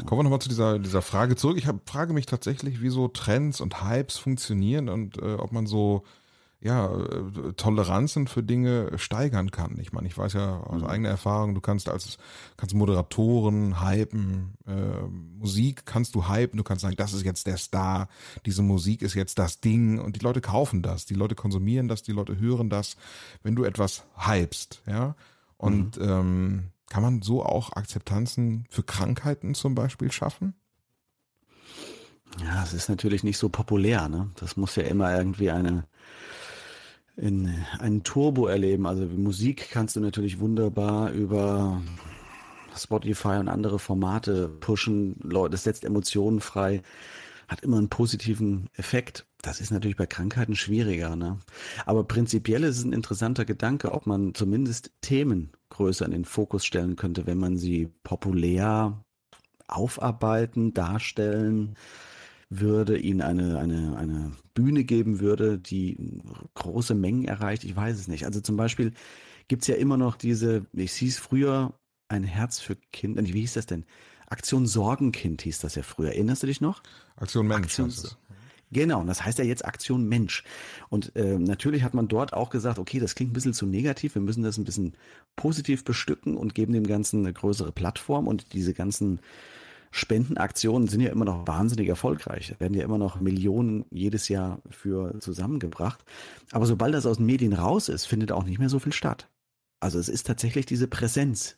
Kommen 0.04 0.18
wir 0.18 0.24
nochmal 0.24 0.40
zu 0.40 0.50
dieser, 0.50 0.78
dieser 0.78 1.00
Frage 1.00 1.36
zurück. 1.36 1.56
Ich 1.56 1.66
hab, 1.66 1.88
frage 1.88 2.12
mich 2.12 2.26
tatsächlich, 2.26 2.82
wie 2.82 2.90
so 2.90 3.08
Trends 3.08 3.60
und 3.60 3.82
Hypes 3.82 4.18
funktionieren 4.18 4.90
und 4.90 5.16
äh, 5.16 5.34
ob 5.34 5.52
man 5.52 5.66
so 5.66 6.04
ja, 6.62 6.94
äh, 6.94 7.52
Toleranzen 7.54 8.26
für 8.26 8.42
Dinge 8.42 8.98
steigern 8.98 9.50
kann. 9.50 9.78
Ich 9.80 9.92
meine, 9.92 10.06
ich 10.06 10.16
weiß 10.16 10.34
ja 10.34 10.58
aus 10.60 10.82
mhm. 10.82 10.88
eigener 10.88 11.08
Erfahrung, 11.08 11.54
du 11.54 11.60
kannst 11.60 11.88
als 11.88 12.18
kannst 12.56 12.74
Moderatoren 12.74 13.82
hypen, 13.82 14.54
äh, 14.66 15.06
Musik 15.38 15.86
kannst 15.86 16.14
du 16.14 16.28
hypen, 16.28 16.58
du 16.58 16.64
kannst 16.64 16.82
sagen, 16.82 16.96
das 16.96 17.14
ist 17.14 17.24
jetzt 17.24 17.46
der 17.46 17.56
Star, 17.56 18.08
diese 18.44 18.62
Musik 18.62 19.00
ist 19.00 19.14
jetzt 19.14 19.38
das 19.38 19.60
Ding 19.60 19.98
und 19.98 20.16
die 20.16 20.20
Leute 20.20 20.42
kaufen 20.42 20.82
das, 20.82 21.06
die 21.06 21.14
Leute 21.14 21.34
konsumieren 21.34 21.88
das, 21.88 22.02
die 22.02 22.12
Leute 22.12 22.38
hören 22.38 22.68
das, 22.68 22.96
wenn 23.42 23.56
du 23.56 23.64
etwas 23.64 24.04
hypst, 24.16 24.82
ja. 24.86 25.14
Und 25.56 25.98
mhm. 25.98 26.08
ähm, 26.08 26.64
kann 26.88 27.02
man 27.02 27.22
so 27.22 27.44
auch 27.44 27.72
Akzeptanzen 27.72 28.66
für 28.70 28.82
Krankheiten 28.82 29.54
zum 29.54 29.74
Beispiel 29.74 30.10
schaffen? 30.10 30.54
Ja, 32.38 32.62
es 32.62 32.72
ist 32.72 32.88
natürlich 32.88 33.24
nicht 33.24 33.38
so 33.38 33.48
populär, 33.48 34.08
ne? 34.08 34.30
Das 34.36 34.56
muss 34.56 34.76
ja 34.76 34.84
immer 34.84 35.14
irgendwie 35.16 35.50
eine 35.50 35.84
in 37.20 37.54
einen 37.78 38.02
Turbo 38.02 38.46
erleben. 38.46 38.86
Also 38.86 39.04
Musik 39.04 39.68
kannst 39.70 39.96
du 39.96 40.00
natürlich 40.00 40.40
wunderbar 40.40 41.12
über 41.12 41.82
Spotify 42.74 43.36
und 43.38 43.48
andere 43.48 43.78
Formate 43.78 44.48
pushen. 44.48 45.16
Leute, 45.22 45.50
das 45.52 45.64
setzt 45.64 45.84
Emotionen 45.84 46.40
frei, 46.40 46.82
hat 47.46 47.60
immer 47.60 47.76
einen 47.76 47.90
positiven 47.90 48.70
Effekt. 48.74 49.26
Das 49.42 49.60
ist 49.60 49.70
natürlich 49.70 49.96
bei 49.96 50.06
Krankheiten 50.06 50.56
schwieriger. 50.56 51.14
Ne? 51.14 51.38
Aber 51.84 52.04
prinzipiell 52.04 52.64
ist 52.64 52.78
es 52.78 52.84
ein 52.84 52.92
interessanter 52.94 53.44
Gedanke, 53.44 53.92
ob 53.92 54.06
man 54.06 54.34
zumindest 54.34 54.90
Themen 55.02 55.50
größer 55.68 56.06
in 56.06 56.12
den 56.12 56.24
Fokus 56.24 56.64
stellen 56.64 56.96
könnte, 56.96 57.26
wenn 57.26 57.38
man 57.38 57.58
sie 57.58 57.88
populär 58.02 59.04
aufarbeiten, 59.66 60.72
darstellen, 60.72 61.76
würde, 62.50 62.98
ihnen 62.98 63.22
eine, 63.22 63.58
eine, 63.58 63.96
eine 63.96 64.32
Bühne 64.54 64.84
geben 64.84 65.20
würde, 65.20 65.58
die 65.58 66.20
große 66.54 66.94
Mengen 66.94 67.24
erreicht. 67.24 67.64
Ich 67.64 67.74
weiß 67.74 67.98
es 67.98 68.08
nicht. 68.08 68.26
Also 68.26 68.40
zum 68.40 68.56
Beispiel 68.56 68.92
gibt 69.48 69.62
es 69.62 69.68
ja 69.68 69.76
immer 69.76 69.96
noch 69.96 70.16
diese, 70.16 70.66
ich 70.72 70.92
hieß 70.92 71.18
früher 71.18 71.72
ein 72.08 72.24
Herz 72.24 72.58
für 72.58 72.76
Kinder, 72.92 73.24
wie 73.24 73.40
hieß 73.40 73.54
das 73.54 73.66
denn? 73.66 73.84
Aktion 74.26 74.66
Sorgenkind 74.66 75.42
hieß 75.42 75.60
das 75.60 75.76
ja 75.76 75.82
früher. 75.82 76.10
Erinnerst 76.10 76.42
du 76.42 76.48
dich 76.48 76.60
noch? 76.60 76.82
Aktion 77.16 77.46
Mensch. 77.46 77.78
Aktion, 77.78 77.90
Genau, 78.72 79.00
und 79.00 79.08
das 79.08 79.24
heißt 79.24 79.38
ja 79.38 79.44
jetzt 79.44 79.64
Aktion 79.64 80.08
Mensch. 80.08 80.44
Und 80.88 81.14
äh, 81.16 81.38
natürlich 81.38 81.82
hat 81.82 81.94
man 81.94 82.06
dort 82.06 82.32
auch 82.32 82.50
gesagt, 82.50 82.78
okay, 82.78 83.00
das 83.00 83.16
klingt 83.16 83.32
ein 83.32 83.34
bisschen 83.34 83.54
zu 83.54 83.66
negativ, 83.66 84.14
wir 84.14 84.22
müssen 84.22 84.44
das 84.44 84.58
ein 84.58 84.64
bisschen 84.64 84.94
positiv 85.34 85.84
bestücken 85.84 86.36
und 86.36 86.54
geben 86.54 86.72
dem 86.72 86.86
Ganzen 86.86 87.20
eine 87.20 87.32
größere 87.32 87.72
Plattform 87.72 88.28
und 88.28 88.52
diese 88.52 88.72
ganzen 88.72 89.20
Spendenaktionen 89.92 90.88
sind 90.88 91.00
ja 91.00 91.10
immer 91.10 91.24
noch 91.24 91.46
wahnsinnig 91.46 91.88
erfolgreich. 91.88 92.48
Da 92.48 92.60
werden 92.60 92.74
ja 92.74 92.84
immer 92.84 92.98
noch 92.98 93.20
Millionen 93.20 93.84
jedes 93.90 94.28
Jahr 94.28 94.62
für 94.70 95.18
zusammengebracht. 95.20 96.04
Aber 96.52 96.66
sobald 96.66 96.94
das 96.94 97.06
aus 97.06 97.16
den 97.16 97.26
Medien 97.26 97.52
raus 97.52 97.88
ist, 97.88 98.06
findet 98.06 98.30
auch 98.30 98.44
nicht 98.44 98.58
mehr 98.58 98.68
so 98.68 98.78
viel 98.78 98.92
statt. 98.92 99.28
Also 99.80 99.98
es 99.98 100.08
ist 100.08 100.26
tatsächlich 100.26 100.66
diese 100.66 100.86
Präsenz, 100.86 101.56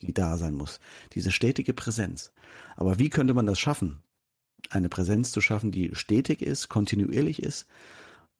die 0.00 0.14
da 0.14 0.38
sein 0.38 0.54
muss. 0.54 0.80
Diese 1.12 1.30
stetige 1.30 1.74
Präsenz. 1.74 2.32
Aber 2.76 2.98
wie 2.98 3.10
könnte 3.10 3.34
man 3.34 3.46
das 3.46 3.58
schaffen? 3.58 4.02
Eine 4.70 4.88
Präsenz 4.88 5.30
zu 5.30 5.42
schaffen, 5.42 5.70
die 5.70 5.90
stetig 5.94 6.40
ist, 6.40 6.70
kontinuierlich 6.70 7.42
ist 7.42 7.66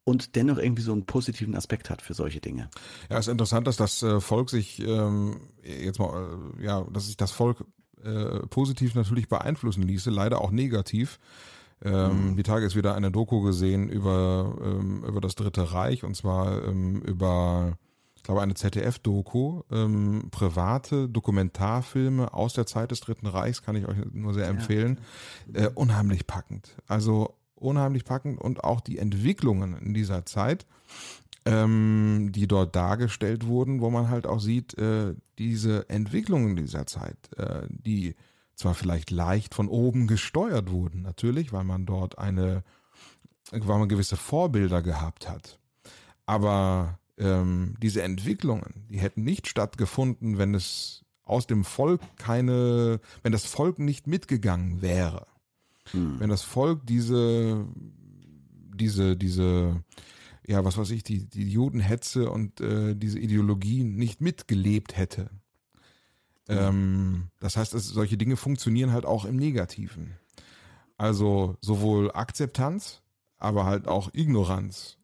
und 0.05 0.35
dennoch 0.35 0.57
irgendwie 0.57 0.83
so 0.83 0.93
einen 0.93 1.05
positiven 1.05 1.55
Aspekt 1.55 1.89
hat 1.89 2.01
für 2.01 2.13
solche 2.13 2.39
Dinge. 2.39 2.69
Ja, 3.09 3.17
es 3.17 3.27
ist 3.27 3.31
interessant, 3.31 3.67
dass 3.67 3.75
das 3.75 4.01
äh, 4.01 4.21
Volk 4.21 4.49
sich 4.49 4.79
ähm, 4.79 5.49
jetzt 5.63 5.99
mal, 5.99 6.39
äh, 6.59 6.63
ja, 6.63 6.85
dass 6.91 7.07
sich 7.07 7.17
das 7.17 7.31
Volk 7.31 7.65
äh, 8.03 8.45
positiv 8.47 8.95
natürlich 8.95 9.27
beeinflussen 9.27 9.83
ließe, 9.83 10.09
leider 10.09 10.41
auch 10.41 10.51
negativ. 10.51 11.19
Ähm, 11.83 12.31
mhm. 12.31 12.37
Die 12.37 12.43
Tage 12.43 12.65
ist 12.65 12.75
wieder 12.75 12.95
eine 12.95 13.11
Doku 13.11 13.41
gesehen 13.41 13.89
über, 13.89 14.55
ähm, 14.63 15.03
über 15.03 15.21
das 15.21 15.35
Dritte 15.35 15.73
Reich 15.73 16.03
und 16.03 16.15
zwar 16.15 16.63
ähm, 16.65 17.01
über, 17.01 17.77
ich 18.15 18.23
glaube, 18.23 18.41
eine 18.41 18.53
ZDF-Doku, 18.53 19.61
ähm, 19.71 20.29
private 20.31 21.09
Dokumentarfilme 21.09 22.33
aus 22.33 22.53
der 22.53 22.65
Zeit 22.65 22.91
des 22.91 23.01
Dritten 23.01 23.27
Reichs, 23.27 23.61
kann 23.61 23.75
ich 23.75 23.87
euch 23.87 23.97
nur 24.13 24.33
sehr 24.33 24.47
empfehlen. 24.47 24.99
Ja. 25.53 25.65
Äh, 25.65 25.71
unheimlich 25.75 26.25
packend. 26.27 26.75
Also 26.87 27.35
unheimlich 27.55 28.05
packend 28.05 28.39
und 28.39 28.63
auch 28.63 28.81
die 28.81 28.97
Entwicklungen 28.97 29.77
in 29.77 29.93
dieser 29.93 30.25
Zeit, 30.25 30.65
ähm, 31.45 32.31
die 32.31 32.47
dort 32.47 32.75
dargestellt 32.75 33.45
wurden, 33.45 33.81
wo 33.81 33.89
man 33.89 34.09
halt 34.09 34.25
auch 34.25 34.39
sieht, 34.39 34.77
äh, 34.77 35.13
diese 35.37 35.87
Entwicklungen 35.89 36.55
dieser 36.55 36.87
Zeit, 36.87 37.17
äh, 37.37 37.67
die 37.69 38.15
zwar 38.55 38.73
vielleicht 38.73 39.11
leicht 39.11 39.53
von 39.53 39.67
oben 39.67 40.07
gesteuert 40.07 40.71
wurden, 40.71 41.01
natürlich, 41.01 41.53
weil 41.53 41.63
man 41.63 41.85
dort 41.85 42.17
eine, 42.17 42.63
weil 43.51 43.79
man 43.79 43.89
gewisse 43.89 44.17
Vorbilder 44.17 44.81
gehabt 44.81 45.29
hat. 45.29 45.59
Aber 46.25 46.99
ähm, 47.17 47.75
diese 47.81 48.01
Entwicklungen, 48.01 48.85
die 48.89 48.99
hätten 48.99 49.23
nicht 49.23 49.47
stattgefunden, 49.47 50.37
wenn 50.37 50.55
es 50.55 51.03
aus 51.23 51.47
dem 51.47 51.63
Volk 51.63 52.01
keine, 52.17 52.99
wenn 53.23 53.31
das 53.31 53.45
Volk 53.45 53.79
nicht 53.79 54.07
mitgegangen 54.07 54.81
wäre. 54.81 55.27
Hm. 55.91 56.19
Wenn 56.19 56.29
das 56.29 56.43
Volk 56.43 56.85
diese, 56.85 57.65
diese, 58.73 59.15
diese, 59.15 59.83
ja, 60.47 60.63
was 60.63 60.77
weiß 60.77 60.91
ich, 60.91 61.03
die, 61.03 61.25
die 61.27 61.49
Judenhetze 61.49 62.29
und 62.29 62.61
äh, 62.61 62.95
diese 62.95 63.19
Ideologien 63.19 63.95
nicht 63.95 64.21
mitgelebt 64.21 64.97
hätte. 64.97 65.29
Ähm, 66.47 67.29
das 67.39 67.57
heißt, 67.57 67.73
es, 67.73 67.87
solche 67.87 68.17
Dinge 68.17 68.37
funktionieren 68.37 68.91
halt 68.91 69.05
auch 69.05 69.25
im 69.25 69.35
Negativen. 69.35 70.15
Also 70.97 71.57
sowohl 71.61 72.11
Akzeptanz, 72.11 73.01
aber 73.37 73.65
halt 73.65 73.87
auch 73.87 74.13
Ignoranz 74.13 74.97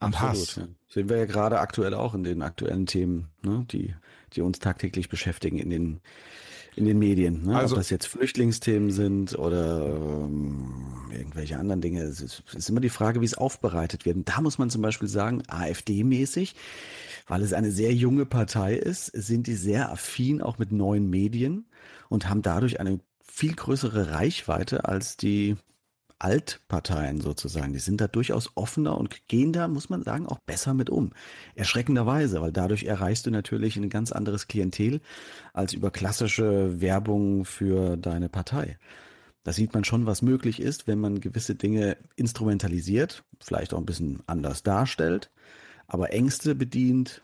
und 0.00 0.20
Absolut, 0.20 0.32
Hass. 0.32 0.56
Ja. 0.56 0.68
Sehen 0.88 1.08
wir 1.08 1.18
ja 1.18 1.24
gerade 1.26 1.60
aktuell 1.60 1.94
auch 1.94 2.14
in 2.14 2.24
den 2.24 2.42
aktuellen 2.42 2.86
Themen, 2.86 3.28
ne, 3.42 3.64
die, 3.70 3.94
die 4.32 4.42
uns 4.42 4.58
tagtäglich 4.58 5.08
beschäftigen 5.08 5.58
in 5.58 5.70
den, 5.70 6.00
in 6.76 6.84
den 6.84 6.98
Medien. 6.98 7.44
Ne? 7.44 7.56
Also, 7.56 7.74
Ob 7.74 7.80
das 7.80 7.90
jetzt 7.90 8.06
Flüchtlingsthemen 8.06 8.90
sind 8.90 9.38
oder 9.38 9.86
ähm, 9.86 10.86
irgendwelche 11.12 11.58
anderen 11.58 11.80
Dinge. 11.80 12.02
Es 12.02 12.20
ist, 12.20 12.42
es 12.48 12.54
ist 12.54 12.70
immer 12.70 12.80
die 12.80 12.88
Frage, 12.88 13.20
wie 13.20 13.26
es 13.26 13.34
aufbereitet 13.34 14.04
wird. 14.04 14.16
Und 14.16 14.28
da 14.28 14.40
muss 14.40 14.58
man 14.58 14.70
zum 14.70 14.82
Beispiel 14.82 15.08
sagen, 15.08 15.42
AfD-mäßig 15.48 16.54
weil 17.30 17.42
es 17.42 17.52
eine 17.52 17.70
sehr 17.70 17.94
junge 17.94 18.26
Partei 18.26 18.74
ist, 18.74 19.06
sind 19.06 19.46
die 19.46 19.54
sehr 19.54 19.92
affin 19.92 20.42
auch 20.42 20.58
mit 20.58 20.72
neuen 20.72 21.08
Medien 21.08 21.64
und 22.08 22.28
haben 22.28 22.42
dadurch 22.42 22.80
eine 22.80 22.98
viel 23.22 23.54
größere 23.54 24.10
Reichweite 24.10 24.84
als 24.84 25.16
die 25.16 25.56
Altparteien 26.20 27.20
sozusagen. 27.20 27.72
Die 27.72 27.80
sind 27.80 28.00
da 28.00 28.06
durchaus 28.06 28.50
offener 28.54 28.96
und 28.96 29.26
gehen 29.26 29.52
da, 29.52 29.66
muss 29.66 29.90
man 29.90 30.04
sagen, 30.04 30.26
auch 30.26 30.38
besser 30.38 30.74
mit 30.74 30.90
um. 30.90 31.10
Erschreckenderweise, 31.56 32.40
weil 32.40 32.52
dadurch 32.52 32.84
erreichst 32.84 33.26
du 33.26 33.30
natürlich 33.30 33.76
ein 33.76 33.90
ganz 33.90 34.12
anderes 34.12 34.46
Klientel 34.46 35.00
als 35.52 35.72
über 35.72 35.90
klassische 35.90 36.80
Werbung 36.80 37.44
für 37.44 37.96
deine 37.96 38.28
Partei. 38.28 38.78
Da 39.42 39.52
sieht 39.52 39.74
man 39.74 39.84
schon, 39.84 40.06
was 40.06 40.22
möglich 40.22 40.60
ist, 40.60 40.86
wenn 40.86 41.00
man 41.00 41.20
gewisse 41.20 41.54
Dinge 41.54 41.96
instrumentalisiert, 42.14 43.24
vielleicht 43.40 43.74
auch 43.74 43.78
ein 43.78 43.86
bisschen 43.86 44.20
anders 44.26 44.62
darstellt 44.62 45.30
aber 45.90 46.12
Ängste 46.12 46.54
bedient 46.54 47.22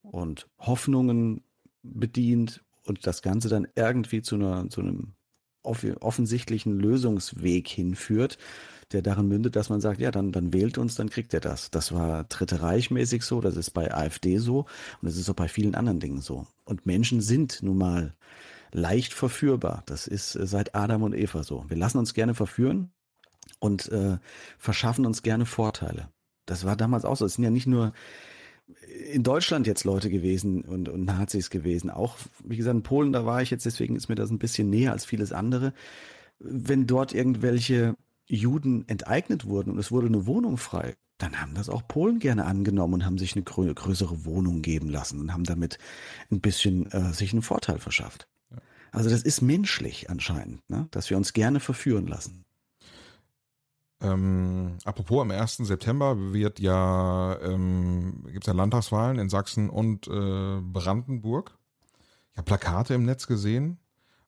und 0.00 0.48
Hoffnungen 0.58 1.44
bedient 1.82 2.64
und 2.86 3.06
das 3.06 3.20
Ganze 3.20 3.50
dann 3.50 3.68
irgendwie 3.74 4.22
zu, 4.22 4.36
einer, 4.36 4.70
zu 4.70 4.80
einem 4.80 5.12
offensichtlichen 5.62 6.78
Lösungsweg 6.78 7.68
hinführt, 7.68 8.38
der 8.92 9.02
darin 9.02 9.28
mündet, 9.28 9.56
dass 9.56 9.68
man 9.68 9.80
sagt, 9.80 10.00
ja, 10.00 10.10
dann, 10.10 10.32
dann 10.32 10.52
wählt 10.52 10.78
uns, 10.78 10.94
dann 10.94 11.10
kriegt 11.10 11.32
er 11.34 11.40
das. 11.40 11.70
Das 11.70 11.92
war 11.92 12.24
Dritte 12.24 12.62
Reich 12.62 12.90
mäßig 12.90 13.22
so, 13.22 13.40
das 13.40 13.56
ist 13.56 13.70
bei 13.70 13.92
AfD 13.94 14.38
so 14.38 14.60
und 15.00 15.08
das 15.08 15.16
ist 15.16 15.30
auch 15.30 15.34
bei 15.34 15.48
vielen 15.48 15.74
anderen 15.74 16.00
Dingen 16.00 16.20
so. 16.20 16.46
Und 16.64 16.86
Menschen 16.86 17.20
sind 17.20 17.62
nun 17.62 17.78
mal 17.78 18.14
leicht 18.72 19.12
verführbar. 19.12 19.82
Das 19.86 20.06
ist 20.06 20.34
äh, 20.36 20.46
seit 20.46 20.74
Adam 20.74 21.02
und 21.02 21.14
Eva 21.14 21.42
so. 21.42 21.64
Wir 21.68 21.76
lassen 21.76 21.98
uns 21.98 22.14
gerne 22.14 22.34
verführen 22.34 22.90
und 23.58 23.88
äh, 23.90 24.18
verschaffen 24.58 25.06
uns 25.06 25.22
gerne 25.22 25.46
Vorteile. 25.46 26.08
Das 26.46 26.64
war 26.64 26.76
damals 26.76 27.04
auch 27.04 27.16
so. 27.16 27.24
Es 27.24 27.34
sind 27.34 27.44
ja 27.44 27.50
nicht 27.50 27.66
nur 27.66 27.92
in 29.12 29.22
Deutschland 29.22 29.66
jetzt 29.66 29.84
Leute 29.84 30.10
gewesen 30.10 30.62
und, 30.62 30.88
und 30.88 31.04
Nazis 31.04 31.50
gewesen. 31.50 31.90
Auch, 31.90 32.16
wie 32.44 32.56
gesagt, 32.56 32.76
in 32.76 32.82
Polen, 32.82 33.12
da 33.12 33.26
war 33.26 33.42
ich 33.42 33.50
jetzt, 33.50 33.66
deswegen 33.66 33.96
ist 33.96 34.08
mir 34.08 34.14
das 34.14 34.30
ein 34.30 34.38
bisschen 34.38 34.70
näher 34.70 34.92
als 34.92 35.04
vieles 35.04 35.32
andere. 35.32 35.72
Wenn 36.38 36.86
dort 36.86 37.12
irgendwelche 37.12 37.96
Juden 38.26 38.84
enteignet 38.88 39.44
wurden 39.44 39.70
und 39.70 39.78
es 39.78 39.90
wurde 39.90 40.06
eine 40.06 40.26
Wohnung 40.26 40.56
frei, 40.56 40.94
dann 41.18 41.40
haben 41.40 41.54
das 41.54 41.68
auch 41.68 41.86
Polen 41.86 42.18
gerne 42.18 42.46
angenommen 42.46 42.94
und 42.94 43.04
haben 43.04 43.18
sich 43.18 43.34
eine 43.34 43.42
grö 43.42 43.72
größere 43.74 44.24
Wohnung 44.24 44.62
geben 44.62 44.88
lassen 44.88 45.20
und 45.20 45.32
haben 45.32 45.44
damit 45.44 45.78
ein 46.30 46.40
bisschen 46.40 46.90
äh, 46.92 47.12
sich 47.12 47.32
einen 47.32 47.42
Vorteil 47.42 47.78
verschafft. 47.78 48.26
Ja. 48.50 48.58
Also 48.92 49.10
das 49.10 49.22
ist 49.22 49.42
menschlich 49.42 50.08
anscheinend, 50.08 50.68
ne? 50.70 50.88
dass 50.90 51.10
wir 51.10 51.16
uns 51.16 51.32
gerne 51.32 51.60
verführen 51.60 52.06
lassen. 52.06 52.44
Ähm, 54.02 54.78
apropos, 54.84 55.20
am 55.20 55.30
1. 55.30 55.58
September 55.58 56.32
wird 56.32 56.58
ja, 56.58 57.38
ähm, 57.42 58.22
gibt 58.26 58.44
es 58.44 58.46
ja 58.46 58.54
Landtagswahlen 58.54 59.18
in 59.18 59.28
Sachsen 59.28 59.68
und 59.68 60.06
äh, 60.08 60.60
Brandenburg. 60.60 61.58
Ich 62.32 62.38
habe 62.38 62.46
Plakate 62.46 62.94
im 62.94 63.04
Netz 63.04 63.26
gesehen, 63.26 63.78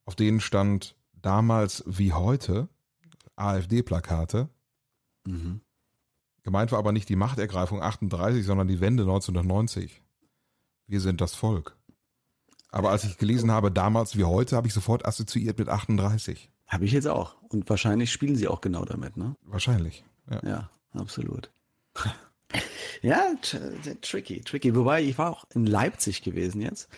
auf 0.05 0.15
denen 0.15 0.41
stand 0.41 0.97
damals 1.15 1.85
wie 1.87 2.13
heute 2.13 2.69
AfD-Plakate. 3.37 4.49
Mhm. 5.25 5.61
Gemeint 6.43 6.73
war 6.73 6.79
aber 6.79 6.93
nicht 6.93 7.09
die 7.09 7.17
Machtergreifung 7.17 7.83
38, 7.83 8.45
sondern 8.45 8.69
die 8.69 8.81
Wende 8.81 9.05
1990. 9.05 10.03
Wir 10.87 11.01
sind 11.01 11.21
das 11.21 11.35
Volk. 11.35 11.77
Aber 12.69 12.91
als 12.91 13.05
ich 13.05 13.19
gelesen 13.19 13.51
habe, 13.51 13.71
damals 13.71 14.17
wie 14.17 14.25
heute, 14.25 14.57
habe 14.57 14.67
ich 14.67 14.75
sofort 14.75 15.07
assoziiert 15.07 15.59
mit 15.59 15.69
38. 15.69 16.51
Habe 16.67 16.85
ich 16.85 16.93
jetzt 16.93 17.07
auch. 17.07 17.37
Und 17.53 17.69
wahrscheinlich 17.69 18.11
spielen 18.11 18.37
sie 18.37 18.49
auch 18.49 18.61
genau 18.61 18.85
damit, 18.85 19.17
ne? 19.17 19.37
Wahrscheinlich. 19.43 20.05
Ja, 20.31 20.41
ja 20.43 20.71
absolut. 20.95 21.51
ja, 23.03 23.35
tricky, 24.01 24.41
tricky. 24.41 24.75
Wobei 24.75 25.03
ich 25.03 25.19
war 25.19 25.31
auch 25.31 25.45
in 25.55 25.67
Leipzig 25.67 26.23
gewesen 26.23 26.63
jetzt 26.63 26.89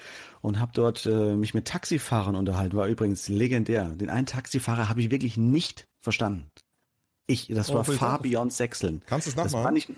und 0.43 0.61
habe 0.61 0.71
dort 0.75 1.07
äh, 1.07 1.35
mich 1.35 1.55
mit 1.55 1.67
Taxifahrern 1.67 2.37
unterhalten. 2.37 2.77
War 2.77 2.87
übrigens 2.87 3.29
legendär. 3.29 3.87
Den 3.89 4.11
einen 4.11 4.27
Taxifahrer 4.27 4.89
habe 4.89 5.01
ich 5.01 5.11
wirklich 5.11 5.37
nicht 5.37 5.89
verstanden. 6.01 6.51
Ich, 7.27 7.49
das 7.49 7.71
oh, 7.71 7.75
war 7.75 7.85
Fabian 7.85 8.51
Sechseln. 8.51 9.03
Kannst 9.07 9.27
du 9.27 9.31
es 9.31 9.37
nachmachen? 9.37 9.75
Nicht, 9.75 9.91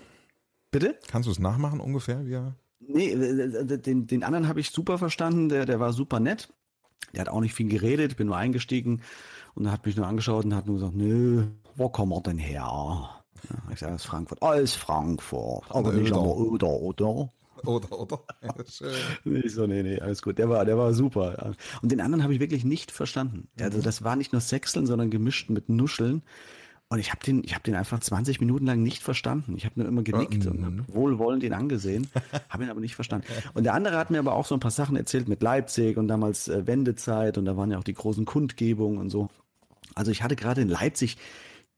bitte? 0.71 0.97
Kannst 1.07 1.27
du 1.27 1.31
es 1.31 1.39
nachmachen 1.39 1.79
ungefähr? 1.79 2.25
Wie 2.25 2.33
er 2.33 2.55
Nee, 2.79 3.11
äh, 3.11 3.41
äh, 3.41 3.77
den, 3.77 4.07
den 4.07 4.23
anderen 4.23 4.47
habe 4.47 4.59
ich 4.59 4.71
super 4.71 4.97
verstanden. 4.97 5.49
Der, 5.49 5.65
der 5.65 5.79
war 5.79 5.93
super 5.93 6.19
nett. 6.19 6.49
Der 7.13 7.21
hat 7.21 7.29
auch 7.29 7.41
nicht 7.41 7.53
viel 7.53 7.67
geredet, 7.67 8.17
bin 8.17 8.27
nur 8.27 8.37
eingestiegen 8.37 9.01
und 9.57 9.65
er 9.65 9.71
hat 9.71 9.85
mich 9.85 9.97
nur 9.97 10.05
angeschaut 10.05 10.45
und 10.45 10.55
hat 10.55 10.67
nur 10.67 10.75
gesagt, 10.75 10.95
nö, 10.95 11.47
wo 11.75 11.89
kommen 11.89 12.11
wir 12.11 12.21
denn 12.21 12.37
her? 12.37 12.61
Ja, 12.61 13.71
ich 13.71 13.79
sage, 13.79 13.93
aus 13.95 14.05
Frankfurt. 14.05 14.41
Alles 14.41 14.73
Frankfurt. 14.75 15.65
Aber 15.69 15.91
nicht 15.93 16.11
aber 16.11 16.37
oder, 16.37 16.69
oder? 16.69 17.29
Oder, 17.63 17.99
oder? 17.99 18.19
Ja, 18.43 18.53
schön. 18.69 19.43
ich 19.43 19.53
so, 19.53 19.65
nee, 19.65 19.81
nee, 19.81 19.99
alles 19.99 20.21
gut. 20.21 20.37
Der 20.37 20.49
war, 20.49 20.63
der 20.63 20.77
war 20.77 20.93
super. 20.93 21.55
Und 21.81 21.91
den 21.91 22.01
anderen 22.01 22.23
habe 22.23 22.33
ich 22.33 22.39
wirklich 22.39 22.65
nicht 22.65 22.91
verstanden. 22.91 23.47
Also 23.59 23.81
das 23.81 24.03
war 24.03 24.15
nicht 24.15 24.31
nur 24.31 24.41
Sechseln, 24.41 24.85
sondern 24.85 25.09
gemischt 25.09 25.49
mit 25.49 25.69
Nuscheln. 25.69 26.21
Und 26.89 26.99
ich 26.99 27.11
habe 27.11 27.23
den, 27.25 27.43
ich 27.43 27.53
habe 27.53 27.63
den 27.63 27.75
einfach 27.75 27.99
20 27.99 28.39
Minuten 28.39 28.65
lang 28.65 28.81
nicht 28.81 29.03
verstanden. 29.03 29.55
Ich 29.57 29.65
habe 29.65 29.79
nur 29.79 29.89
immer 29.89 30.03
genickt 30.03 30.45
ja, 30.45 30.51
und 30.51 30.65
hab 30.65 30.95
wohlwollend 30.95 31.43
ihn 31.43 31.51
angesehen, 31.51 32.07
habe 32.49 32.63
ihn 32.63 32.69
aber 32.69 32.79
nicht 32.79 32.95
verstanden. 32.95 33.27
Und 33.53 33.65
der 33.65 33.73
andere 33.73 33.97
hat 33.97 34.09
mir 34.09 34.19
aber 34.19 34.33
auch 34.33 34.45
so 34.45 34.55
ein 34.55 34.61
paar 34.61 34.71
Sachen 34.71 34.95
erzählt 34.95 35.27
mit 35.27 35.41
Leipzig 35.41 35.97
und 35.97 36.07
damals 36.07 36.47
äh, 36.47 36.65
Wendezeit 36.65 37.37
und 37.37 37.43
da 37.43 37.57
waren 37.57 37.71
ja 37.71 37.77
auch 37.77 37.83
die 37.83 37.93
großen 37.93 38.23
Kundgebungen 38.23 38.99
und 38.99 39.09
so. 39.09 39.27
Also 39.97 40.11
ich 40.11 40.23
hatte 40.23 40.35
gerade 40.35 40.61
in 40.61 40.69
Leipzig 40.69 41.17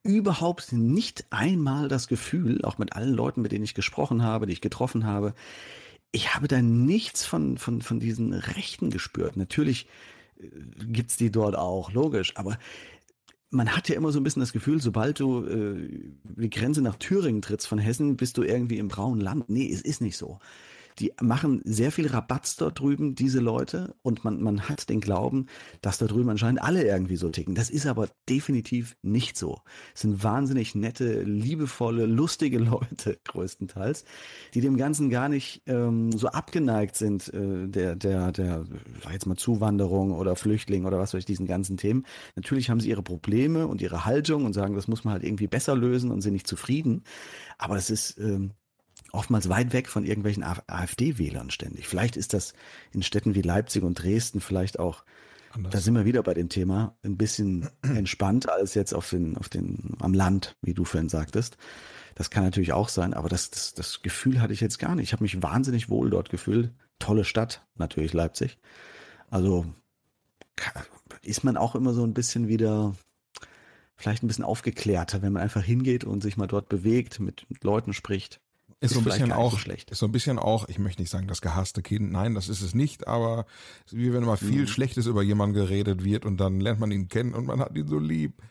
überhaupt 0.04 0.72
nicht 0.72 1.26
einmal 1.30 1.88
das 1.88 2.08
Gefühl, 2.08 2.64
auch 2.64 2.78
mit 2.78 2.94
allen 2.94 3.14
Leuten, 3.14 3.42
mit 3.42 3.52
denen 3.52 3.64
ich 3.64 3.74
gesprochen 3.74 4.24
habe, 4.24 4.46
die 4.46 4.54
ich 4.54 4.62
getroffen 4.62 5.06
habe, 5.06 5.34
ich 6.12 6.34
habe 6.34 6.48
da 6.48 6.62
nichts 6.62 7.26
von, 7.26 7.58
von, 7.58 7.82
von 7.82 8.00
diesen 8.00 8.34
Rechten 8.34 8.90
gespürt. 8.90 9.38
Natürlich 9.38 9.88
äh, 10.40 10.48
gibt's 10.86 11.18
die 11.18 11.32
dort 11.32 11.56
auch, 11.56 11.92
logisch, 11.92 12.36
aber 12.36 12.58
man 13.52 13.76
hat 13.76 13.90
ja 13.90 13.96
immer 13.96 14.12
so 14.12 14.20
ein 14.20 14.24
bisschen 14.24 14.42
das 14.42 14.54
Gefühl, 14.54 14.82
sobald 14.82 15.20
du 15.20 15.44
äh, 15.46 16.14
die 16.24 16.50
Grenze 16.50 16.82
nach 16.82 16.96
Thüringen 16.96 17.42
trittst 17.42 17.68
von 17.68 17.80
Hessen, 17.80 18.16
bist 18.16 18.38
du 18.38 18.44
irgendwie 18.44 18.78
im 18.78 18.88
braunen 18.88 19.22
Land. 19.22 19.50
Nee, 19.50 19.72
es 19.72 19.82
ist 19.82 20.02
nicht 20.02 20.18
so 20.18 20.40
die 21.00 21.14
machen 21.22 21.62
sehr 21.64 21.92
viel 21.92 22.08
Rabatz 22.08 22.58
dort 22.58 22.80
drüben, 22.80 23.16
diese 23.16 23.40
Leute, 23.40 23.96
und 24.02 24.24
man, 24.24 24.42
man 24.42 24.68
hat 24.68 24.90
den 24.90 25.00
Glauben, 25.00 25.48
dass 25.82 25.98
da 25.98 26.08
drüben 26.08 26.30
anscheinend 26.30 26.62
alle 26.62 26.84
irgendwie 26.84 27.16
so 27.16 27.30
ticken. 27.30 27.56
Das 27.56 27.70
ist 27.70 27.86
aber 27.86 28.10
definitiv 28.28 28.98
nicht 29.02 29.38
so. 29.38 29.60
Es 29.96 30.02
sind 30.02 30.24
wahnsinnig 30.24 30.76
nette, 30.76 31.24
liebevolle, 31.24 32.06
lustige 32.06 32.60
Leute 32.60 33.18
größtenteils, 33.26 34.04
die 34.54 34.62
dem 34.62 34.78
Ganzen 34.78 35.10
gar 35.10 35.30
nicht 35.30 35.64
ähm, 35.68 36.12
so 36.12 36.28
abgeneigt 36.28 36.96
sind, 36.96 37.34
äh, 37.34 37.68
der, 37.68 37.96
der, 37.96 38.32
der, 38.32 38.66
sag 39.04 39.14
jetzt 39.14 39.26
mal 39.26 39.38
Zuwanderung 39.38 40.12
oder 40.12 40.36
Flüchtling 40.36 40.86
oder 40.86 41.00
was 41.00 41.14
weiß 41.14 41.20
ich, 41.20 41.26
diesen 41.26 41.48
ganzen 41.48 41.78
Themen. 41.78 42.06
Natürlich 42.36 42.70
haben 42.70 42.80
sie 42.80 42.90
ihre 42.90 43.04
Probleme 43.04 43.68
und 43.68 43.82
ihre 43.82 44.06
Haltung 44.06 44.46
und 44.46 44.54
sagen, 44.54 44.76
das 44.76 44.88
muss 44.88 45.04
man 45.04 45.14
halt 45.14 45.24
irgendwie 45.24 45.48
besser 45.48 45.76
lösen 45.76 46.12
und 46.12 46.22
sind 46.22 46.34
nicht 46.34 46.48
zufrieden. 46.48 47.04
Aber 47.58 47.78
es 47.78 47.90
ist 47.90 48.18
ähm, 48.18 48.52
oftmals 49.12 49.50
weit 49.50 49.74
weg 49.74 49.88
von 49.88 50.06
irgendwelchen 50.06 50.44
AfD-Wählern 50.44 51.50
ständig. 51.50 51.88
Vielleicht 51.88 52.18
ist 52.18 52.34
das 52.34 52.54
in 52.92 53.04
Städten 53.04 53.36
wie 53.36 53.42
Leipzig 53.42 53.84
und 53.84 53.96
Dresden 54.02 54.42
vielleicht 54.42 54.80
auch, 54.80 55.04
Anders. 55.52 55.72
da 55.72 55.80
sind 55.80 55.96
wir 55.96 56.06
wieder 56.06 56.24
bei 56.24 56.34
dem 56.34 56.50
Thema, 56.50 56.96
ein 57.04 57.18
bisschen 57.18 57.70
entspannter 57.82 58.54
als 58.54 58.74
jetzt 58.74 58.94
auf 58.94 59.10
den, 59.10 59.38
auf 59.38 59.50
den, 59.50 59.96
am 60.00 60.14
Land, 60.14 60.56
wie 60.62 60.74
du 60.74 60.86
vorhin 60.86 61.10
sagtest. 61.10 61.58
Das 62.16 62.30
kann 62.30 62.44
natürlich 62.44 62.74
auch 62.74 62.90
sein, 62.90 63.14
aber 63.14 63.30
das, 63.30 63.50
das, 63.50 63.74
das 63.74 64.02
Gefühl 64.02 64.42
hatte 64.42 64.54
ich 64.54 64.62
jetzt 64.62 64.80
gar 64.80 64.96
nicht. 64.96 65.06
Ich 65.06 65.14
habe 65.14 65.24
mich 65.24 65.42
wahnsinnig 65.42 65.90
wohl 65.90 66.10
dort 66.10 66.30
gefühlt. 66.30 66.74
Tolle 67.00 67.24
Stadt, 67.24 67.66
natürlich 67.76 68.14
Leipzig. 68.14 68.58
Also 69.30 69.66
ist 71.22 71.44
man 71.44 71.56
auch 71.56 71.76
immer 71.76 71.94
so 71.94 72.04
ein 72.04 72.14
bisschen 72.14 72.48
wieder 72.48 72.96
vielleicht 73.96 74.24
ein 74.24 74.28
bisschen 74.28 74.46
aufgeklärter, 74.46 75.22
wenn 75.22 75.34
man 75.34 75.44
einfach 75.44 75.64
hingeht 75.64 76.06
und 76.06 76.22
sich 76.22 76.38
mal 76.38 76.48
dort 76.48 76.70
bewegt, 76.70 77.20
mit, 77.20 77.46
mit 77.50 77.64
Leuten 77.64 77.94
spricht. 77.94 78.40
Ist, 78.82 78.92
ist 78.92 78.96
so 78.96 79.00
ein 79.02 79.04
bisschen 79.04 79.32
auch, 79.34 79.60
so 79.60 79.72
ist 79.72 79.98
so 80.00 80.06
ein 80.06 80.12
bisschen 80.14 80.40
auch, 80.40 80.70
ich 80.70 80.80
möchte 80.80 81.02
nicht 81.02 81.10
sagen, 81.10 81.28
das 81.28 81.42
gehasste 81.42 81.82
Kind, 81.82 82.14
nein, 82.14 82.34
das 82.34 82.48
ist 82.48 82.62
es 82.62 82.74
nicht, 82.74 83.08
aber 83.08 83.46
wie 83.92 84.14
wenn 84.14 84.24
immer 84.24 84.38
viel 84.38 84.62
mhm. 84.62 84.68
Schlechtes 84.68 85.06
über 85.06 85.22
jemanden 85.22 85.56
geredet 85.56 86.06
wird 86.06 86.26
und 86.26 86.38
dann 86.38 86.62
lernt 86.62 86.80
man 86.80 86.92
ihn 86.92 87.10
kennen 87.10 87.34
und 87.34 87.46
man 87.46 87.60
hat 87.60 87.76
ihn 87.76 87.88
so 87.88 88.00
lieb. 88.00 88.42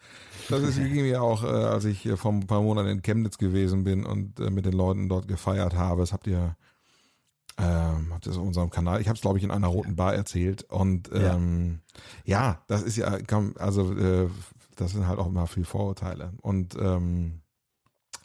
Das 0.51 0.63
ist 0.63 0.79
wie 0.85 1.01
mir 1.01 1.23
auch, 1.23 1.45
äh, 1.45 1.47
als 1.47 1.87
ich 1.87 2.07
vor 2.17 2.33
ein 2.33 2.47
paar 2.47 2.61
Monaten 2.61 2.89
in 2.89 3.03
Chemnitz 3.03 3.39
gewesen 3.39 3.85
bin 3.85 4.05
und 4.05 4.39
äh, 4.39 4.51
mit 4.51 4.67
den 4.67 4.75
Leuten 4.75 5.09
dort 5.09 5.29
gefeiert 5.29 5.75
habe. 5.75 6.03
Das 6.03 6.13
habt 6.13 6.27
ihr, 6.27 6.57
ähm, 7.57 8.13
habt 8.13 8.27
ihr 8.27 8.33
auf 8.33 8.39
unserem 8.39 8.69
Kanal, 8.69 9.01
ich 9.01 9.09
habe 9.09 9.17
es 9.17 9.23
glaube 9.23 9.39
ich 9.39 9.45
in 9.45 9.51
einer 9.51 9.69
roten 9.69 9.97
Bar 9.97 10.15
erzählt 10.15 10.65
und 10.65 11.11
ähm, 11.15 11.81
ja. 12.27 12.41
ja, 12.41 12.63
das 12.67 12.83
ist 12.83 12.97
ja, 12.97 13.17
also 13.59 13.93
äh, 13.97 14.29
das 14.77 14.93
sind 14.93 15.07
halt 15.07 15.19
auch 15.19 15.27
immer 15.27 15.47
viel 15.47 15.65
Vorurteile. 15.65 16.33
Und 16.43 16.77
ähm, 16.77 17.41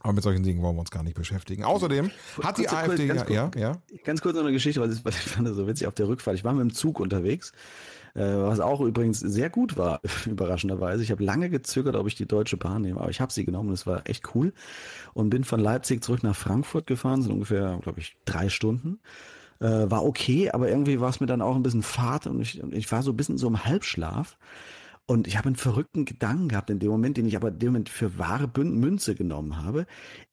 aber 0.04 0.14
mit 0.14 0.24
solchen 0.24 0.43
Dingen 0.43 0.62
wollen 0.62 0.76
wir 0.76 0.82
uns 0.82 0.91
gar 0.91 1.01
nicht 1.01 1.16
beschäftigen. 1.16 1.64
Außerdem 1.64 2.12
hat 2.43 2.58
die 2.58 2.64
kurz, 2.64 2.74
AfD 2.74 3.08
ganz 3.08 3.22
ja, 3.30 3.43
kurz, 3.45 3.56
ja, 3.56 3.72
ja. 3.72 3.97
Ganz 4.04 4.22
kurz 4.22 4.36
noch 4.36 4.43
eine 4.43 4.51
Geschichte, 4.51 4.82
was 4.82 4.97
ich, 4.97 5.06
was 5.06 5.16
ich 5.16 5.24
fand 5.24 5.47
so 5.47 5.66
witzig 5.66 5.88
auf 5.88 5.95
der 5.95 6.10
Rückfahrt. 6.10 6.36
Ich 6.36 6.43
war 6.43 6.51
mit 6.51 6.62
dem 6.62 6.74
Zug 6.74 6.99
unterwegs, 6.99 7.54
äh, 8.14 8.22
was 8.22 8.60
auch 8.60 8.82
übrigens 8.82 9.22
sehr 9.22 9.49
gut 9.49 9.78
war, 9.78 10.01
überraschenderweise. 10.26 11.04
Ich 11.04 11.12
habe 11.12 11.24
lange 11.24 11.49
gezögert, 11.49 11.95
ob 11.95 12.06
ich 12.08 12.16
die 12.16 12.28
Deutsche 12.28 12.58
Bahn 12.58 12.82
nehme, 12.82 12.99
aber 12.99 13.12
ich 13.12 13.22
habe 13.22 13.32
sie 13.32 13.45
genommen. 13.45 13.70
Das 13.70 13.88
war 13.88 14.08
echt 14.10 14.36
cool 14.36 14.51
und 15.14 15.30
bin 15.30 15.45
von 15.45 15.62
Leipzig 15.62 16.04
zurück 16.04 16.22
nach 16.22 16.36
Frankfurt 16.36 16.86
gefahren, 16.86 17.22
sind 17.22 17.32
ungefähr, 17.32 17.80
glaube 17.82 18.01
ich, 18.01 18.18
drei 18.26 18.49
Stunden. 18.49 18.99
Äh, 19.62 19.89
war 19.89 20.04
okay, 20.04 20.51
aber 20.51 20.68
irgendwie 20.68 20.99
war 20.99 21.12
es 21.12 21.22
mir 21.22 21.28
dann 21.28 21.41
auch 21.41 21.56
ein 21.56 21.64
bisschen 21.64 21.84
Fahrt 21.84 22.28
und 22.28 22.41
ich, 22.41 22.62
ich 22.74 22.91
war 22.91 23.04
so 23.04 23.12
ein 23.12 23.18
bisschen 23.18 23.38
so 23.38 23.47
im 23.47 23.64
Halbschlaf. 23.64 24.38
Und 25.06 25.28
ich 25.28 25.38
habe 25.38 25.47
einen 25.47 25.58
verrückten 25.58 26.06
Gedanken 26.06 26.47
gehabt 26.47 26.70
in 26.70 26.80
dem 26.80 26.89
Moment, 26.89 27.18
den 27.18 27.26
ich 27.26 27.36
aber 27.36 27.49
in 27.49 27.60
dem 27.60 27.70
Moment 27.70 27.89
für 27.89 28.18
wahre 28.18 28.49
Münze 28.64 29.16
genommen 29.16 29.58
habe. 29.58 29.86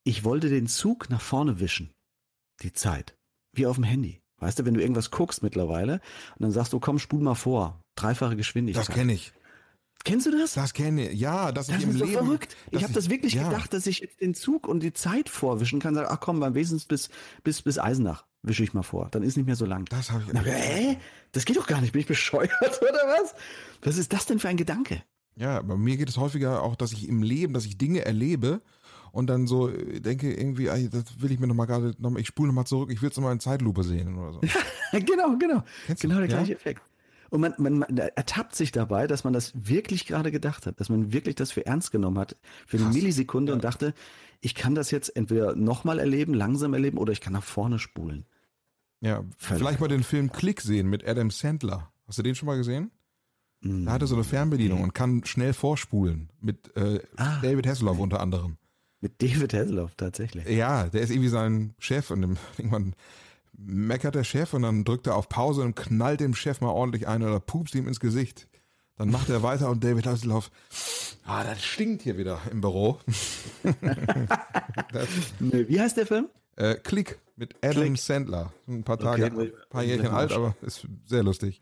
Ich 0.04 0.24
wollte 0.24 0.48
den 0.48 0.68
Zug 0.68 1.10
nach 1.10 1.20
vorne 1.20 1.58
wischen. 1.58 1.90
Die 2.62 2.72
Zeit. 2.72 3.16
Wie 3.52 3.66
auf 3.66 3.76
dem 3.76 3.84
Handy. 3.84 4.20
Weißt 4.38 4.58
du, 4.58 4.64
wenn 4.64 4.74
du 4.74 4.80
irgendwas 4.80 5.10
guckst 5.10 5.42
mittlerweile 5.42 5.94
und 6.36 6.42
dann 6.42 6.52
sagst 6.52 6.72
du, 6.72 6.80
komm, 6.80 6.98
spul 6.98 7.20
mal 7.20 7.34
vor. 7.34 7.82
Dreifache 7.96 8.36
Geschwindigkeit. 8.36 8.88
Das 8.88 8.94
kenne 8.94 9.12
ich. 9.12 9.32
Kennst 10.04 10.26
du 10.26 10.30
das? 10.30 10.54
Das 10.54 10.72
kenne 10.72 11.10
ich. 11.10 11.20
Ja, 11.20 11.52
das, 11.52 11.66
das 11.66 11.78
ich 11.78 11.82
im 11.82 11.90
ist 11.90 11.98
so 11.98 12.04
Leben. 12.04 12.16
verrückt. 12.16 12.56
Ich 12.70 12.82
habe 12.82 12.92
das 12.92 13.10
wirklich 13.10 13.34
ja. 13.34 13.48
gedacht, 13.48 13.74
dass 13.74 13.86
ich 13.86 14.08
den 14.20 14.34
Zug 14.34 14.66
und 14.66 14.82
die 14.82 14.94
Zeit 14.94 15.28
vorwischen 15.28 15.80
kann. 15.80 15.94
Sagen, 15.94 16.08
ach 16.10 16.20
komm, 16.20 16.40
beim 16.40 16.54
Wesens 16.54 16.86
bis 16.86 17.10
bis 17.42 17.60
bis 17.60 17.78
Eisenach 17.78 18.24
wische 18.42 18.62
ich 18.62 18.74
mal 18.74 18.82
vor. 18.82 19.08
Dann 19.10 19.22
ist 19.22 19.36
nicht 19.36 19.46
mehr 19.46 19.56
so 19.56 19.66
lang. 19.66 19.84
Das 19.86 20.10
habe 20.10 20.22
ich. 20.26 20.32
Na, 20.32 20.42
hä? 20.42 20.96
Das 21.32 21.44
geht 21.44 21.56
doch 21.56 21.66
gar 21.66 21.80
nicht. 21.80 21.92
Bin 21.92 22.00
ich 22.00 22.06
bescheuert 22.06 22.50
oder 22.82 23.18
was? 23.20 23.34
Was 23.82 23.96
ist 23.96 24.12
das 24.12 24.26
denn 24.26 24.38
für 24.38 24.48
ein 24.48 24.56
Gedanke? 24.56 25.02
Ja, 25.36 25.62
bei 25.62 25.76
mir 25.76 25.96
geht 25.96 26.08
es 26.08 26.16
häufiger 26.16 26.62
auch, 26.62 26.76
dass 26.76 26.92
ich 26.92 27.08
im 27.08 27.22
Leben, 27.22 27.54
dass 27.54 27.64
ich 27.64 27.78
Dinge 27.78 28.04
erlebe 28.04 28.60
und 29.12 29.28
dann 29.28 29.46
so 29.46 29.68
äh, 29.68 30.00
denke 30.00 30.32
irgendwie, 30.32 30.66
ey, 30.66 30.88
das 30.88 31.04
will 31.20 31.32
ich 31.32 31.40
mir 31.40 31.46
noch 31.46 31.54
mal 31.54 31.66
gerade, 31.66 31.94
noch 31.98 32.10
mal, 32.10 32.20
ich 32.20 32.26
spule 32.26 32.48
noch 32.48 32.54
mal 32.54 32.64
zurück, 32.64 32.90
ich 32.92 33.00
will 33.00 33.10
es 33.10 33.16
noch 33.16 33.24
mal 33.24 33.32
in 33.32 33.40
Zeitlupe 33.40 33.82
sehen 33.82 34.18
oder 34.18 34.34
so. 34.34 34.40
genau, 34.92 35.36
genau. 35.38 35.62
Kennst 35.86 36.02
genau 36.02 36.14
du? 36.14 36.20
der 36.20 36.28
gleiche 36.28 36.52
ja? 36.52 36.56
Effekt. 36.56 36.82
Und 37.30 37.40
man, 37.40 37.54
man, 37.58 37.78
man 37.78 37.96
ertappt 37.96 38.54
sich 38.54 38.72
dabei, 38.72 39.06
dass 39.06 39.24
man 39.24 39.32
das 39.32 39.52
wirklich 39.54 40.06
gerade 40.06 40.30
gedacht 40.30 40.66
hat, 40.66 40.80
dass 40.80 40.88
man 40.88 41.12
wirklich 41.12 41.36
das 41.36 41.52
für 41.52 41.64
ernst 41.64 41.92
genommen 41.92 42.18
hat, 42.18 42.36
für 42.66 42.76
eine 42.76 42.86
Krass. 42.86 42.94
Millisekunde 42.94 43.52
ja. 43.52 43.54
und 43.54 43.64
dachte, 43.64 43.94
ich 44.40 44.54
kann 44.54 44.74
das 44.74 44.90
jetzt 44.90 45.14
entweder 45.16 45.54
nochmal 45.54 45.98
erleben, 45.98 46.34
langsam 46.34 46.74
erleben 46.74 46.98
oder 46.98 47.12
ich 47.12 47.20
kann 47.20 47.32
nach 47.32 47.44
vorne 47.44 47.78
spulen. 47.78 48.26
Ja, 49.00 49.24
Völlig. 49.38 49.62
vielleicht 49.62 49.80
mal 49.80 49.88
den 49.88 50.02
Film 50.02 50.32
Klick 50.32 50.60
sehen 50.60 50.88
mit 50.88 51.06
Adam 51.06 51.30
Sandler. 51.30 51.90
Hast 52.06 52.18
du 52.18 52.22
den 52.22 52.34
schon 52.34 52.46
mal 52.46 52.56
gesehen? 52.56 52.90
Mm. 53.60 53.86
Da 53.86 53.92
hat 53.92 54.02
er 54.02 54.06
so 54.06 54.14
eine 54.14 54.24
Fernbedienung 54.24 54.82
und 54.82 54.94
kann 54.94 55.24
schnell 55.24 55.52
vorspulen. 55.52 56.30
Mit 56.40 56.74
äh, 56.76 57.00
ah. 57.16 57.40
David 57.40 57.66
Hasselhoff 57.66 57.98
unter 57.98 58.20
anderem. 58.20 58.56
Mit 59.00 59.22
David 59.22 59.54
Hasselhoff 59.54 59.94
tatsächlich. 59.94 60.46
Ja, 60.48 60.88
der 60.88 61.00
ist 61.00 61.10
irgendwie 61.10 61.28
sein 61.28 61.74
Chef 61.78 62.10
und 62.10 62.22
irgendwann 62.58 62.94
meckert 63.66 64.14
der 64.14 64.24
Chef 64.24 64.54
und 64.54 64.62
dann 64.62 64.84
drückt 64.84 65.06
er 65.06 65.16
auf 65.16 65.28
Pause 65.28 65.62
und 65.62 65.76
knallt 65.76 66.20
dem 66.20 66.34
Chef 66.34 66.60
mal 66.60 66.70
ordentlich 66.70 67.06
ein 67.08 67.22
oder 67.22 67.40
pupst 67.40 67.74
ihm 67.74 67.88
ins 67.88 68.00
Gesicht. 68.00 68.48
Dann 68.96 69.10
macht 69.10 69.30
er 69.30 69.42
weiter 69.42 69.70
und 69.70 69.82
David 69.82 70.06
Hasselhoff, 70.06 70.50
ah, 71.24 71.42
das 71.42 71.64
stinkt 71.64 72.02
hier 72.02 72.18
wieder 72.18 72.38
im 72.50 72.60
Büro. 72.60 72.98
Wie 75.38 75.80
heißt 75.80 75.96
der 75.96 76.06
Film? 76.06 76.28
Äh, 76.56 76.74
Klick 76.74 77.18
mit 77.40 77.56
Adam 77.64 77.84
Klick. 77.84 77.98
Sandler. 77.98 78.52
Ein 78.68 78.84
paar 78.84 78.98
Tage, 78.98 79.24
okay. 79.24 79.46
ein 79.46 79.52
paar 79.70 79.82
Jährchen 79.82 80.08
alt, 80.08 80.30
aber 80.32 80.54
ist 80.60 80.86
sehr 81.06 81.22
lustig. 81.22 81.60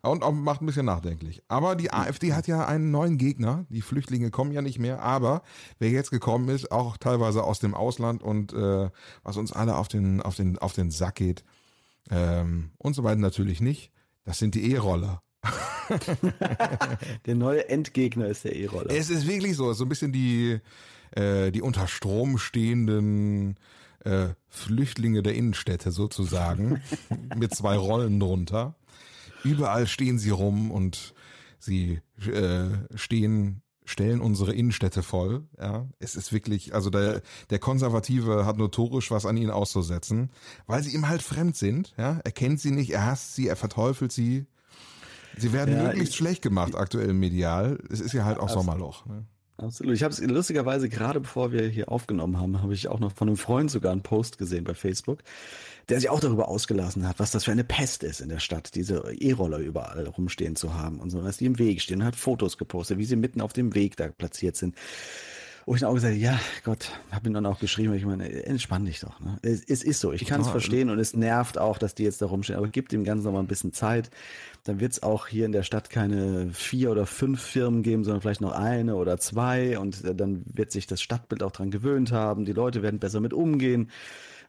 Und 0.00 0.22
auch 0.22 0.32
macht 0.32 0.62
ein 0.62 0.66
bisschen 0.66 0.86
nachdenklich. 0.86 1.42
Aber 1.48 1.76
die 1.76 1.92
AfD 1.92 2.32
hat 2.32 2.48
ja 2.48 2.66
einen 2.66 2.90
neuen 2.90 3.18
Gegner. 3.18 3.66
Die 3.68 3.82
Flüchtlinge 3.82 4.30
kommen 4.30 4.52
ja 4.52 4.62
nicht 4.62 4.78
mehr. 4.78 5.02
Aber 5.02 5.42
wer 5.78 5.90
jetzt 5.90 6.10
gekommen 6.10 6.48
ist, 6.48 6.72
auch 6.72 6.96
teilweise 6.96 7.44
aus 7.44 7.60
dem 7.60 7.74
Ausland 7.74 8.22
und 8.22 8.54
äh, 8.54 8.88
was 9.22 9.36
uns 9.36 9.52
alle 9.52 9.76
auf 9.76 9.88
den, 9.88 10.22
auf 10.22 10.34
den, 10.34 10.58
auf 10.58 10.72
den 10.72 10.90
Sack 10.90 11.16
geht, 11.16 11.44
ähm, 12.10 12.70
und 12.78 12.94
so 12.94 13.04
weiter 13.04 13.20
natürlich 13.20 13.60
nicht, 13.60 13.92
das 14.24 14.38
sind 14.38 14.54
die 14.54 14.72
E-Roller. 14.72 15.22
der 17.26 17.34
neue 17.34 17.68
Endgegner 17.68 18.26
ist 18.28 18.44
der 18.44 18.56
E-Roller. 18.56 18.90
Es 18.90 19.10
ist 19.10 19.26
wirklich 19.26 19.56
so, 19.56 19.74
so 19.74 19.84
ein 19.84 19.90
bisschen 19.90 20.10
die, 20.10 20.58
äh, 21.10 21.50
die 21.50 21.60
unter 21.60 21.86
Strom 21.86 22.38
stehenden 22.38 23.56
äh, 24.04 24.28
Flüchtlinge 24.48 25.22
der 25.22 25.34
Innenstädte 25.34 25.90
sozusagen, 25.90 26.82
mit 27.36 27.54
zwei 27.54 27.76
Rollen 27.76 28.20
drunter. 28.20 28.74
Überall 29.44 29.86
stehen 29.86 30.18
sie 30.18 30.30
rum 30.30 30.70
und 30.70 31.14
sie 31.58 32.00
äh, 32.26 32.68
stehen 32.94 33.62
stellen 33.84 34.20
unsere 34.20 34.52
Innenstädte 34.52 35.02
voll. 35.02 35.46
Ja, 35.58 35.86
es 35.98 36.14
ist 36.14 36.32
wirklich, 36.32 36.74
also 36.74 36.90
der 36.90 37.22
der 37.48 37.58
Konservative 37.58 38.44
hat 38.44 38.58
notorisch 38.58 39.10
was 39.10 39.24
an 39.24 39.36
ihnen 39.38 39.50
auszusetzen, 39.50 40.30
weil 40.66 40.82
sie 40.82 40.94
ihm 40.94 41.08
halt 41.08 41.22
fremd 41.22 41.56
sind. 41.56 41.94
Ja, 41.96 42.20
er 42.22 42.32
kennt 42.32 42.60
sie 42.60 42.70
nicht, 42.70 42.90
er 42.90 43.06
hasst 43.06 43.34
sie, 43.34 43.48
er 43.48 43.56
verteufelt 43.56 44.12
sie. 44.12 44.46
Sie 45.36 45.52
werden 45.52 45.74
ja, 45.74 45.84
möglichst 45.84 46.12
ich, 46.12 46.18
schlecht 46.18 46.42
gemacht 46.42 46.74
aktuell 46.74 47.14
medial. 47.14 47.78
Es 47.90 48.00
ist 48.00 48.12
ja 48.12 48.24
halt 48.24 48.38
auch 48.38 48.48
Sommerloch. 48.48 49.06
Ne? 49.06 49.24
Absolut. 49.60 49.96
Ich 49.96 50.04
habe 50.04 50.12
es 50.12 50.20
lustigerweise 50.20 50.88
gerade 50.88 51.18
bevor 51.18 51.50
wir 51.50 51.66
hier 51.66 51.90
aufgenommen 51.90 52.38
haben, 52.38 52.62
habe 52.62 52.74
ich 52.74 52.86
auch 52.86 53.00
noch 53.00 53.12
von 53.12 53.26
einem 53.26 53.36
Freund 53.36 53.72
sogar 53.72 53.90
einen 53.90 54.02
Post 54.02 54.38
gesehen 54.38 54.62
bei 54.62 54.74
Facebook, 54.74 55.18
der 55.88 55.98
sich 55.98 56.08
auch 56.10 56.20
darüber 56.20 56.46
ausgelassen 56.46 57.08
hat, 57.08 57.18
was 57.18 57.32
das 57.32 57.42
für 57.42 57.50
eine 57.50 57.64
Pest 57.64 58.04
ist 58.04 58.20
in 58.20 58.28
der 58.28 58.38
Stadt, 58.38 58.76
diese 58.76 59.02
E-Roller 59.18 59.58
überall 59.58 60.06
rumstehen 60.06 60.54
zu 60.54 60.74
haben 60.74 61.00
und 61.00 61.10
so, 61.10 61.20
dass 61.22 61.38
die 61.38 61.46
im 61.46 61.58
Weg 61.58 61.80
stehen. 61.80 62.00
Und 62.00 62.06
hat 62.06 62.14
Fotos 62.14 62.56
gepostet, 62.56 62.98
wie 62.98 63.04
sie 63.04 63.16
mitten 63.16 63.40
auf 63.40 63.52
dem 63.52 63.74
Weg 63.74 63.96
da 63.96 64.08
platziert 64.08 64.54
sind. 64.54 64.76
Wo 65.68 65.74
ich 65.74 65.82
dann 65.82 65.90
auch 65.90 65.94
gesagt 65.96 66.14
habe, 66.14 66.22
ja 66.22 66.40
Gott, 66.64 66.92
habe 67.10 67.28
ihm 67.28 67.34
dann 67.34 67.44
auch 67.44 67.58
geschrieben, 67.58 67.92
ich 67.92 68.06
meine, 68.06 68.46
entspann 68.46 68.86
dich 68.86 69.00
doch. 69.00 69.20
Ne? 69.20 69.38
Es, 69.42 69.62
es 69.64 69.82
ist 69.82 70.00
so, 70.00 70.12
ich 70.12 70.24
kann 70.24 70.40
es 70.40 70.48
verstehen 70.48 70.88
und 70.88 70.98
es 70.98 71.12
nervt 71.12 71.58
auch, 71.58 71.76
dass 71.76 71.94
die 71.94 72.04
jetzt 72.04 72.22
da 72.22 72.26
rumstehen, 72.26 72.56
aber 72.56 72.68
gib 72.68 72.88
dem 72.88 73.04
Ganzen 73.04 73.26
noch 73.26 73.32
mal 73.32 73.40
ein 73.40 73.48
bisschen 73.48 73.74
Zeit. 73.74 74.08
Dann 74.64 74.80
wird 74.80 74.92
es 74.92 75.02
auch 75.02 75.26
hier 75.26 75.44
in 75.44 75.52
der 75.52 75.64
Stadt 75.64 75.90
keine 75.90 76.54
vier 76.54 76.90
oder 76.90 77.04
fünf 77.04 77.42
Firmen 77.42 77.82
geben, 77.82 78.02
sondern 78.02 78.22
vielleicht 78.22 78.40
noch 78.40 78.52
eine 78.52 78.96
oder 78.96 79.18
zwei 79.18 79.78
und 79.78 80.04
dann 80.18 80.42
wird 80.46 80.72
sich 80.72 80.86
das 80.86 81.02
Stadtbild 81.02 81.42
auch 81.42 81.52
dran 81.52 81.70
gewöhnt 81.70 82.12
haben. 82.12 82.46
Die 82.46 82.54
Leute 82.54 82.80
werden 82.80 82.98
besser 82.98 83.20
mit 83.20 83.34
umgehen. 83.34 83.90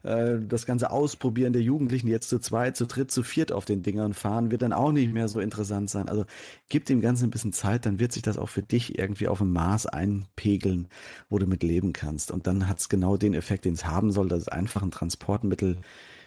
Äh, 0.02 0.38
das 0.48 0.66
ganze 0.66 0.90
Ausprobieren 0.90 1.52
der 1.52 1.62
Jugendlichen 1.62 2.08
jetzt 2.08 2.28
zu 2.28 2.38
zweit, 2.38 2.76
zu 2.76 2.86
dritt, 2.86 3.10
zu 3.10 3.22
viert 3.22 3.52
auf 3.52 3.64
den 3.64 3.82
Dingern 3.82 4.14
fahren, 4.14 4.50
wird 4.50 4.62
dann 4.62 4.72
auch 4.72 4.92
nicht 4.92 5.12
mehr 5.12 5.28
so 5.28 5.40
interessant 5.40 5.90
sein. 5.90 6.08
Also 6.08 6.24
gib 6.68 6.86
dem 6.86 7.00
Ganzen 7.00 7.24
ein 7.24 7.30
bisschen 7.30 7.52
Zeit, 7.52 7.86
dann 7.86 8.00
wird 8.00 8.12
sich 8.12 8.22
das 8.22 8.38
auch 8.38 8.48
für 8.48 8.62
dich 8.62 8.98
irgendwie 8.98 9.28
auf 9.28 9.40
ein 9.40 9.52
Maß 9.52 9.86
einpegeln, 9.86 10.88
wo 11.28 11.38
du 11.38 11.46
mit 11.46 11.62
leben 11.62 11.92
kannst. 11.92 12.30
Und 12.30 12.46
dann 12.46 12.68
hat 12.68 12.80
es 12.80 12.88
genau 12.88 13.16
den 13.16 13.34
Effekt, 13.34 13.64
den 13.64 13.74
es 13.74 13.86
haben 13.86 14.10
soll, 14.10 14.28
dass 14.28 14.42
es 14.42 14.48
einfach 14.48 14.82
ein 14.82 14.90
Transportmittel 14.90 15.78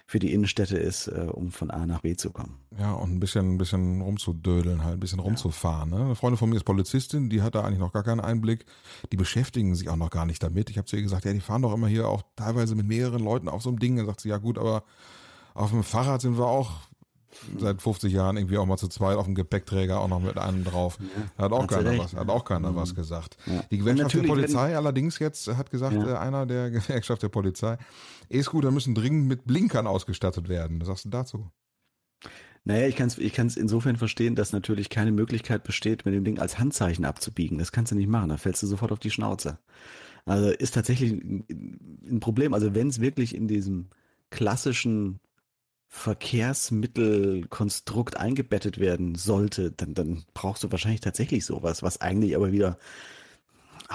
für 0.05 0.19
die 0.19 0.33
Innenstädte 0.33 0.77
ist, 0.77 1.07
äh, 1.07 1.29
um 1.31 1.51
von 1.51 1.71
A 1.71 1.85
nach 1.85 2.01
B 2.01 2.15
zu 2.15 2.31
kommen. 2.31 2.59
Ja, 2.77 2.93
und 2.93 3.13
ein 3.13 3.19
bisschen, 3.19 3.55
ein 3.55 3.57
bisschen 3.57 4.01
rumzudödeln, 4.01 4.83
halt, 4.83 4.97
ein 4.97 4.99
bisschen 4.99 5.19
rumzufahren. 5.19 5.91
Ne? 5.91 5.97
Eine 5.97 6.15
Freundin 6.15 6.37
von 6.37 6.49
mir 6.49 6.57
ist 6.57 6.65
Polizistin, 6.65 7.29
die 7.29 7.41
hat 7.41 7.55
da 7.55 7.63
eigentlich 7.63 7.79
noch 7.79 7.93
gar 7.93 8.03
keinen 8.03 8.19
Einblick. 8.19 8.65
Die 9.11 9.17
beschäftigen 9.17 9.75
sich 9.75 9.89
auch 9.89 9.95
noch 9.95 10.09
gar 10.09 10.25
nicht 10.25 10.43
damit. 10.43 10.69
Ich 10.69 10.77
habe 10.77 10.85
zu 10.85 10.97
ihr 10.97 11.01
gesagt, 11.01 11.25
ja, 11.25 11.33
die 11.33 11.39
fahren 11.39 11.61
doch 11.61 11.73
immer 11.73 11.87
hier 11.87 12.07
auch 12.07 12.23
teilweise 12.35 12.75
mit 12.75 12.87
mehreren 12.87 13.23
Leuten 13.23 13.47
auf 13.47 13.61
so 13.61 13.69
einem 13.69 13.79
Ding. 13.79 13.95
Dann 13.95 14.05
sagt 14.05 14.21
sie, 14.21 14.29
ja 14.29 14.37
gut, 14.37 14.57
aber 14.57 14.83
auf 15.53 15.71
dem 15.71 15.83
Fahrrad 15.83 16.21
sind 16.21 16.37
wir 16.37 16.47
auch 16.47 16.71
seit 17.59 17.81
50 17.81 18.11
Jahren 18.11 18.37
irgendwie 18.37 18.57
auch 18.57 18.65
mal 18.65 18.77
zu 18.77 18.87
zweit 18.87 19.17
auf 19.17 19.25
dem 19.25 19.35
Gepäckträger 19.35 19.99
auch 19.99 20.07
noch 20.07 20.19
mit 20.19 20.37
einem 20.37 20.63
drauf. 20.63 20.97
Ja, 21.37 21.45
hat 21.45 21.51
auch 21.51 21.67
keiner 21.67 21.91
recht. 21.91 22.03
was, 22.03 22.13
hat 22.15 22.29
auch 22.29 22.45
keiner 22.45 22.71
mhm. 22.71 22.75
was 22.75 22.95
gesagt. 22.95 23.37
Ja. 23.45 23.63
Die 23.71 23.77
Gewerkschaft 23.79 24.15
der 24.15 24.23
Polizei 24.23 24.75
allerdings 24.75 25.19
jetzt 25.19 25.47
hat 25.47 25.71
gesagt, 25.71 25.95
ja. 25.95 26.13
äh, 26.13 26.17
einer 26.17 26.45
der 26.45 26.69
Gewerkschaft 26.71 27.23
der 27.23 27.29
Polizei, 27.29 27.77
E-Scooter 28.33 28.71
müssen 28.71 28.95
dringend 28.95 29.27
mit 29.27 29.45
Blinkern 29.45 29.87
ausgestattet 29.87 30.49
werden. 30.49 30.81
Was 30.81 30.87
sagst 30.87 31.05
du 31.05 31.09
dazu? 31.09 31.51
Naja, 32.65 32.87
ich 32.87 32.95
kann 32.95 33.07
es 33.07 33.17
ich 33.17 33.33
kann's 33.33 33.57
insofern 33.57 33.97
verstehen, 33.97 34.35
dass 34.35 34.53
natürlich 34.53 34.89
keine 34.89 35.11
Möglichkeit 35.11 35.63
besteht, 35.63 36.05
mit 36.05 36.13
dem 36.13 36.23
Ding 36.23 36.39
als 36.39 36.59
Handzeichen 36.59 37.03
abzubiegen. 37.03 37.57
Das 37.57 37.73
kannst 37.73 37.91
du 37.91 37.95
nicht 37.95 38.07
machen, 38.07 38.29
da 38.29 38.37
fällst 38.37 38.63
du 38.63 38.67
sofort 38.67 38.93
auf 38.93 38.99
die 38.99 39.11
Schnauze. 39.11 39.59
Also 40.25 40.49
ist 40.49 40.73
tatsächlich 40.73 41.11
ein 41.11 42.19
Problem. 42.21 42.53
Also 42.53 42.73
wenn 42.73 42.87
es 42.87 43.01
wirklich 43.01 43.35
in 43.35 43.49
diesem 43.49 43.89
klassischen 44.29 45.19
Verkehrsmittelkonstrukt 45.89 48.15
eingebettet 48.17 48.79
werden 48.79 49.15
sollte, 49.15 49.71
dann, 49.71 49.93
dann 49.93 50.23
brauchst 50.33 50.63
du 50.63 50.71
wahrscheinlich 50.71 51.01
tatsächlich 51.01 51.45
sowas, 51.45 51.83
was 51.83 51.99
eigentlich 52.01 52.35
aber 52.35 52.51
wieder 52.53 52.77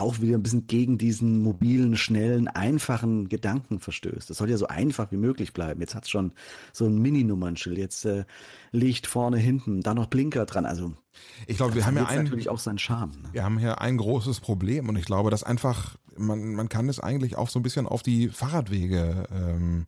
auch 0.01 0.20
wieder 0.20 0.36
ein 0.36 0.42
bisschen 0.42 0.66
gegen 0.66 0.99
diesen 0.99 1.42
mobilen, 1.42 1.96
schnellen, 1.96 2.49
einfachen 2.49 3.28
Gedanken 3.28 3.80
verstößt. 3.80 4.30
Das 4.30 4.36
soll 4.36 4.51
ja 4.51 4.57
so 4.57 4.66
einfach 4.66 5.11
wie 5.12 5.16
möglich 5.16 5.53
bleiben. 5.53 5.80
Jetzt 5.80 5.94
hat 5.94 6.05
es 6.05 6.11
schon 6.11 6.32
so 6.72 6.86
ein 6.86 6.99
Mini-Nummernschild, 6.99 7.78
jetzt 7.78 8.05
äh, 8.05 8.24
Licht 8.72 9.07
vorne, 9.07 9.38
hinten, 9.38 9.82
da 9.82 9.94
noch 9.94 10.07
Blinker 10.07 10.46
dran. 10.46 10.66
Also 10.66 10.92
ich 11.46 11.57
glaube, 11.57 11.74
wir 11.74 11.86
haben 11.86 11.96
ja 11.96 12.07
ein, 12.07 12.24
natürlich 12.24 12.49
auch 12.49 12.59
seinen 12.59 12.78
Charme. 12.78 13.12
Ne? 13.22 13.28
Wir 13.32 13.44
haben 13.44 13.59
hier 13.59 13.80
ein 13.80 13.96
großes 13.96 14.40
Problem 14.40 14.88
und 14.88 14.96
ich 14.96 15.05
glaube, 15.05 15.30
dass 15.30 15.42
einfach 15.42 15.96
man 16.16 16.55
man 16.55 16.68
kann 16.68 16.88
es 16.88 17.01
eigentlich 17.01 17.36
auch 17.36 17.49
so 17.49 17.59
ein 17.59 17.62
bisschen 17.62 17.86
auf 17.86 18.03
die 18.03 18.28
Fahrradwege 18.28 19.28
ähm, 19.32 19.86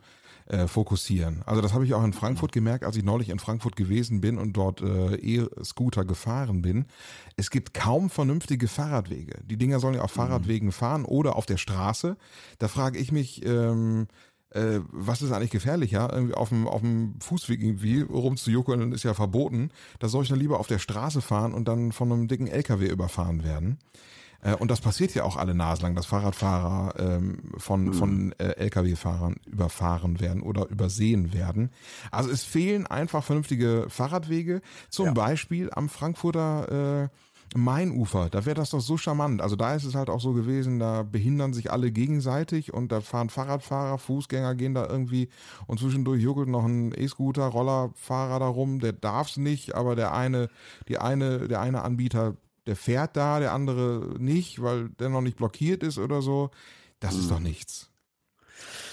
äh, 0.51 0.67
fokussieren. 0.67 1.43
Also 1.47 1.63
das 1.63 1.73
habe 1.73 1.85
ich 1.85 1.95
auch 1.95 2.03
in 2.03 2.13
Frankfurt 2.13 2.51
gemerkt, 2.51 2.85
als 2.85 2.97
ich 2.97 3.05
neulich 3.05 3.29
in 3.29 3.39
Frankfurt 3.39 3.77
gewesen 3.77 4.21
bin 4.21 4.37
und 4.37 4.57
dort 4.57 4.81
äh, 4.81 5.15
E-Scooter 5.15 6.05
gefahren 6.05 6.61
bin. 6.61 6.87
Es 7.37 7.51
gibt 7.51 7.73
kaum 7.73 8.11
vernünftige 8.11 8.67
Fahrradwege. 8.67 9.39
Die 9.45 9.57
Dinger 9.57 9.79
sollen 9.79 9.95
ja 9.95 10.03
auf 10.03 10.17
mhm. 10.17 10.23
Fahrradwegen 10.23 10.73
fahren 10.73 11.05
oder 11.05 11.37
auf 11.37 11.47
der 11.47 11.57
Straße. 11.57 12.17
Da 12.59 12.67
frage 12.67 12.99
ich 12.99 13.13
mich, 13.13 13.47
ähm, 13.47 14.09
äh, 14.51 14.81
was 14.91 15.23
ist 15.23 15.31
eigentlich 15.31 15.51
gefährlicher? 15.51 16.13
Irgendwie 16.13 16.35
auf 16.35 16.49
dem, 16.49 16.67
auf 16.67 16.81
dem 16.81 17.15
Fußweg 17.21 17.63
irgendwie 17.63 18.01
rumzujuckeln 18.01 18.93
ist 18.93 19.05
ja 19.05 19.15
verboten. 19.15 19.71
Da 20.01 20.09
soll 20.09 20.25
ich 20.25 20.31
dann 20.31 20.41
lieber 20.41 20.59
auf 20.59 20.67
der 20.67 20.81
Straße 20.81 21.21
fahren 21.21 21.55
und 21.55 21.69
dann 21.69 21.93
von 21.93 22.11
einem 22.11 22.27
dicken 22.27 22.49
LKW 22.49 22.89
überfahren 22.89 23.45
werden. 23.45 23.79
Äh, 24.43 24.55
und 24.55 24.71
das 24.71 24.81
passiert 24.81 25.15
ja 25.15 25.25
auch 25.25 25.37
alle 25.37 25.55
Nase 25.55 25.83
lang, 25.83 25.95
dass 25.95 26.07
Fahrradfahrer 26.07 26.95
ähm, 26.99 27.53
von, 27.57 27.87
mhm. 27.87 27.95
von 27.95 28.33
äh, 28.39 28.53
Lkw-Fahrern 28.57 29.37
überfahren 29.47 30.21
werden 30.21 30.43
oder 30.43 30.69
übersehen 30.69 31.33
werden. 31.33 31.71
Also 32.11 32.31
es 32.31 32.45
fehlen 32.45 32.87
einfach 32.87 33.25
vernünftige 33.25 33.87
Fahrradwege, 33.89 34.61
zum 34.89 35.07
ja. 35.07 35.13
Beispiel 35.13 35.71
am 35.73 35.89
Frankfurter 35.89 37.09
äh, 37.09 37.17
Mainufer, 37.57 38.29
da 38.31 38.47
wäre 38.47 38.55
das 38.55 38.71
doch 38.71 38.81
so 38.81 38.97
charmant. 38.97 39.43
Also 39.43 39.57
da 39.57 39.75
ist 39.75 39.85
es 39.85 39.97
halt 39.97 40.09
auch 40.09 40.21
so 40.21 40.33
gewesen, 40.33 40.79
da 40.79 41.03
behindern 41.03 41.53
sich 41.53 41.73
alle 41.73 41.91
gegenseitig 41.91 42.73
und 42.73 42.93
da 42.93 43.01
fahren 43.01 43.29
Fahrradfahrer, 43.29 43.99
Fußgänger 43.99 44.55
gehen 44.55 44.75
da 44.75 44.87
irgendwie 44.87 45.29
und 45.67 45.81
zwischendurch 45.81 46.23
juckelt 46.23 46.49
noch 46.49 46.65
ein 46.65 46.93
E-Scooter, 46.97 47.47
Rollerfahrer 47.47 48.39
da 48.39 48.47
rum, 48.47 48.79
der 48.79 48.93
darf's 48.93 49.37
nicht, 49.37 49.75
aber 49.75 49.97
der 49.97 50.15
eine, 50.15 50.49
die 50.87 50.99
eine, 50.99 51.49
der 51.49 51.61
eine 51.61 51.83
Anbieter 51.83 52.37
der 52.67 52.77
fährt 52.77 53.17
da, 53.17 53.41
der 53.41 53.53
andere 53.53 54.17
nicht, 54.19 54.63
weil 54.63 54.91
der 54.91 55.09
noch 55.09 55.23
nicht 55.23 55.37
blockiert 55.37 55.83
ist 55.83 55.99
oder 55.99 56.23
so. 56.23 56.51
Das 56.99 57.15
ist 57.15 57.25
hm. 57.25 57.29
doch 57.31 57.41
nichts. 57.41 57.91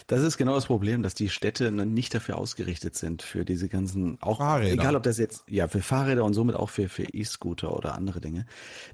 Das 0.07 0.21
ist 0.21 0.37
genau 0.37 0.55
das 0.55 0.67
Problem, 0.67 1.03
dass 1.03 1.15
die 1.15 1.27
Städte 1.27 1.69
nicht 1.69 2.15
dafür 2.15 2.37
ausgerichtet 2.37 2.95
sind, 2.95 3.21
für 3.21 3.43
diese 3.43 3.67
ganzen, 3.67 4.17
auch 4.21 4.37
Fahrräder. 4.37 4.71
egal 4.71 4.95
ob 4.95 5.03
das 5.03 5.17
jetzt, 5.17 5.43
ja, 5.49 5.67
für 5.67 5.81
Fahrräder 5.81 6.23
und 6.23 6.33
somit 6.33 6.55
auch 6.55 6.69
für, 6.69 6.87
für 6.87 7.03
E-Scooter 7.03 7.75
oder 7.75 7.93
andere 7.95 8.21
Dinge. 8.21 8.45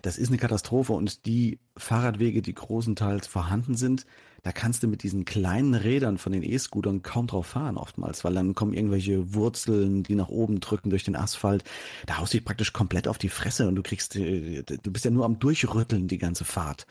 Das 0.02 0.18
ist 0.18 0.30
eine 0.30 0.38
Katastrophe 0.38 0.94
und 0.94 1.28
die 1.28 1.60
Fahrradwege, 1.78 2.42
die 2.42 2.56
großenteils 2.56 3.28
vorhanden 3.28 3.76
sind, 3.76 4.08
da 4.44 4.52
kannst 4.52 4.84
du 4.84 4.88
mit 4.88 5.04
diesen 5.04 5.24
kleinen 5.24 5.74
Rädern 5.74 6.18
von 6.18 6.34
den 6.34 6.44
E-Scootern 6.44 7.02
kaum 7.02 7.28
drauf 7.28 7.48
fahren 7.48 7.78
oftmals, 7.78 8.26
weil 8.26 8.34
dann 8.34 8.54
kommen 8.54 8.74
irgendwelche 8.74 9.34
Wurzeln, 9.34 10.04
die 10.04 10.16
nach 10.16 10.28
oben 10.28 10.60
drücken 10.60 10.90
durch 10.90 11.06
den 11.06 11.16
Asphalt. 11.16 11.64
Da 12.06 12.18
haust 12.18 12.34
du 12.34 12.38
dich 12.38 12.46
praktisch 12.46 12.74
komplett 12.74 13.08
auf 13.08 13.18
die 13.18 13.30
Fresse 13.30 13.68
und 13.70 13.76
du 13.76 13.84
kriegst, 13.84 14.18
äh, 14.18 14.64
du 14.64 14.92
bist 14.92 15.06
ja 15.06 15.12
nur 15.12 15.24
am 15.24 15.40
Durchrütteln 15.40 16.10
die 16.10 16.18
ganze 16.18 16.44
Fahrt. 16.44 16.86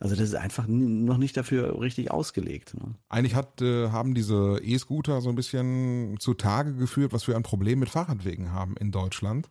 Also 0.00 0.16
das 0.16 0.24
ist 0.24 0.34
einfach 0.34 0.66
noch 0.66 1.16
nicht 1.16 1.36
dafür 1.36 1.80
richtig 1.80 2.10
ausgelegt. 2.10 2.74
Ne? 2.74 2.94
Eigentlich 3.08 3.36
hat, 3.36 3.62
äh, 3.62 3.88
haben 3.88 4.14
diese 4.14 4.60
E-Scooter 4.62 5.22
so 5.22 5.30
ein 5.30 5.36
bisschen 5.36 6.16
zutage 6.18 6.74
geführt, 6.74 7.12
was 7.14 7.26
wir 7.26 7.36
ein 7.36 7.44
Problem 7.44 7.78
mit 7.78 7.88
Fahrradwegen 7.88 8.52
haben 8.52 8.76
in 8.76 8.90
Deutschland. 8.90 9.48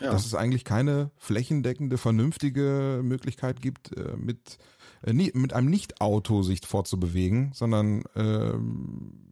Ja. 0.00 0.12
Dass 0.12 0.26
es 0.26 0.34
eigentlich 0.34 0.64
keine 0.64 1.10
flächendeckende, 1.18 1.98
vernünftige 1.98 3.00
Möglichkeit 3.02 3.60
gibt, 3.60 3.96
äh, 3.96 4.16
mit 4.16 4.58
äh, 4.58 4.83
mit 5.12 5.52
einem 5.52 5.68
Nicht-Auto 5.68 6.42
sich 6.42 6.66
fortzubewegen, 6.66 7.50
sondern 7.52 8.04
ähm, 8.16 9.24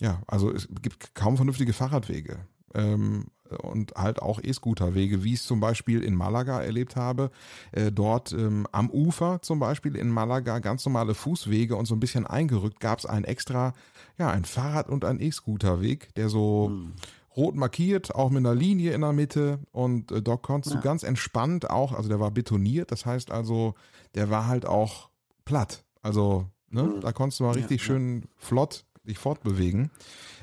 ja, 0.00 0.22
also 0.26 0.52
es 0.52 0.68
gibt 0.82 1.14
kaum 1.14 1.36
vernünftige 1.36 1.72
Fahrradwege. 1.72 2.38
Ähm, 2.74 3.26
und 3.62 3.94
halt 3.94 4.20
auch 4.20 4.40
E-Scooter-Wege, 4.42 5.24
wie 5.24 5.32
ich 5.32 5.40
es 5.40 5.46
zum 5.46 5.60
Beispiel 5.60 6.02
in 6.02 6.14
Malaga 6.14 6.60
erlebt 6.60 6.96
habe. 6.96 7.30
Äh, 7.72 7.90
dort 7.90 8.32
ähm, 8.32 8.66
am 8.72 8.90
Ufer 8.90 9.40
zum 9.40 9.58
Beispiel 9.58 9.96
in 9.96 10.10
Malaga 10.10 10.58
ganz 10.58 10.84
normale 10.84 11.14
Fußwege 11.14 11.74
und 11.74 11.86
so 11.86 11.94
ein 11.94 12.00
bisschen 12.00 12.26
eingerückt 12.26 12.80
gab 12.80 12.98
es 12.98 13.06
ein 13.06 13.24
extra, 13.24 13.72
ja, 14.18 14.30
ein 14.30 14.44
Fahrrad- 14.44 14.90
und 14.90 15.04
ein 15.04 15.20
E-Scooter-Weg, 15.20 16.14
der 16.16 16.28
so 16.28 16.68
hm. 16.70 16.92
rot 17.36 17.54
markiert, 17.54 18.14
auch 18.14 18.30
mit 18.30 18.44
einer 18.44 18.54
Linie 18.54 18.92
in 18.92 19.00
der 19.00 19.12
Mitte 19.12 19.60
und 19.72 20.12
äh, 20.12 20.20
dort 20.20 20.42
konntest 20.42 20.74
ja. 20.74 20.80
du 20.80 20.84
ganz 20.84 21.02
entspannt 21.02 21.70
auch, 21.70 21.92
also 21.92 22.10
der 22.10 22.20
war 22.20 22.30
betoniert, 22.30 22.92
das 22.92 23.06
heißt 23.06 23.30
also, 23.30 23.74
der 24.14 24.30
war 24.30 24.46
halt 24.46 24.66
auch 24.66 25.10
platt. 25.44 25.84
Also, 26.02 26.46
ne, 26.70 26.82
mhm. 26.84 27.00
da 27.00 27.12
konntest 27.12 27.40
du 27.40 27.44
mal 27.44 27.54
richtig 27.54 27.80
ja, 27.80 27.86
schön 27.86 28.20
ja. 28.22 28.26
flott 28.36 28.84
dich 29.04 29.18
fortbewegen. 29.18 29.90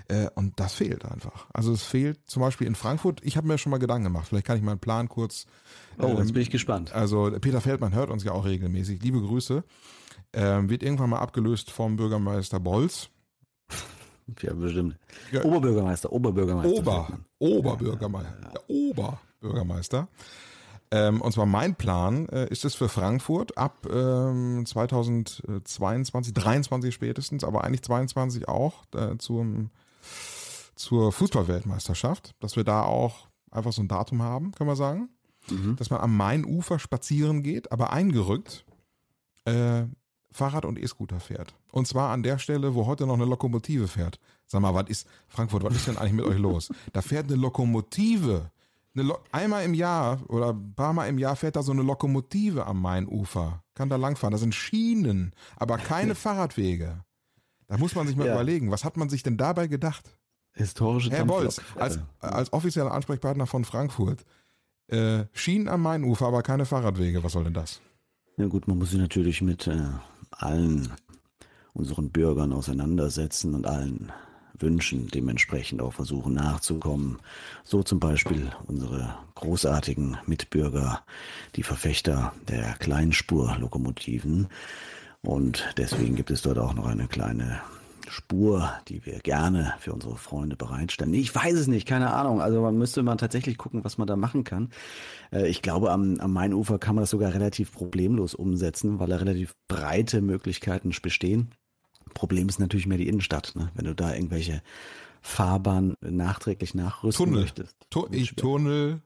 Äh, 0.07 0.30
und 0.36 0.59
das 0.59 0.74
fehlt 0.74 1.05
einfach. 1.05 1.47
Also 1.53 1.72
es 1.72 1.84
fehlt 1.84 2.20
zum 2.28 2.41
Beispiel 2.41 2.68
in 2.68 2.76
Frankfurt, 2.76 3.22
ich 3.24 3.38
habe 3.38 3.47
mir 3.47 3.57
schon 3.57 3.72
mal 3.72 3.78
Gedanken 3.78 4.03
gemacht, 4.03 4.28
vielleicht 4.28 4.45
kann 4.45 4.57
ich 4.57 4.63
meinen 4.63 4.80
Plan 4.80 5.09
kurz. 5.09 5.45
Oh, 5.97 6.07
ähm, 6.07 6.18
jetzt 6.18 6.34
bin 6.34 6.41
ich 6.41 6.51
gespannt. 6.51 6.93
Also 6.93 7.32
Peter 7.41 7.61
Feldmann 7.61 7.93
hört 7.95 8.09
uns 8.09 8.24
ja 8.24 8.32
auch 8.32 8.45
regelmäßig. 8.45 9.01
Liebe 9.01 9.22
Grüße. 9.22 9.63
Ähm, 10.34 10.70
wird 10.70 10.84
irgendwann 10.84 11.09
mal 11.09 11.20
abgelöst 11.20 11.72
vom 11.72 11.95
Bürgermeister 11.95 12.59
Bolz. 12.59 13.09
Ja, 14.41 14.53
bestimmt. 14.53 14.97
Ja. 15.32 15.43
Oberbürgermeister, 15.43 16.11
Oberbürgermeister. 16.11 16.80
Ober, 16.80 17.20
Oberbürgermeister. 17.39 18.39
Ja, 18.41 18.51
ja, 18.53 18.61
Oberbürgermeister. 18.68 20.07
Ähm, 20.91 21.21
und 21.21 21.31
zwar 21.31 21.45
mein 21.45 21.75
Plan 21.75 22.29
äh, 22.29 22.47
ist 22.49 22.65
es 22.65 22.75
für 22.75 22.89
Frankfurt 22.89 23.57
ab 23.57 23.88
ähm, 23.91 24.65
2022, 24.65 26.33
23 26.33 26.93
spätestens, 26.93 27.43
aber 27.43 27.63
eigentlich 27.63 27.81
22 27.81 28.47
auch 28.47 28.86
äh, 28.95 29.17
zum, 29.17 29.71
zur 30.75 31.11
Fußballweltmeisterschaft, 31.11 32.36
dass 32.39 32.55
wir 32.55 32.63
da 32.63 32.83
auch 32.83 33.27
einfach 33.51 33.73
so 33.73 33.81
ein 33.81 33.88
Datum 33.88 34.21
haben, 34.21 34.51
können 34.51 34.69
wir 34.69 34.75
sagen. 34.75 35.09
Mhm. 35.49 35.75
Dass 35.75 35.89
man 35.89 36.01
am 36.01 36.15
Mainufer 36.15 36.79
spazieren 36.79 37.43
geht, 37.43 37.71
aber 37.71 37.91
eingerückt 37.91 38.65
äh, 39.45 39.83
Fahrrad 40.31 40.65
und 40.65 40.77
E-Scooter 40.77 41.19
fährt. 41.19 41.55
Und 41.71 41.88
zwar 41.88 42.11
an 42.11 42.21
der 42.21 42.39
Stelle, 42.39 42.75
wo 42.75 42.86
heute 42.86 43.07
noch 43.07 43.13
eine 43.13 43.25
Lokomotive 43.25 43.88
fährt. 43.88 44.19
Sag 44.47 44.61
mal, 44.61 44.73
was 44.73 44.89
ist, 44.89 45.07
Frankfurt, 45.27 45.63
was 45.63 45.75
ist 45.75 45.88
denn 45.88 45.97
eigentlich 45.97 46.13
mit 46.13 46.25
euch 46.25 46.38
los? 46.38 46.69
Da 46.93 47.01
fährt 47.01 47.27
eine 47.27 47.41
Lokomotive 47.41 48.51
einmal 49.32 49.66
im 49.66 49.74
Jahr 49.74 50.20
oder 50.30 50.54
ein 50.54 50.74
paar 50.76 50.93
Mal 50.93 51.08
im 51.08 51.18
Jahr 51.18 51.36
fährt 51.36 51.56
da 51.56 51.64
so 51.64 51.72
eine 51.72 51.82
Lokomotive 51.82 52.66
am 52.66 52.82
Mainufer. 52.82 53.64
Kann 53.74 53.89
da 53.89 53.98
langfahren. 53.98 54.32
Das 54.32 54.41
sind 54.41 54.56
Schienen, 54.56 55.34
aber 55.58 55.78
keine 55.78 56.16
Fahrradwege. 56.16 57.04
Da 57.68 57.78
muss 57.78 57.96
man 57.96 58.08
sich 58.08 58.16
mal 58.16 58.28
ja. 58.28 58.34
überlegen, 58.34 58.72
was 58.72 58.84
hat 58.84 58.98
man 58.98 59.10
sich 59.10 59.24
denn 59.24 59.38
dabei 59.38 59.68
gedacht? 59.68 60.18
Historische 60.54 61.12
Herr 61.12 61.26
Bolz, 61.26 61.60
als, 61.76 62.00
als 62.20 62.54
offizieller 62.54 62.93
Ansprechpartner 62.93 63.48
von 63.48 63.66
Frankfurt. 63.66 64.24
Äh, 64.88 65.26
Schienen 65.34 65.68
am 65.68 65.82
Mainufer, 65.82 66.28
aber 66.28 66.43
keine 66.43 66.66
Fahrradwege. 66.66 67.24
Was 67.24 67.34
soll 67.34 67.43
denn 67.43 67.54
das? 67.54 67.82
Ja 68.38 68.48
gut, 68.48 68.68
man 68.68 68.78
muss 68.78 68.91
sich 68.91 69.00
natürlich 69.00 69.41
mit 69.41 69.68
äh, 69.68 69.82
allen 70.32 70.93
unseren 71.74 72.10
Bürgern 72.10 72.54
auseinandersetzen 72.54 73.54
und 73.54 73.66
allen 73.66 74.12
Wünschen 74.60 75.08
dementsprechend 75.08 75.82
auch 75.82 75.93
versuchen 75.93 76.34
nachzukommen. 76.34 77.20
So 77.64 77.84
zum 77.84 77.99
Beispiel 77.99 78.51
unsere 78.68 79.16
großartigen 79.36 80.18
Mitbürger, 80.26 81.03
die 81.56 81.64
Verfechter 81.64 82.34
der 82.47 82.74
Kleinspurlokomotiven. 82.74 84.47
Und 85.22 85.74
deswegen 85.78 86.16
gibt 86.16 86.32
es 86.32 86.41
dort 86.41 86.60
auch 86.60 86.74
noch 86.74 86.86
eine 86.86 87.08
kleine 87.08 87.62
Spur, 88.10 88.72
die 88.88 89.06
wir 89.06 89.20
gerne 89.20 89.74
für 89.80 89.93
unsere 89.93 90.18
Freunde 90.18 90.56
bereitstellen. 90.56 91.14
Ich 91.14 91.34
weiß 91.34 91.56
es 91.56 91.68
nicht, 91.68 91.88
keine 91.88 92.14
Ahnung. 92.14 92.41
Also 92.41 92.62
man 92.62 92.78
müsste 92.78 93.03
man 93.03 93.18
tatsächlich 93.18 93.58
gucken, 93.58 93.84
was 93.84 93.97
man 93.97 94.08
da 94.08 94.16
machen 94.16 94.43
kann. 94.43 94.70
Äh, 95.32 95.47
ich 95.47 95.62
glaube, 95.62 95.91
am, 95.91 96.20
am 96.20 96.34
Mainufer 96.34 96.80
kann 96.80 96.95
man 96.95 97.03
das 97.03 97.10
sogar 97.10 97.34
relativ 97.34 97.72
problemlos 97.72 98.36
umsetzen, 98.36 98.99
weil 98.99 99.10
da 99.10 99.18
relativ 99.18 99.56
breite 99.68 100.22
Möglichkeiten 100.22 100.91
bestehen. 101.01 101.51
Problem 102.16 102.49
ist 102.49 102.57
natürlich 102.59 102.88
mehr 102.88 102.97
die 102.97 103.07
Innenstadt. 103.07 103.53
Ne? 103.55 103.70
Wenn 103.76 103.86
du 103.86 103.93
da 103.93 104.16
irgendwelche 104.16 104.63
Fahrbahn 105.22 105.95
nachträglich 106.01 106.74
nachrüsten 106.74 107.26
Tunnel. 107.26 107.41
möchtest. 107.41 107.76
Tu 107.91 108.07
ich 108.11 108.36
Tunnel, 108.36 109.01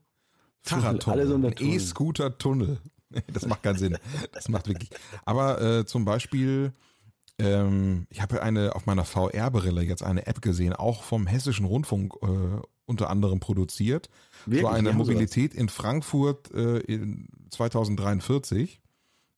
Fahrradtunnel. 0.62 1.54
E-Scooter-Tunnel. 1.60 2.78
Das 3.34 3.48
macht 3.48 3.64
keinen 3.64 3.80
Sinn. 3.80 3.98
Das 4.34 4.50
macht 4.50 4.68
wirklich. 4.68 4.92
Aber 5.26 5.60
äh, 5.60 5.84
zum 5.84 6.06
Beispiel, 6.06 6.74
ähm, 7.40 8.06
ich 8.12 8.22
habe 8.22 8.44
eine 8.44 8.76
auf 8.76 8.86
meiner 8.86 9.04
VR-Brille 9.04 9.82
jetzt 9.82 10.04
eine 10.04 10.28
App 10.28 10.44
gesehen, 10.44 10.74
auch 10.74 11.02
vom 11.02 11.26
Hessischen 11.26 11.66
Rundfunk 11.66 12.14
äh, 12.22 12.62
unter 12.86 13.10
anderem 13.10 13.40
produziert. 13.40 14.12
Wirklich? 14.46 14.62
So 14.62 14.68
eine 14.68 14.82
Die 14.84 14.88
haben 14.90 14.98
sowas? 15.00 15.08
Mobilität 15.08 15.56
in 15.56 15.70
Frankfurt 15.70 16.54
äh, 16.54 16.82
in 16.82 17.30
2043. 17.50 18.80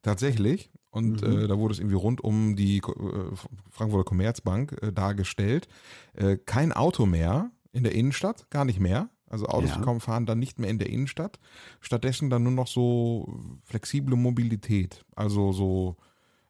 Tatsächlich. 0.02 0.70
Und 0.92 1.24
Mhm. 1.24 1.44
äh, 1.44 1.48
da 1.48 1.58
wurde 1.58 1.74
es 1.74 1.80
irgendwie 1.80 1.96
rund 1.96 2.22
um 2.22 2.56
die 2.56 2.78
äh, 2.78 3.36
Frankfurter 3.70 4.04
Commerzbank 4.04 4.78
äh, 4.82 4.92
dargestellt. 4.92 5.68
Äh, 6.14 6.38
kein 6.38 6.72
Auto 6.74 7.06
mehr 7.06 7.52
in 7.72 7.84
der 7.84 7.96
Innenstadt, 7.96 8.50
gar 8.50 8.66
nicht 8.66 8.80
mehr. 8.80 9.10
Also 9.30 9.46
Autos 9.46 9.72
Ja. 9.72 9.82
kommen, 9.82 10.02
fahren 10.02 10.26
dann 10.26 10.40
nicht 10.40 10.60
mehr 10.60 10.70
in 10.70 10.78
der 10.78 10.90
Innenstadt. 10.90 11.40
Stattdessen 11.80 12.30
dann 12.30 12.44
nur 12.44 12.52
noch 12.52 12.68
so 12.68 13.34
flexible 13.64 14.18
Mobilität. 14.18 15.06
Also 15.16 15.54
so, 15.54 15.96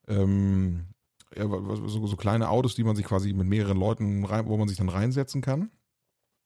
ähm, 0.07 0.87
ja, 1.35 1.47
so, 1.47 2.07
so 2.07 2.15
kleine 2.15 2.49
Autos, 2.49 2.73
die 2.73 2.83
man 2.83 2.95
sich 2.95 3.05
quasi 3.05 3.33
mit 3.33 3.45
mehreren 3.45 3.77
Leuten 3.77 4.25
rein, 4.25 4.47
wo 4.47 4.57
man 4.57 4.67
sich 4.67 4.77
dann 4.77 4.89
reinsetzen 4.89 5.41
kann 5.41 5.69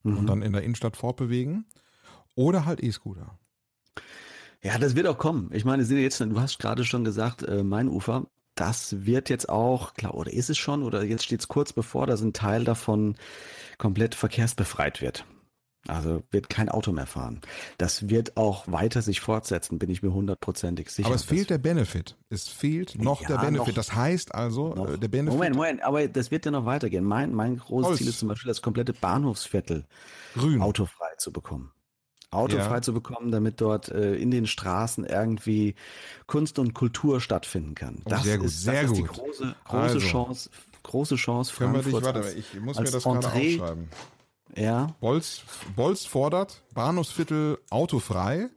und 0.03 0.23
Mhm. 0.23 0.27
dann 0.27 0.41
in 0.41 0.51
der 0.51 0.63
Innenstadt 0.63 0.97
fortbewegen. 0.97 1.65
Oder 2.35 2.65
halt 2.65 2.83
E-Scooter. 2.83 3.39
Ja, 4.66 4.80
das 4.80 4.95
wird 4.95 5.05
auch 5.05 5.20
kommen. 5.20 5.51
Ich 5.53 5.63
meine, 5.63 5.86
sind 5.86 5.99
jetzt, 5.99 6.20
du 6.20 6.39
hast 6.41 6.57
gerade 6.57 6.84
schon 6.86 7.03
gesagt, 7.03 7.43
äh, 7.43 7.63
mein 7.63 7.88
Ufer, 7.88 8.26
das 8.55 9.05
wird 9.05 9.30
jetzt 9.30 9.47
auch, 9.47 9.93
klar, 9.93 10.16
oder 10.16 10.34
ist 10.34 10.49
es 10.49 10.57
schon, 10.57 10.82
oder 10.82 11.03
jetzt 11.03 11.24
steht 11.24 11.41
es 11.41 11.47
kurz 11.47 11.72
bevor, 11.72 12.07
dass 12.07 12.22
ein 12.22 12.34
Teil 12.34 12.63
davon 12.63 13.16
komplett 13.78 14.16
verkehrsbefreit 14.16 15.01
wird. 15.01 15.24
Also 15.88 16.24
wird 16.32 16.49
kein 16.49 16.68
Auto 16.70 16.91
mehr 16.91 17.05
fahren. 17.05 17.41
Das 17.78 18.09
wird 18.09 18.38
auch 18.38 18.63
weiter 18.68 19.03
sich 19.03 19.22
fortsetzen, 19.22 19.78
bin 19.78 19.91
ich 19.91 20.01
mir 20.01 20.11
hundertprozentig 20.11 20.89
sicher. 20.89 21.05
Aber 21.05 21.16
es 21.16 21.26
fehlt 21.26 21.51
der 21.51 21.59
Benefit. 21.59 22.18
Es 22.30 22.47
fehlt 22.47 22.97
noch 22.99 23.22
Ja, 23.22 23.28
der 23.28 23.38
Benefit. 23.38 23.68
noch- 23.68 23.74
das 23.76 23.93
heißt 23.93 24.34
also, 24.34 24.74
noch. 24.74 24.89
äh, 24.89 24.97
der 24.97 25.09
Benefit 25.09 25.38
Moment, 25.38 25.55
Moment, 25.55 25.84
aber 25.84 26.07
das 26.07 26.32
wird 26.32 26.43
ja 26.45 26.49
noch 26.51 26.66
weitergehen. 26.66 27.03
Mein, 27.03 27.36
mein 27.36 27.57
großes 27.57 27.88
Holz. 27.89 27.97
Ziel 27.99 28.07
ist 28.07 28.18
zum 28.18 28.30
Beispiel, 28.30 28.47
das 28.47 28.63
komplette 28.63 28.93
Bahnhofsviertel 28.93 29.86
grün. 30.34 30.59
autofrei 30.59 31.13
zu 31.20 31.32
bekommen. 31.32 31.72
Autofrei 32.36 32.75
Ja. 32.75 32.81
zu 32.81 32.93
bekommen, 32.93 33.31
damit 33.31 33.61
dort 33.61 33.89
äh, 33.89 34.15
in 34.15 34.31
den 34.31 34.45
Straßen 34.47 35.05
irgendwie 35.05 35.75
Kunst 36.27 36.59
und 36.59 36.73
Kultur 36.73 37.19
stattfinden 37.21 37.75
kann. 37.75 38.01
Oh, 38.05 38.09
Das 38.09 38.23
sehr 38.23 38.38
gut, 38.38 38.47
ist, 38.47 38.63
sehr 38.63 38.81
das 38.83 38.91
ist 38.91 38.97
die 38.97 39.01
gut. 39.03 39.13
große, 39.13 39.55
große 39.65 39.77
Also. 39.81 39.99
Chance, 39.99 40.49
große 40.83 41.15
Chance 41.15 41.53
wir 41.59 41.67
dich, 41.81 41.91
Frankfurt 41.91 42.03
warte, 42.03 42.19
als- 42.27 42.36
ich 42.36 42.59
muss 42.61 42.77
mir 42.77 42.86
das 42.86 43.03
gerade 43.03 43.17
Entree- 43.27 43.59
aufschreiben. 43.61 43.89
Ja, 44.55 44.95
Bolz, 45.01 45.41
Bolz 45.75 46.05
fordert 46.05 46.61
Bahnhofsviertel 46.73 47.57
autofrei. 47.69 48.49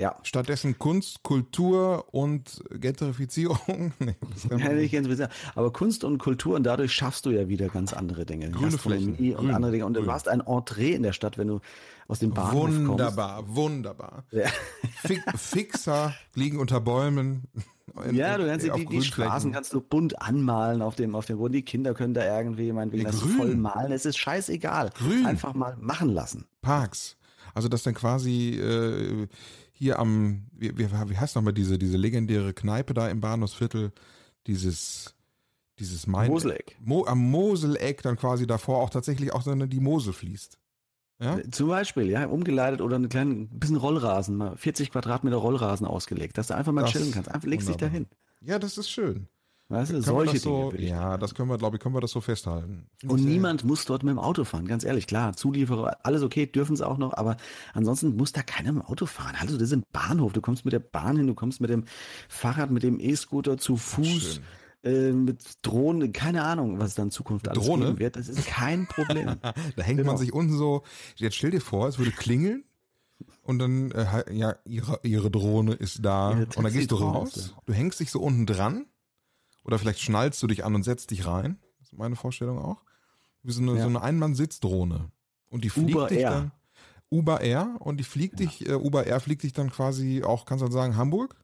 Ja. 0.00 0.16
Stattdessen 0.22 0.78
Kunst, 0.78 1.22
Kultur 1.22 2.06
und 2.12 2.62
Gentrifizierung. 2.70 3.92
Nee, 4.00 4.16
Ja, 4.50 4.72
nicht. 4.72 5.28
Aber 5.54 5.72
Kunst 5.72 6.04
und 6.04 6.18
Kultur 6.18 6.56
und 6.56 6.64
dadurch 6.64 6.92
schaffst 6.92 7.26
du 7.26 7.30
ja 7.30 7.48
wieder 7.48 7.68
ganz 7.68 7.92
andere 7.92 8.24
Dinge. 8.24 8.50
Grüne 8.50 8.78
Flächen, 8.78 9.10
und 9.14 9.36
grün, 9.36 9.50
andere 9.54 9.72
Dinge. 9.72 9.86
Und 9.86 9.94
grün. 9.94 10.04
du 10.06 10.12
hast 10.12 10.28
ein 10.28 10.40
Entree 10.40 10.92
in 10.94 11.02
der 11.02 11.12
Stadt, 11.12 11.36
wenn 11.38 11.48
du 11.48 11.60
aus 12.08 12.18
dem 12.18 12.30
Bahnhof 12.32 12.64
kommst. 12.70 12.86
Wunderbar, 12.88 13.44
wunderbar. 13.54 14.24
Ja. 14.30 14.48
Fi 15.04 15.20
Fixer 15.36 16.14
liegen 16.34 16.58
unter 16.58 16.80
Bäumen. 16.80 17.44
In- 17.54 17.62
Ja, 18.14 18.38
du 18.38 18.46
kannst 18.46 18.64
die, 18.64 18.86
die. 18.86 19.02
Straßen 19.02 19.50
kannst 19.52 19.72
du 19.72 19.80
bunt 19.80 20.22
anmalen 20.22 20.80
auf 20.80 20.94
dem, 20.94 21.16
auf 21.16 21.26
dem 21.26 21.38
Boden. 21.38 21.54
Die 21.54 21.62
Kinder 21.64 21.92
können 21.92 22.14
da 22.14 22.24
irgendwie 22.38 22.70
meinetwegen 22.70 23.02
Ja, 23.04 23.10
das 23.10 23.20
grün. 23.20 23.36
voll 23.36 23.56
malen. 23.56 23.90
Es 23.90 24.06
ist 24.06 24.16
scheißegal. 24.16 24.90
Grün. 24.96 25.26
Einfach 25.26 25.54
mal 25.54 25.76
machen 25.80 26.08
lassen. 26.10 26.46
Parks. 26.62 27.16
Also 27.52 27.68
das 27.68 27.82
dann 27.82 27.94
quasi 27.94 28.50
äh, 28.60 29.26
hier 29.80 29.98
am, 29.98 30.42
wie, 30.52 30.76
wie, 30.76 30.86
heißt 31.16 31.36
nochmal 31.36 31.54
diese, 31.54 31.78
diese 31.78 31.96
legendäre 31.96 32.52
Kneipe 32.52 32.92
da 32.92 33.08
im 33.08 33.20
Bahnhofsviertel, 33.22 33.92
dieses, 34.46 35.14
dieses 35.78 36.06
Main 36.06 36.30
Moseleck. 36.30 36.76
Mo, 36.80 37.06
am 37.06 37.18
Moseleck 37.30 38.02
dann 38.02 38.16
quasi 38.16 38.46
davor 38.46 38.78
auch 38.82 38.90
tatsächlich 38.90 39.32
auch 39.32 39.42
dann 39.42 39.70
die 39.70 39.80
Mosel 39.80 40.12
fließt. 40.12 40.58
Ja? 41.18 41.38
Zum 41.50 41.68
Beispiel, 41.68 42.10
ja, 42.10 42.26
umgeleitet 42.26 42.82
oder 42.82 42.96
einen 42.96 43.08
kleinen, 43.08 43.48
bisschen 43.58 43.76
Rollrasen, 43.76 44.36
mal 44.36 44.54
40 44.54 44.90
Quadratmeter 44.90 45.36
Rollrasen 45.36 45.86
ausgelegt, 45.86 46.36
dass 46.36 46.48
du 46.48 46.56
einfach 46.56 46.72
mal 46.72 46.82
Das- 46.82 46.90
chillen 46.92 47.12
kannst. 47.12 47.30
Einfach 47.30 47.48
legst 47.48 47.66
dich 47.66 47.74
wunderbar. 47.76 47.88
dahin. 48.00 48.06
Ja, 48.42 48.58
das 48.58 48.76
ist 48.76 48.90
schön. 48.90 49.28
Weißt 49.70 49.92
du, 49.92 50.02
solche 50.02 50.34
das 50.34 50.42
so, 50.42 50.72
Dinge. 50.72 50.88
ja, 50.88 51.16
das 51.16 51.34
können 51.34 51.48
wir, 51.48 51.56
glaube 51.56 51.76
ich, 51.76 51.82
können 51.82 51.94
wir 51.94 52.00
das 52.00 52.10
so 52.10 52.20
festhalten. 52.20 52.88
Und 53.06 53.24
niemand 53.24 53.64
muss 53.64 53.84
dort 53.84 54.02
mit 54.02 54.10
dem 54.10 54.18
Auto 54.18 54.42
fahren, 54.42 54.66
ganz 54.66 54.82
ehrlich. 54.82 55.06
Klar, 55.06 55.36
Zulieferer, 55.36 55.98
alles 56.02 56.22
okay, 56.24 56.46
dürfen 56.46 56.72
es 56.74 56.82
auch 56.82 56.98
noch, 56.98 57.14
aber 57.14 57.36
ansonsten 57.72 58.16
muss 58.16 58.32
da 58.32 58.42
keiner 58.42 58.72
mit 58.72 58.82
dem 58.82 58.86
Auto 58.88 59.06
fahren. 59.06 59.36
Also, 59.40 59.54
das 59.54 59.68
ist 59.68 59.72
ein 59.74 59.84
Bahnhof. 59.92 60.32
Du 60.32 60.40
kommst 60.40 60.64
mit 60.64 60.72
der 60.72 60.80
Bahn 60.80 61.16
hin, 61.16 61.28
du 61.28 61.34
kommst 61.34 61.60
mit 61.60 61.70
dem 61.70 61.84
Fahrrad, 62.28 62.72
mit 62.72 62.82
dem 62.82 62.98
E-Scooter 62.98 63.58
zu 63.58 63.76
Fuß, 63.76 64.40
äh, 64.82 65.12
mit 65.12 65.40
Drohnen, 65.62 66.12
keine 66.12 66.42
Ahnung, 66.42 66.80
was 66.80 66.88
es 66.88 66.94
dann 66.96 67.06
in 67.06 67.10
Zukunft 67.12 67.48
alles 67.48 67.64
Drohne? 67.64 67.86
geben 67.86 67.98
wird. 68.00 68.16
Das 68.16 68.28
ist 68.28 68.44
kein 68.46 68.88
Problem. 68.88 69.36
Da 69.76 69.82
hängt 69.84 69.98
Genau. 69.98 70.10
man 70.12 70.18
sich 70.18 70.32
unten 70.32 70.56
so, 70.56 70.82
jetzt 71.14 71.36
stell 71.36 71.52
dir 71.52 71.60
vor, 71.60 71.86
es 71.86 71.96
würde 71.98 72.10
klingeln 72.10 72.64
und 73.42 73.60
dann, 73.60 73.92
äh, 73.92 74.32
ja, 74.34 74.56
ihre, 74.64 74.98
ihre 75.04 75.30
Drohne 75.30 75.74
ist 75.74 76.04
da 76.04 76.32
Ihre 76.32 76.46
und 76.56 76.64
dann 76.64 76.72
gehst 76.72 76.90
du 76.90 76.96
raus, 76.96 77.54
du 77.66 77.72
hängst 77.72 78.00
dich 78.00 78.10
so 78.10 78.20
unten 78.20 78.46
dran 78.46 78.86
oder 79.64 79.78
vielleicht 79.78 80.00
schnallst 80.00 80.42
du 80.42 80.46
dich 80.46 80.64
an 80.64 80.74
und 80.74 80.82
setzt 80.82 81.10
dich 81.10 81.26
rein, 81.26 81.58
das 81.78 81.88
ist 81.92 81.98
meine 81.98 82.16
Vorstellung 82.16 82.58
auch, 82.58 82.82
wie 83.42 83.52
so 83.52 83.62
eine, 83.62 83.74
Ja. 83.76 83.82
so 83.82 83.88
eine 83.88 84.02
Einmann-Sitzdrohne. 84.02 85.10
Und 85.48 85.64
die 85.64 85.70
fliegt 85.70 85.90
Uber 85.94 86.08
dich 86.08 86.18
Air. 86.20 86.30
dann, 86.30 86.52
Uber 87.10 87.40
Air. 87.40 87.76
Und 87.80 87.96
die 87.98 88.04
fliegt 88.04 88.38
dich, 88.38 88.68
äh, 88.68 88.74
Uber 88.74 89.06
Air 89.06 89.20
fliegt 89.20 89.42
dich 89.42 89.52
dann 89.52 89.70
quasi 89.70 90.22
auch, 90.22 90.44
kannst 90.44 90.62
du 90.62 90.66
dann 90.66 90.72
sagen, 90.72 90.96
Hamburg, 90.96 91.34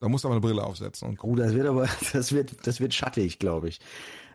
da 0.00 0.08
musst 0.08 0.24
du 0.24 0.28
aber 0.28 0.34
eine 0.36 0.40
Brille 0.42 0.62
aufsetzen 0.62 1.08
und 1.08 1.24
Oh, 1.24 1.34
das 1.34 1.54
wird 1.54 1.66
aber, 1.66 1.88
das 2.12 2.32
wird, 2.32 2.66
das 2.66 2.80
wird 2.80 2.94
schattig, 2.94 3.38
glaube 3.38 3.68
ich. 3.68 3.80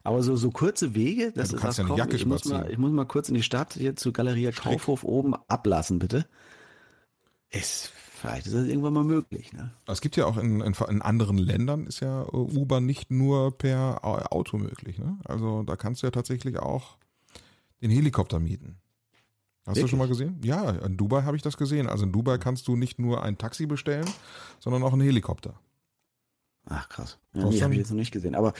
Aber 0.05 0.21
so, 0.23 0.35
so 0.35 0.51
kurze 0.51 0.95
Wege, 0.95 1.31
das 1.31 1.49
du 1.49 1.55
ist 1.55 1.61
kannst 1.61 1.77
was 1.79 1.85
ja 1.87 1.93
eine 1.93 1.97
Jacke 1.97 2.15
ich 2.17 2.25
muss, 2.25 2.43
mal, 2.45 2.69
ich 2.69 2.77
muss 2.77 2.91
mal 2.91 3.05
kurz 3.05 3.29
in 3.29 3.35
die 3.35 3.43
Stadt, 3.43 3.75
hier 3.75 3.95
zu 3.95 4.11
Galeria 4.11 4.51
Kaufhof 4.51 5.03
oben 5.05 5.33
ablassen, 5.47 5.99
bitte. 5.99 6.25
Ist, 7.49 7.91
vielleicht 8.27 8.47
ist 8.47 8.55
das 8.55 8.65
irgendwann 8.65 8.93
mal 8.93 9.03
möglich, 9.03 9.53
ne? 9.53 9.71
Es 9.85 10.01
gibt 10.01 10.15
ja 10.15 10.25
auch 10.25 10.37
in, 10.37 10.61
in, 10.61 10.73
in 10.73 11.01
anderen 11.01 11.37
Ländern 11.37 11.85
ist 11.87 11.99
ja 11.99 12.23
äh, 12.23 12.27
Uber 12.35 12.79
nicht 12.81 13.11
nur 13.11 13.57
per 13.57 13.99
Au- 14.03 14.17
Auto 14.37 14.57
möglich. 14.57 14.97
Ne? 14.97 15.17
Also 15.25 15.63
da 15.63 15.75
kannst 15.75 16.01
du 16.01 16.07
ja 16.07 16.11
tatsächlich 16.11 16.57
auch 16.59 16.97
den 17.81 17.91
Helikopter 17.91 18.39
mieten. 18.39 18.77
Hast 19.65 19.75
du 19.75 19.81
Wirklich? 19.81 19.89
schon 19.91 19.99
mal 19.99 20.07
gesehen? 20.07 20.39
Ja, 20.43 20.71
in 20.71 20.97
Dubai 20.97 21.23
habe 21.23 21.35
ich 21.37 21.41
das 21.43 21.57
gesehen. 21.57 21.87
Also 21.87 22.03
in 22.05 22.11
Dubai 22.11 22.37
kannst 22.37 22.67
du 22.67 22.75
nicht 22.75 22.99
nur 22.99 23.23
ein 23.23 23.37
Taxi 23.37 23.65
bestellen, 23.65 24.09
sondern 24.59 24.83
auch 24.83 24.93
einen 24.93 25.01
Helikopter. 25.01 25.53
Ach 26.65 26.87
krass. 26.89 27.17
Ja, 27.33 27.43
nee, 27.45 27.57
du 27.57 27.63
habe 27.63 27.73
ich 27.73 27.79
jetzt 27.79 27.89
noch 27.89 27.97
nicht 27.97 28.11
gesehen. 28.11 28.35
Aber 28.35 28.53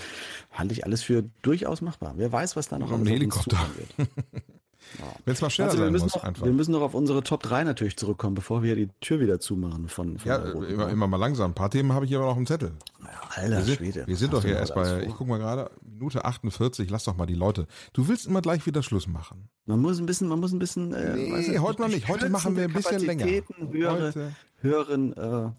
halte 0.51 0.73
ich 0.73 0.85
alles 0.85 1.03
für 1.03 1.23
durchaus 1.41 1.81
machbar. 1.81 2.13
Wer 2.17 2.31
weiß, 2.31 2.55
was 2.57 2.67
da 2.67 2.77
noch 2.79 2.91
uns 2.91 3.09
Helikopter. 3.09 3.57
wird. 3.77 4.09
Wenn 5.25 5.33
es 5.33 5.41
mal 5.41 5.49
schneller 5.49 5.71
Also, 5.71 5.83
sein 5.83 5.91
muss, 5.91 6.15
noch, 6.15 6.23
einfach. 6.23 6.45
wir 6.45 6.53
müssen 6.53 6.71
noch 6.71 6.81
auf 6.81 6.93
unsere 6.93 7.23
Top 7.23 7.43
3 7.43 7.63
natürlich 7.63 7.97
zurückkommen, 7.97 8.35
bevor 8.35 8.63
wir 8.63 8.75
die 8.75 8.89
Tür 9.01 9.19
wieder 9.19 9.39
zumachen 9.39 9.87
von, 9.87 10.17
von 10.17 10.27
Ja, 10.29 10.37
immer, 10.37 10.89
immer 10.89 11.07
mal 11.07 11.17
langsam. 11.17 11.51
Ein 11.51 11.55
paar 11.55 11.69
Themen 11.69 11.93
habe 11.93 12.05
ich 12.05 12.09
hier 12.09 12.19
aber 12.19 12.27
noch 12.27 12.37
im 12.37 12.45
Zettel. 12.45 12.71
Alter 13.35 13.57
Wir 13.57 13.61
sind, 13.63 13.75
Schwede. 13.77 14.07
wir 14.07 14.15
sind 14.15 14.33
doch 14.33 14.43
hier 14.43 14.55
erst 14.57 14.75
bei, 14.75 14.99
ich 15.01 15.07
vor? 15.07 15.15
guck 15.17 15.27
mal 15.27 15.37
gerade, 15.39 15.71
Minute 15.81 16.23
48, 16.25 16.89
lass 16.89 17.03
doch 17.05 17.15
mal 17.15 17.25
die 17.25 17.35
Leute. 17.35 17.67
Du 17.93 18.07
willst 18.07 18.25
immer 18.27 18.41
gleich 18.41 18.65
wieder 18.65 18.83
Schluss 18.83 19.07
machen. 19.07 19.49
Man 19.65 19.79
muss 19.81 19.99
ein 19.99 20.05
bisschen, 20.05 20.27
man 20.27 20.39
muss 20.39 20.51
ein 20.51 20.59
bisschen. 20.59 20.93
Äh, 20.93 21.15
Nee, 21.15 21.59
heute 21.59 21.81
noch 21.81 21.87
nicht. 21.89 22.07
Heute 22.07 22.29
machen 22.29 22.55
wir 22.55 22.65
ein 22.65 22.73
bisschen 22.73 23.05
länger. 23.05 23.25
Höhere, 23.25 24.07
Heute- 24.07 24.31
höheren, 24.61 25.13
äh, 25.13 25.49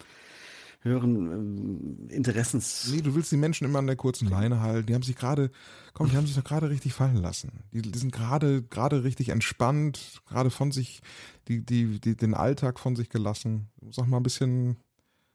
höheren 0.85 1.17
ähm, 1.33 2.09
Interessens. 2.11 2.91
Nee, 2.93 3.01
du 3.01 3.15
willst 3.15 3.33
die 3.33 3.37
Menschen 3.37 3.65
immer 3.65 3.79
an 3.79 3.87
der 3.87 3.97
kurzen 3.97 4.29
Leine 4.29 4.61
halten. 4.61 4.87
Die 4.87 4.95
haben 4.95 5.03
sich 5.03 5.17
gerade, 5.17 5.51
komm, 5.95 6.11
die 6.11 6.17
haben 6.17 6.27
sich 6.27 6.37
doch 6.37 6.45
gerade 6.45 6.71
richtig 6.71 6.93
fallen 6.93 7.17
lassen. 7.17 7.51
Die, 7.73 7.83
die 7.83 7.99
sind 7.99 8.13
gerade, 8.13 8.63
gerade 8.63 9.03
richtig 9.03 9.31
entspannt, 9.31 10.21
gerade 10.29 10.51
von 10.51 10.71
sich, 10.71 11.01
die, 11.49 11.65
die, 11.65 11.99
die, 12.01 12.17
den 12.17 12.35
Alltag 12.35 12.79
von 12.79 12.97
sich 12.97 13.09
gelassen. 13.09 13.69
Auch 13.97 14.07
mal 14.07 14.19
ein 14.19 14.23
bisschen, 14.23 14.77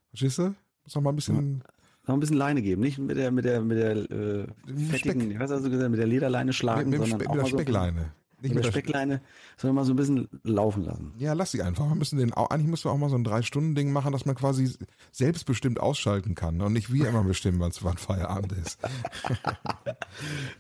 verstehst 0.10 0.38
du? 0.38 0.56
Auch 0.94 1.02
mal 1.02 1.10
ein 1.10 1.16
bisschen, 1.16 1.64
Noch 2.08 2.14
ein 2.14 2.20
bisschen 2.20 2.38
Leine 2.38 2.62
geben, 2.62 2.82
nicht 2.82 3.00
mit 3.00 3.18
der, 3.18 3.32
mit 3.32 3.46
der, 3.46 3.62
mit 3.62 3.78
der 3.78 3.92
äh, 3.92 4.48
Mit 4.68 4.90
fettigen, 4.90 5.22
Speck. 5.22 5.40
was 5.40 5.52
hast 5.52 5.66
du 5.66 5.70
gesagt, 5.70 5.90
mit 5.90 6.00
der 6.00 6.08
Lederleine 6.08 6.50
mit, 6.50 6.56
schlagen, 6.56 6.90
mit, 6.90 7.00
dem 7.00 7.02
sondern 7.02 7.20
Speck, 7.20 7.30
auch 7.30 7.36
mit 7.36 7.44
der 7.44 7.50
Speckleine. 7.50 8.12
Nicht 8.42 8.56
Mit 8.56 8.64
der 8.64 8.72
Speckleine 8.72 9.22
sondern 9.58 9.76
mal 9.76 9.86
so 9.86 9.94
ein 9.94 9.96
bisschen 9.98 10.30
laufen 10.44 10.84
lassen. 10.84 11.14
Ja, 11.18 11.34
lass 11.34 11.52
sie 11.52 11.62
einfach. 11.62 11.88
Wir 11.88 11.96
müssen 11.96 12.18
den 12.18 12.34
eigentlich 12.34 12.68
müssen 12.68 12.86
wir 12.86 12.92
auch 12.92 12.98
mal 12.98 13.10
so 13.10 13.16
ein 13.16 13.24
Drei-Stunden-Ding 13.24 13.92
machen, 13.92 14.12
dass 14.12 14.26
man 14.26 14.36
quasi 14.36 14.74
selbstbestimmt 15.12 15.80
ausschalten 15.80 16.36
kann 16.36 16.62
und 16.62 16.74
nicht 16.74 16.94
wir 16.94 17.10
immer 17.10 17.24
bestimmen, 17.24 17.60
wann 17.60 17.98
Feierabend 17.98 18.54
ist. 18.54 18.80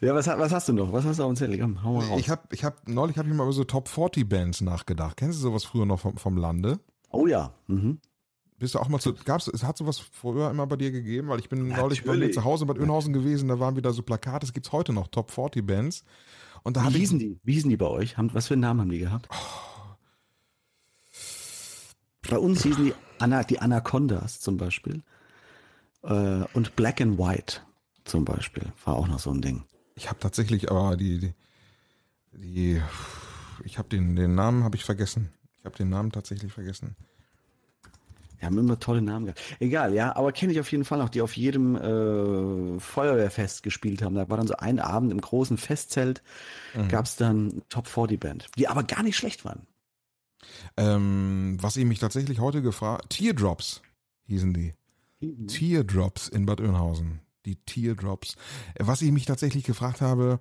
Ja, 0.02 0.16
was, 0.16 0.28
was 0.28 0.52
hast 0.54 0.70
du 0.70 0.74
noch? 0.74 0.94
Was 0.94 1.04
hast 1.04 1.20
du 1.20 1.24
auf 1.24 1.32
dem 1.32 1.36
Zettel? 1.36 1.60
Komm, 1.60 1.84
hau 1.84 1.94
mal 1.96 2.06
raus. 2.06 2.20
Ich 2.20 2.30
habe, 2.30 2.42
ich 2.52 2.64
hab, 2.64 2.88
neulich 2.88 3.18
habe 3.18 3.28
ich 3.28 3.34
mal 3.34 3.44
über 3.44 3.52
so 3.52 3.64
Top 3.64 3.90
40 3.90 4.28
Bands 4.28 4.62
nachgedacht. 4.62 5.18
Kennst 5.18 5.40
du 5.40 5.42
sowas 5.42 5.66
früher 5.66 5.86
noch 5.86 6.00
vom, 6.00 6.18
vom 6.18 6.38
Lande? 6.38 6.80
oh 7.12 7.28
ja. 7.28 7.54
Mhm. 7.68 8.00
Bist 8.58 8.76
du 8.76 8.80
auch 8.80 8.90
mal 8.90 9.00
zu, 9.00 9.14
gab's, 9.14 9.48
es 9.48 9.64
hat 9.64 9.78
sowas 9.78 10.00
früher 10.00 10.50
immer 10.50 10.68
bei 10.68 10.76
dir 10.76 10.92
gegeben, 10.92 11.30
weil 11.30 11.40
ich 11.40 11.48
bin 11.48 11.70
neulich 11.70 12.04
bei 12.04 12.12
mir 12.12 12.18
Natürlich. 12.18 12.36
zu 12.36 12.44
Hause 12.44 12.66
in 12.66 12.68
Bad 12.68 12.80
Oeynhausen 12.80 13.14
gewesen, 13.14 13.48
da 13.48 13.58
waren 13.58 13.78
wieder 13.78 13.94
so 13.94 14.04
Plakate, 14.04 14.46
es 14.46 14.52
gibt's 14.52 14.74
heute 14.74 14.92
noch, 14.92 15.08
Top 15.08 15.32
40 15.32 15.66
Bands. 15.66 16.04
Und 16.64 16.78
da 16.78 16.94
Wie 16.94 17.00
hießen 17.00 17.20
die? 17.20 17.40
Wie 17.44 17.54
hießen 17.54 17.70
die 17.70 17.78
bei 17.78 17.88
euch? 17.88 18.18
Haben, 18.18 18.34
was 18.34 18.48
für 18.48 18.54
einen 18.54 18.62
Namen 18.62 18.82
haben 18.82 18.90
die 18.90 19.00
gehabt? 19.00 19.28
Bei 22.30 22.38
uns 22.38 22.64
hießen 22.64 22.86
die, 22.86 22.94
Ana, 23.18 23.44
die 23.44 23.60
Anacondas 23.60 24.40
zum 24.40 24.58
Beispiel. 24.58 25.02
Äh, 26.04 26.44
und 26.54 26.76
Black 26.76 27.02
and 27.02 27.18
White 27.18 27.62
zum 28.06 28.26
Beispiel 28.26 28.72
war 28.86 28.96
auch 28.96 29.08
noch 29.08 29.20
so 29.20 29.32
ein 29.32 29.42
Ding. 29.42 29.64
ich 29.96 30.10
habe 30.10 30.20
tatsächlich, 30.20 30.72
aber 30.72 30.96
die, 30.96 31.20
die, 31.20 31.34
die 32.34 32.82
ich 33.66 33.78
habe 33.78 33.90
den, 33.90 34.16
den 34.16 34.36
Namen 34.36 34.64
habe 34.64 34.76
ich 34.76 34.86
vergessen. 34.86 35.30
Ich 35.58 35.66
habe 35.66 35.76
den 35.76 35.90
Namen 35.90 36.12
tatsächlich 36.12 36.54
vergessen. 36.54 36.96
Die 38.40 38.46
haben 38.46 38.58
immer 38.58 38.80
tolle 38.80 39.02
Namen 39.02 39.26
gehabt. 39.26 39.42
Egal, 39.60 39.94
ja, 39.94 40.16
aber 40.16 40.32
kenne 40.32 40.54
ich 40.54 40.60
auf 40.60 40.72
jeden 40.72 40.86
Fall 40.86 40.98
noch, 40.98 41.10
die 41.10 41.22
auf 41.22 41.36
jedem 41.36 41.76
äh, 41.76 42.80
Feuerwehrfest 42.80 43.64
gespielt 43.64 44.02
haben. 44.02 44.16
Da 44.16 44.30
war 44.30 44.38
dann 44.38 44.48
so 44.48 44.56
ein 44.56 44.80
Abend 44.80 45.12
im 45.12 45.20
großen 45.22 45.58
Festzelt, 45.58 46.22
gab's 46.88 47.16
dann 47.16 47.62
Top 47.70 47.88
40 47.88 48.20
Band, 48.20 48.48
die 48.58 48.68
aber 48.68 48.84
gar 48.84 49.04
nicht 49.04 49.18
schlecht 49.18 49.44
waren. 49.46 49.68
Ähm, 50.78 51.58
was 51.60 51.76
ich 51.76 51.86
mich 51.86 52.00
tatsächlich 52.00 52.40
heute 52.40 52.62
gefragt, 52.62 53.10
Teardrops 53.10 53.82
hießen 54.28 54.54
die. 54.54 54.74
Teardrops 55.48 56.30
in 56.30 56.46
Bad 56.46 56.62
Oeynhausen. 56.62 57.20
Die 57.46 57.56
Teardrops. 57.56 58.36
Äh, 58.76 58.88
Was 58.88 59.02
ich 59.02 59.12
mich 59.12 59.26
tatsächlich 59.26 59.64
gefragt 59.64 60.02
habe, 60.02 60.40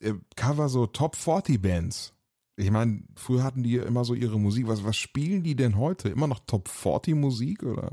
äh, 0.00 0.14
Cover 0.36 0.68
so 0.68 0.86
Top 0.86 1.16
40 1.16 1.60
Bands. 1.60 2.13
Ich 2.56 2.70
meine, 2.70 3.02
früher 3.16 3.42
hatten 3.42 3.62
die 3.64 3.76
immer 3.76 4.04
so 4.04 4.14
ihre 4.14 4.38
Musik. 4.38 4.68
Was, 4.68 4.84
was 4.84 4.96
spielen 4.96 5.42
die 5.42 5.56
denn 5.56 5.76
heute? 5.76 6.08
Immer 6.08 6.26
noch 6.28 6.40
Top 6.46 6.68
40 6.68 7.14
Musik 7.16 7.62
oder? 7.64 7.90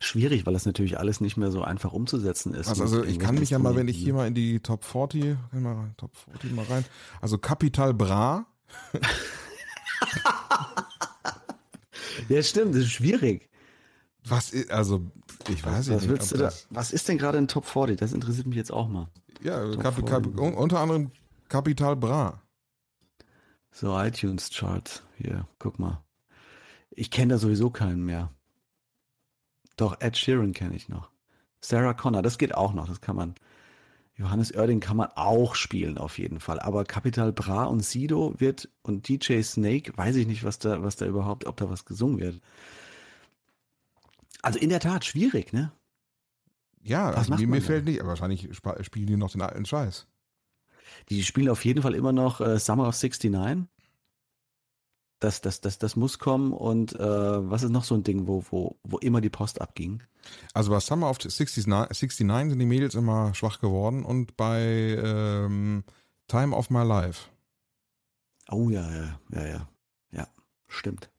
Schwierig, 0.00 0.46
weil 0.46 0.52
das 0.52 0.64
natürlich 0.66 0.98
alles 0.98 1.20
nicht 1.20 1.36
mehr 1.36 1.50
so 1.50 1.62
einfach 1.62 1.92
umzusetzen 1.92 2.54
ist. 2.54 2.68
Also, 2.68 2.82
also 2.82 3.04
ich 3.04 3.18
kann 3.18 3.34
mich 3.36 3.50
ja 3.50 3.58
mal, 3.58 3.74
wenn 3.76 3.88
ich 3.88 3.96
hier 3.96 4.14
mal 4.14 4.26
in 4.28 4.34
die 4.34 4.60
Top 4.60 4.84
40, 4.84 5.36
kann 5.50 5.62
mal 5.62 5.74
rein, 5.74 5.94
Top 5.96 6.16
40 6.16 6.52
mal 6.54 6.64
rein. 6.66 6.84
Also 7.20 7.38
Capital 7.38 7.94
Bra, 7.94 8.46
Ja, 12.28 12.42
stimmt, 12.42 12.74
das 12.74 12.82
ist 12.82 12.90
schwierig. 12.92 13.48
was 14.24 14.50
ist, 14.50 14.70
also 14.70 15.02
ich 15.48 15.64
weiß 15.64 15.88
Was, 15.90 16.02
nicht. 16.02 16.08
willst 16.08 16.32
ob 16.32 16.38
du 16.38 16.44
da, 16.44 16.52
was 16.70 16.92
ist 16.92 17.08
denn 17.08 17.16
gerade 17.18 17.38
in 17.38 17.48
Top 17.48 17.64
40? 17.64 17.96
Das 17.98 18.12
interessiert 18.12 18.46
mich 18.46 18.56
jetzt 18.56 18.72
auch 18.72 18.88
mal. 18.88 19.08
Ja, 19.42 19.64
Top 19.70 19.82
Kap, 19.82 19.94
40. 19.94 20.06
Kap, 20.10 20.26
un- 20.40 20.54
unter 20.54 20.80
anderem 20.80 21.10
Capital 21.48 21.96
Bra. 21.96 22.42
So, 23.70 23.98
iTunes 23.98 24.50
Charts. 24.50 25.02
Hier, 25.16 25.46
guck 25.58 25.78
mal. 25.78 26.02
Ich 26.90 27.10
kenne 27.10 27.34
da 27.34 27.38
sowieso 27.38 27.70
keinen 27.70 28.04
mehr. 28.04 28.32
Doch, 29.76 30.00
Ed 30.00 30.16
Sheeran 30.16 30.52
kenne 30.52 30.74
ich 30.74 30.88
noch. 30.88 31.10
Sarah 31.60 31.94
Connor, 31.94 32.22
das 32.22 32.38
geht 32.38 32.54
auch 32.54 32.72
noch, 32.72 32.88
das 32.88 33.00
kann 33.00 33.16
man. 33.16 33.34
Johannes 34.14 34.52
Oerding 34.52 34.80
kann 34.80 34.96
man 34.96 35.10
auch 35.14 35.54
spielen, 35.54 35.96
auf 35.96 36.18
jeden 36.18 36.40
Fall. 36.40 36.58
Aber 36.58 36.84
Capital 36.84 37.32
Bra 37.32 37.64
und 37.64 37.84
Sido 37.84 38.34
wird 38.38 38.68
und 38.82 39.08
DJ 39.08 39.42
Snake, 39.42 39.96
weiß 39.96 40.16
ich 40.16 40.26
nicht, 40.26 40.42
was 40.42 40.58
da, 40.58 40.82
was 40.82 40.96
da 40.96 41.06
überhaupt, 41.06 41.46
ob 41.46 41.56
da 41.56 41.70
was 41.70 41.84
gesungen 41.84 42.18
wird. 42.18 42.40
Also 44.42 44.58
in 44.58 44.70
der 44.70 44.80
Tat 44.80 45.04
schwierig, 45.04 45.52
ne? 45.52 45.70
Ja, 46.82 47.10
also 47.10 47.34
mir, 47.36 47.46
mir 47.46 47.62
fällt 47.62 47.84
nicht, 47.84 48.00
aber 48.00 48.10
wahrscheinlich 48.10 48.48
spielen 48.80 49.06
die 49.06 49.16
noch 49.16 49.30
den 49.30 49.42
alten 49.42 49.66
Scheiß. 49.66 50.08
Die 51.08 51.22
spielen 51.24 51.48
auf 51.48 51.64
jeden 51.64 51.82
Fall 51.82 51.94
immer 51.94 52.12
noch 52.12 52.40
äh, 52.40 52.58
Summer 52.58 52.88
of 52.88 53.00
69. 53.00 53.66
Das, 55.20 55.40
das, 55.40 55.60
das, 55.60 55.78
das 55.78 55.96
muss 55.96 56.18
kommen. 56.18 56.52
Und 56.52 56.94
äh, 56.94 56.98
was 57.00 57.62
ist 57.62 57.70
noch 57.70 57.84
so 57.84 57.94
ein 57.94 58.04
Ding, 58.04 58.26
wo, 58.28 58.44
wo, 58.50 58.76
wo 58.84 58.98
immer 58.98 59.20
die 59.20 59.30
Post 59.30 59.60
abging? 59.60 60.02
Also 60.54 60.70
bei 60.70 60.80
Summer 60.80 61.10
of 61.10 61.18
69, 61.18 61.66
69 61.66 62.16
sind 62.16 62.58
die 62.58 62.66
Mädels 62.66 62.94
immer 62.94 63.34
schwach 63.34 63.60
geworden 63.60 64.04
und 64.04 64.36
bei 64.36 64.62
ähm, 65.02 65.84
Time 66.28 66.54
of 66.54 66.70
My 66.70 66.84
Life. 66.84 67.28
Oh 68.50 68.70
ja, 68.70 68.88
ja, 68.90 69.20
ja, 69.30 69.46
ja. 69.46 69.68
Ja, 70.12 70.28
stimmt. 70.68 71.10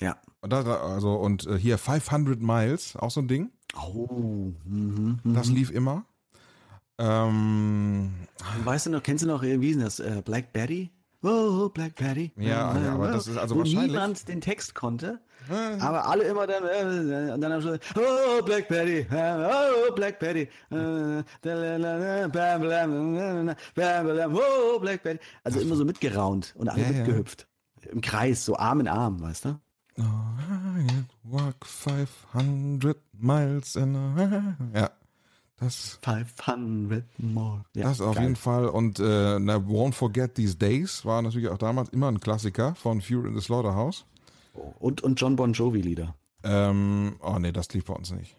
Ja. 0.00 0.20
Also 0.40 1.14
und 1.14 1.46
äh, 1.46 1.58
hier 1.58 1.78
500 1.78 2.40
Miles, 2.40 2.96
auch 2.96 3.10
so 3.10 3.20
ein 3.20 3.28
Ding. 3.28 3.50
Oh, 3.74 4.52
mhm, 4.64 5.18
mhm. 5.22 5.34
Das 5.34 5.48
lief 5.48 5.70
immer. 5.70 6.04
Ähm, 6.98 8.14
Weißt 8.64 8.86
du 8.86 8.90
noch, 8.90 9.02
kennst 9.02 9.24
du 9.24 9.28
noch, 9.28 9.42
äh, 9.42 9.60
wie 9.60 9.70
ist 9.70 9.76
denn 9.76 9.84
das? 9.84 10.00
Äh, 10.00 10.22
Black 10.24 10.52
Betty? 10.52 10.90
Oh, 11.22 11.68
Black 11.70 11.96
Betty. 11.96 12.32
Ja, 12.36 12.78
ja, 12.78 12.92
aber 12.94 13.08
das 13.12 13.26
ist 13.26 13.36
also 13.36 13.54
Wo 13.56 13.60
wahrscheinlich- 13.60 13.90
niemand 13.92 14.28
den 14.28 14.40
Text 14.40 14.74
konnte, 14.74 15.18
äh, 15.50 15.80
aber 15.80 16.06
alle 16.06 16.24
immer 16.24 16.46
dann, 16.46 16.62
äh, 16.64 17.32
und 17.32 17.40
dann 17.40 17.52
am 17.52 17.60
Schluss, 17.62 17.78
oh, 17.96 18.42
Black 18.44 18.68
Betty, 18.68 18.98
äh, 19.10 19.48
oh, 19.88 19.92
Black 19.94 20.18
Betty, 20.20 20.42
äh, 20.70 21.22
bam, 21.42 22.60
bam, 22.62 23.56
bam, 23.74 24.34
oh, 24.36 24.78
Black 24.78 25.02
Betty. 25.02 25.20
Also 25.42 25.60
immer 25.60 25.74
so 25.76 25.84
mitgeraunt 25.84 26.54
und 26.56 26.68
alle 26.68 26.82
Ja, 26.82 26.90
ja. 26.90 26.96
mitgehüpft. 26.98 27.46
Im 27.90 28.00
Kreis, 28.00 28.44
so 28.44 28.56
Arm 28.56 28.80
in 28.80 28.88
Arm, 28.88 29.20
weißt 29.20 29.46
du? 29.46 29.60
oh, 29.98 30.02
I 30.02 31.04
walk 31.24 31.64
500 31.64 32.98
miles 33.18 33.74
in 33.76 33.96
a, 33.96 34.56
ja, 34.74 34.90
das 35.58 35.98
500 36.02 37.04
more. 37.18 37.64
Ja, 37.74 37.84
Das 37.84 38.00
auf 38.00 38.14
geil. 38.14 38.24
jeden 38.24 38.36
Fall. 38.36 38.66
Und 38.68 38.98
äh, 38.98 39.38
na, 39.38 39.56
Won't 39.56 39.92
Forget 39.94 40.34
These 40.34 40.56
Days 40.56 41.04
war 41.04 41.22
natürlich 41.22 41.48
auch 41.48 41.58
damals 41.58 41.88
immer 41.90 42.08
ein 42.08 42.20
Klassiker 42.20 42.74
von 42.74 43.00
Fury 43.00 43.28
in 43.28 43.34
the 43.34 43.40
Slaughterhouse. 43.40 44.04
Und, 44.78 45.02
und 45.02 45.20
John 45.20 45.36
Bon 45.36 45.52
Jovi 45.52 45.80
Lieder. 45.80 46.14
Ähm, 46.42 47.16
oh 47.20 47.38
nee, 47.38 47.52
das 47.52 47.72
lief 47.72 47.84
bei 47.86 47.94
uns 47.94 48.10
nicht. 48.10 48.36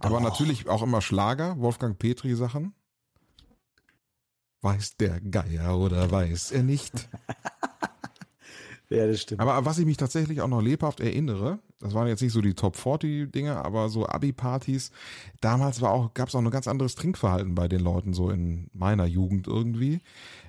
Aber 0.00 0.20
natürlich 0.20 0.68
auch 0.68 0.82
immer 0.82 1.00
Schlager, 1.00 1.58
Wolfgang 1.58 1.98
Petri 1.98 2.34
Sachen. 2.34 2.72
Weiß 4.60 4.96
der 4.96 5.20
Geier 5.20 5.76
oder 5.78 6.10
weiß 6.10 6.50
er 6.52 6.62
nicht? 6.64 7.08
Ja, 8.90 9.06
das 9.06 9.20
stimmt. 9.20 9.40
Aber 9.40 9.64
was 9.66 9.78
ich 9.78 9.84
mich 9.84 9.98
tatsächlich 9.98 10.40
auch 10.40 10.48
noch 10.48 10.62
lebhaft 10.62 11.00
erinnere, 11.00 11.58
das 11.78 11.92
waren 11.92 12.08
jetzt 12.08 12.22
nicht 12.22 12.32
so 12.32 12.40
die 12.40 12.54
Top 12.54 12.74
40 12.76 13.30
Dinge, 13.30 13.62
aber 13.62 13.88
so 13.90 14.06
Abi-Partys. 14.06 14.90
Damals 15.40 15.82
war 15.82 15.90
auch, 15.90 16.14
gab 16.14 16.28
es 16.28 16.34
auch 16.34 16.40
ein 16.40 16.50
ganz 16.50 16.66
anderes 16.66 16.94
Trinkverhalten 16.94 17.54
bei 17.54 17.68
den 17.68 17.80
Leuten, 17.80 18.14
so 18.14 18.30
in 18.30 18.70
meiner 18.72 19.04
Jugend 19.04 19.46
irgendwie. 19.46 20.00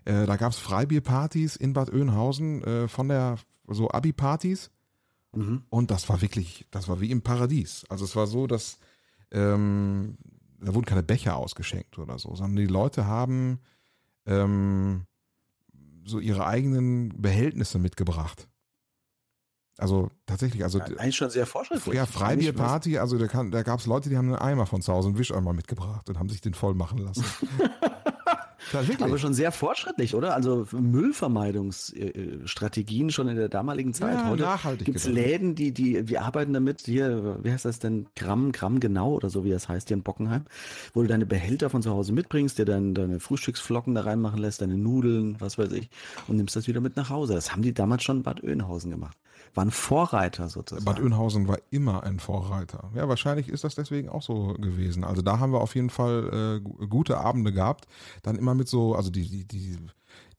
Äh, 0.05 0.25
da 0.25 0.37
gab 0.37 0.53
es 0.53 0.57
Freibierpartys 0.57 1.57
in 1.57 1.73
Bad 1.73 1.91
Oeynhausen 1.91 2.63
äh, 2.63 2.87
von 2.87 3.09
der, 3.09 3.37
so 3.67 3.89
Abi-Partys. 3.89 4.71
Mhm. 5.33 5.63
Und 5.69 5.91
das 5.91 6.07
war 6.07 6.21
wirklich, 6.21 6.65
das 6.71 6.87
war 6.87 7.01
wie 7.01 7.11
im 7.11 7.21
Paradies. 7.21 7.85
Also 7.89 8.05
es 8.05 8.15
war 8.15 8.25
so, 8.25 8.47
dass 8.47 8.79
ähm, 9.31 10.17
da 10.61 10.73
wurden 10.73 10.85
keine 10.85 11.03
Becher 11.03 11.35
ausgeschenkt 11.37 11.99
oder 11.99 12.17
so, 12.19 12.35
sondern 12.35 12.55
die 12.55 12.71
Leute 12.71 13.05
haben 13.05 13.59
ähm, 14.25 15.05
so 16.10 16.20
ihre 16.20 16.45
eigenen 16.45 17.22
Behältnisse 17.22 17.80
mitgebracht. 17.80 18.47
Also 19.78 20.12
tatsächlich, 20.26 20.64
also 20.64 20.80
Eigentlich 20.80 21.16
schon 21.16 21.30
sehr 21.30 21.45
fortschrittlich. 21.45 21.95
ja, 21.95 22.05
Freibierparty, 22.05 22.97
also 22.97 23.18
da, 23.18 23.28
kann, 23.28 23.49
da 23.49 23.64
gab 23.64 23.80
es 23.80 23.86
Leute, 23.86 24.10
die 24.10 24.18
haben 24.18 24.28
einen 24.28 24.36
Eimer 24.36 24.66
von 24.66 24.82
zu 24.82 24.91
Hause, 24.91 25.07
einen 25.07 25.18
Wischeimer 25.18 25.53
mitgebracht 25.53 26.10
und 26.10 26.20
haben 26.20 26.28
sich 26.28 26.41
den 26.41 26.53
voll 26.53 26.74
machen 26.74 26.97
lassen. 26.97 27.24
wirklich. 28.74 29.01
Aber 29.01 29.17
schon 29.17 29.34
sehr 29.34 29.51
fortschrittlich, 29.51 30.15
oder? 30.15 30.34
Also 30.36 30.67
Müllvermeidungsstrategien 30.72 33.11
schon 33.11 33.28
in 33.28 33.36
der 33.36 33.49
damaligen 33.49 33.93
Zeit. 33.93 34.15
Ja, 34.15 34.30
Heute 34.30 34.43
nachhaltig 34.43 34.86
gibt 34.86 34.97
es 34.97 35.05
gedacht. 35.05 35.24
Läden, 35.26 35.55
die, 35.55 35.72
die, 35.74 36.07
wir 36.07 36.24
arbeiten 36.24 36.53
damit, 36.53 36.82
hier, 36.82 37.38
wie 37.43 37.51
heißt 37.51 37.65
das 37.65 37.80
denn, 37.80 38.07
Gramm, 38.15 38.51
Gramm 38.51 38.80
genau 38.80 39.13
oder 39.13 39.30
so, 39.30 39.43
wie 39.43 39.49
das 39.49 39.67
heißt 39.70 39.88
hier 39.88 39.97
in 39.97 40.03
Bockenheim, 40.03 40.45
wo 40.93 41.01
du 41.01 41.07
deine 41.07 41.26
Behälter 41.26 41.70
von 41.70 41.82
zu 41.82 41.91
Hause 41.91 42.13
mitbringst, 42.13 42.57
dir 42.57 42.65
dann 42.65 42.93
deine 42.93 43.20
Frühstücksflocken 43.20 43.95
da 43.95 44.01
reinmachen 44.01 44.39
lässt, 44.39 44.61
deine 44.61 44.78
Nudeln, 44.78 45.36
was 45.39 45.57
weiß 45.57 45.72
ich, 45.74 45.89
und 46.28 46.38
nimmst 46.38 46.55
das 46.55 46.67
wieder 46.67 46.82
mit 46.82 46.95
nach 46.95 47.09
Hause. 47.09 47.34
Das 47.34 47.51
haben 47.51 47.61
die 47.61 47.74
damals 47.74 48.03
schon 48.03 48.17
in 48.17 48.24
Bad 48.24 48.43
Oeynhausen 48.43 48.91
gemacht. 48.91 49.17
Waren 49.55 49.72
Vorreiter 49.72 50.47
sozusagen. 50.47 50.86
Bad 50.86 50.99
Oeynhausen 50.99 51.47
war 51.47 51.57
immer 51.72 52.03
ein 52.03 52.20
Vorreiter. 52.20 52.91
Ja, 52.93 53.09
wahrscheinlich 53.09 53.49
ist 53.49 53.63
das 53.63 53.74
deswegen 53.74 54.07
auch 54.07 54.22
so 54.22 54.53
gewesen. 54.59 55.03
Also 55.03 55.24
da 55.24 55.39
haben 55.39 55.53
wir 55.53 55.61
auf 55.61 55.74
jeden 55.74 55.89
Fall 55.89 56.59
äh, 56.59 56.61
gu- 56.61 56.88
gute 56.88 57.17
Abende 57.17 57.51
gehabt. 57.51 57.88
Dann 58.22 58.36
immer 58.36 58.53
mit 58.60 58.68
so, 58.68 58.93
also 58.95 59.10
die, 59.10 59.28
die, 59.28 59.45
die, 59.45 59.78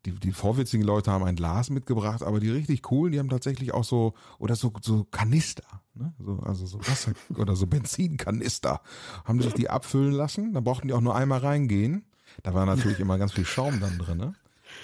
die, 0.07 0.13
die 0.13 0.33
vorwitzigen 0.33 0.87
Leute 0.87 1.11
haben 1.11 1.25
ein 1.25 1.37
Glas 1.37 1.69
mitgebracht, 1.71 2.23
aber 2.23 2.41
die 2.41 2.51
richtig 2.51 2.83
coolen, 2.83 3.13
die 3.13 3.19
haben 3.19 3.29
tatsächlich 3.29 3.75
auch 3.75 3.85
so, 3.85 4.15
oder 4.39 4.57
so, 4.57 4.73
so 4.81 5.05
Kanister, 5.05 5.83
ne? 5.95 6.15
so, 6.19 6.39
also 6.45 6.67
so 6.67 6.79
Wasser 6.81 7.13
oder 7.37 7.57
so 7.57 7.67
Benzinkanister, 7.67 8.81
haben 9.25 9.43
sich 9.43 9.53
die 9.55 9.69
abfüllen 9.69 10.13
lassen. 10.13 10.55
Da 10.55 10.61
brauchten 10.61 10.89
die 10.89 10.95
auch 10.95 11.01
nur 11.01 11.17
einmal 11.17 11.41
reingehen. 11.41 12.05
Da 12.43 12.55
war 12.55 12.65
natürlich 12.65 13.01
immer 13.01 13.19
ganz 13.19 13.33
viel 13.33 13.45
Schaum 13.45 13.81
dann 13.81 13.99
drin. 13.99 14.19
Ne? 14.19 14.35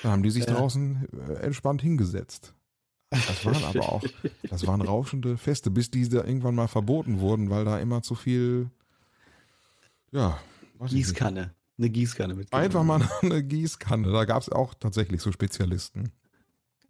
Da 0.02 0.10
haben 0.10 0.22
die 0.22 0.30
sich 0.30 0.44
draußen 0.44 1.08
äh, 1.28 1.32
entspannt 1.44 1.80
hingesetzt. 1.80 2.54
Das 3.10 3.44
waren 3.44 3.64
aber 3.64 3.92
auch, 3.92 4.04
das 4.50 4.66
waren 4.66 4.80
rauschende 4.80 5.38
Feste, 5.38 5.70
bis 5.70 5.90
die 5.90 6.08
da 6.08 6.24
irgendwann 6.24 6.56
mal 6.56 6.66
verboten 6.66 7.20
wurden, 7.20 7.50
weil 7.50 7.64
da 7.64 7.78
immer 7.78 8.02
zu 8.02 8.14
viel, 8.14 8.70
ja. 10.10 10.38
Gießkanne. 10.84 11.54
Eine 11.78 11.90
Gießkanne 11.90 12.34
mit. 12.34 12.52
Einfach 12.52 12.84
mal 12.84 13.06
eine 13.22 13.42
Gießkanne. 13.42 14.10
Da 14.10 14.24
gab 14.24 14.42
es 14.42 14.48
auch 14.48 14.74
tatsächlich 14.74 15.20
so 15.20 15.32
Spezialisten. 15.32 16.12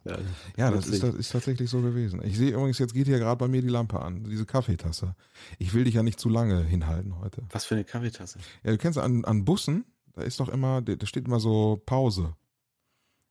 Ja, 0.05 0.19
Ja, 0.57 0.71
das 0.71 0.87
ist, 0.87 1.03
das 1.03 1.15
ist 1.15 1.33
tatsächlich 1.33 1.69
so 1.69 1.81
gewesen. 1.81 2.23
Ich 2.25 2.37
sehe 2.37 2.53
übrigens, 2.53 2.79
jetzt 2.79 2.95
geht 2.95 3.07
hier 3.07 3.19
gerade 3.19 3.39
bei 3.39 3.49
mir 3.49 3.61
die 3.63 3.69
Lampe 3.69 4.01
an, 4.01 4.23
diese 4.25 4.47
Kaffeetasse. 4.47 5.17
Ich 5.59 5.75
will 5.75 5.85
dich 5.85 5.95
ja 5.95 6.05
nicht 6.05 6.21
zu 6.21 6.29
lange 6.29 6.63
hinhalten 6.63 7.19
heute. 7.19 7.43
Was 7.51 7.65
für 7.65 7.75
eine 7.75 7.85
Kaffeetasse. 7.85 8.39
Ja, 8.63 8.71
du 8.71 8.79
kennst 8.79 8.99
an, 8.99 9.25
an 9.25 9.45
Bussen, 9.45 9.85
da 10.13 10.23
ist 10.23 10.39
doch 10.39 10.49
immer, 10.49 10.81
da 10.83 10.95
da 10.95 11.07
steht 11.07 11.27
immer 11.27 11.41
so 11.41 11.83
Pause. 11.85 12.37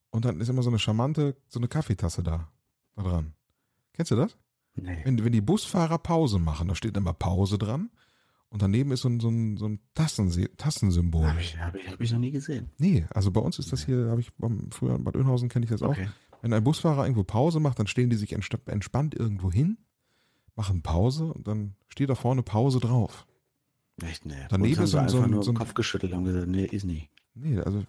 Und 0.10 0.26
dann 0.26 0.40
ist 0.42 0.50
immer 0.50 0.64
so 0.64 0.70
eine 0.70 0.80
charmante, 0.80 1.36
so 1.48 1.60
eine 1.60 1.68
Kaffeetasse 1.68 2.24
da, 2.24 2.52
da 2.96 3.04
dran. 3.04 3.34
Kennst 3.94 4.12
du 4.12 4.16
das? 4.18 4.38
Nee. 4.76 5.02
Wenn, 5.06 5.24
wenn 5.24 5.32
die 5.32 5.42
Busfahrer 5.42 5.98
Pause 5.98 6.40
machen, 6.40 6.68
da 6.68 6.76
steht 6.76 6.98
immer 6.98 7.14
Pause 7.14 7.58
dran. 7.58 7.90
Und 8.56 8.62
daneben 8.62 8.92
ist 8.94 9.02
so 9.02 9.10
ein, 9.10 9.20
so 9.20 9.28
ein, 9.28 9.58
so 9.58 9.66
ein 9.68 9.80
Tassense 9.96 10.50
Tassensymbol. 10.56 11.28
Habe 11.28 11.42
ich, 11.42 11.60
hab 11.60 11.76
ich, 11.76 11.92
hab 11.92 12.00
ich 12.00 12.10
noch 12.14 12.20
nie 12.20 12.32
gesehen. 12.32 12.70
Nee, 12.78 13.06
also 13.14 13.30
bei 13.30 13.42
uns 13.42 13.60
ist 13.60 13.74
das 13.74 13.86
hier, 13.86 14.08
habe 14.10 14.22
ich 14.22 14.32
früher 14.72 14.96
in 14.96 15.04
Bad 15.04 15.18
Oeynhausen 15.18 15.50
kenne 15.50 15.66
ich 15.66 15.72
das 15.72 15.82
auch. 15.82 15.90
Okay. 15.90 16.08
Wenn 16.42 16.54
ein 16.54 16.64
Busfahrer 16.64 17.04
irgendwo 17.04 17.26
Pause 17.26 17.60
macht, 17.60 17.80
dann 17.80 17.88
stehen 17.88 18.10
die 18.10 18.16
sich 18.16 18.32
entspannt 18.32 19.14
irgendwo 19.14 19.52
hin, 19.52 19.78
machen 20.56 20.82
Pause 20.84 21.34
und 21.34 21.46
dann 21.50 21.76
steht 21.90 22.10
da 22.10 22.16
vorne 22.16 22.44
Pause 22.44 22.80
drauf. 22.80 23.28
Echt, 24.02 24.26
nee. 24.26 24.36
Daneben 24.48 24.82
ist 24.84 24.92
so 24.92 25.00
ein- 25.00 25.10
so 25.10 25.20
ein- 25.22 25.42
so 25.44 25.52
ein- 25.52 25.56
Kopf 25.58 25.74
geschüttelt 25.74 26.14
und 26.14 26.24
gesagt, 26.24 26.48
nee, 26.48 26.64
ist 26.64 26.86
nie. 26.86 27.10
Nee, 27.34 27.60
also 27.60 27.84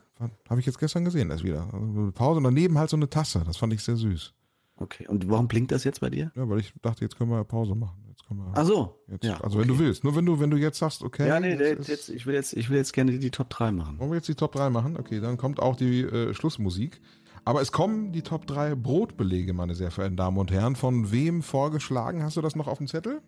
habe 0.49 0.59
ich 0.59 0.67
jetzt 0.67 0.81
gestern 0.81 1.05
gesehen, 1.05 1.29
das 1.29 1.45
wieder. 1.45 1.73
Also 1.73 2.11
Pause 2.13 2.39
und 2.39 2.45
daneben 2.45 2.77
halt 2.77 2.91
so 2.91 2.97
eine 2.97 3.09
Tasse. 3.09 3.45
Das 3.47 3.57
fand 3.57 3.73
ich 3.73 3.85
sehr 3.85 3.95
süß. 3.95 4.35
Okay. 4.79 5.07
Und 5.07 5.29
warum 5.31 5.47
blinkt 5.47 5.71
das 5.71 5.85
jetzt 5.85 6.01
bei 6.01 6.11
dir? 6.11 6.33
Ja, 6.35 6.49
weil 6.49 6.59
ich 6.59 6.73
dachte, 6.83 7.05
jetzt 7.05 7.17
können 7.17 7.31
wir 7.31 7.45
Pause 7.45 7.77
machen. 7.77 8.03
Jetzt 8.17 8.29
können 8.29 8.41
wir 8.41 8.53
Ach 8.55 8.65
so. 8.65 9.03
jetzt, 9.09 9.25
ja, 9.25 9.41
also 9.41 9.59
wenn 9.59 9.69
du 9.69 9.75
okay. 9.75 9.85
willst. 9.85 10.05
Nur 10.05 10.17
wenn 10.17 10.27
du, 10.27 10.41
wenn 10.41 10.51
du 10.51 10.57
jetzt 10.57 10.79
sagst, 10.79 11.03
okay. 11.03 11.29
Ja, 11.29 11.39
nee, 11.39 11.55
jetzt 11.55 11.89
jetzt, 11.89 12.09
ich, 12.09 12.27
will 12.27 12.35
jetzt, 12.35 12.55
ich 12.55 12.71
will 12.71 12.77
jetzt 12.77 12.93
gerne 12.93 13.13
die, 13.13 13.19
die 13.19 13.31
Top 13.31 13.51
3 13.51 13.73
machen. 13.73 13.99
Wollen 13.99 14.11
wir 14.11 14.17
jetzt 14.17 14.29
die 14.29 14.35
Top 14.35 14.53
3 14.53 14.71
machen? 14.71 14.97
Okay, 14.97 15.21
dann 15.21 15.37
kommt 15.37 15.61
auch 15.61 15.77
die 15.77 16.01
äh, 16.03 16.35
Schlussmusik. 16.35 17.01
Aber 17.45 17.61
es 17.61 17.71
kommen 17.71 18.13
die 18.13 18.23
Top 18.23 18.47
3 18.49 18.75
Brotbelege, 18.75 19.53
meine 19.53 19.77
sehr 19.77 19.93
verehrten 19.93 20.17
Damen 20.17 20.37
und 20.39 20.51
Herren. 20.51 20.75
Von 20.75 21.13
wem 21.13 21.43
vorgeschlagen? 21.43 22.25
Hast 22.25 22.37
du 22.37 22.41
das 22.41 22.57
noch 22.57 22.67
auf 22.67 22.79
dem 22.79 22.89
Zettel? 22.89 23.21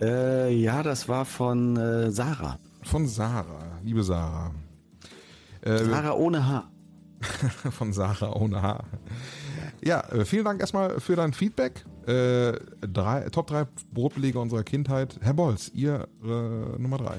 Äh, 0.00 0.54
ja, 0.54 0.82
das 0.84 1.08
war 1.08 1.24
von 1.24 1.76
äh, 1.76 2.10
Sarah. 2.12 2.58
Von 2.82 3.08
Sarah, 3.08 3.80
liebe 3.82 4.02
Sarah. 4.02 4.52
Äh, 5.62 5.78
Sarah 5.84 6.12
ohne 6.12 6.46
Haar. 6.46 6.70
von 7.70 7.92
Sarah 7.92 8.34
ohne 8.34 8.62
Haar. 8.62 8.84
Ja, 9.82 10.00
äh, 10.10 10.24
vielen 10.24 10.44
Dank 10.44 10.60
erstmal 10.60 11.00
für 11.00 11.16
dein 11.16 11.32
Feedback. 11.32 11.84
Äh, 12.06 12.52
drei, 12.80 13.28
Top 13.30 13.46
3 13.46 13.66
Brotbelege 13.92 14.38
unserer 14.38 14.62
Kindheit. 14.62 15.18
Herr 15.22 15.34
Bolz, 15.34 15.70
ihr 15.74 16.08
äh, 16.22 16.26
Nummer 16.26 16.98
3. 16.98 17.18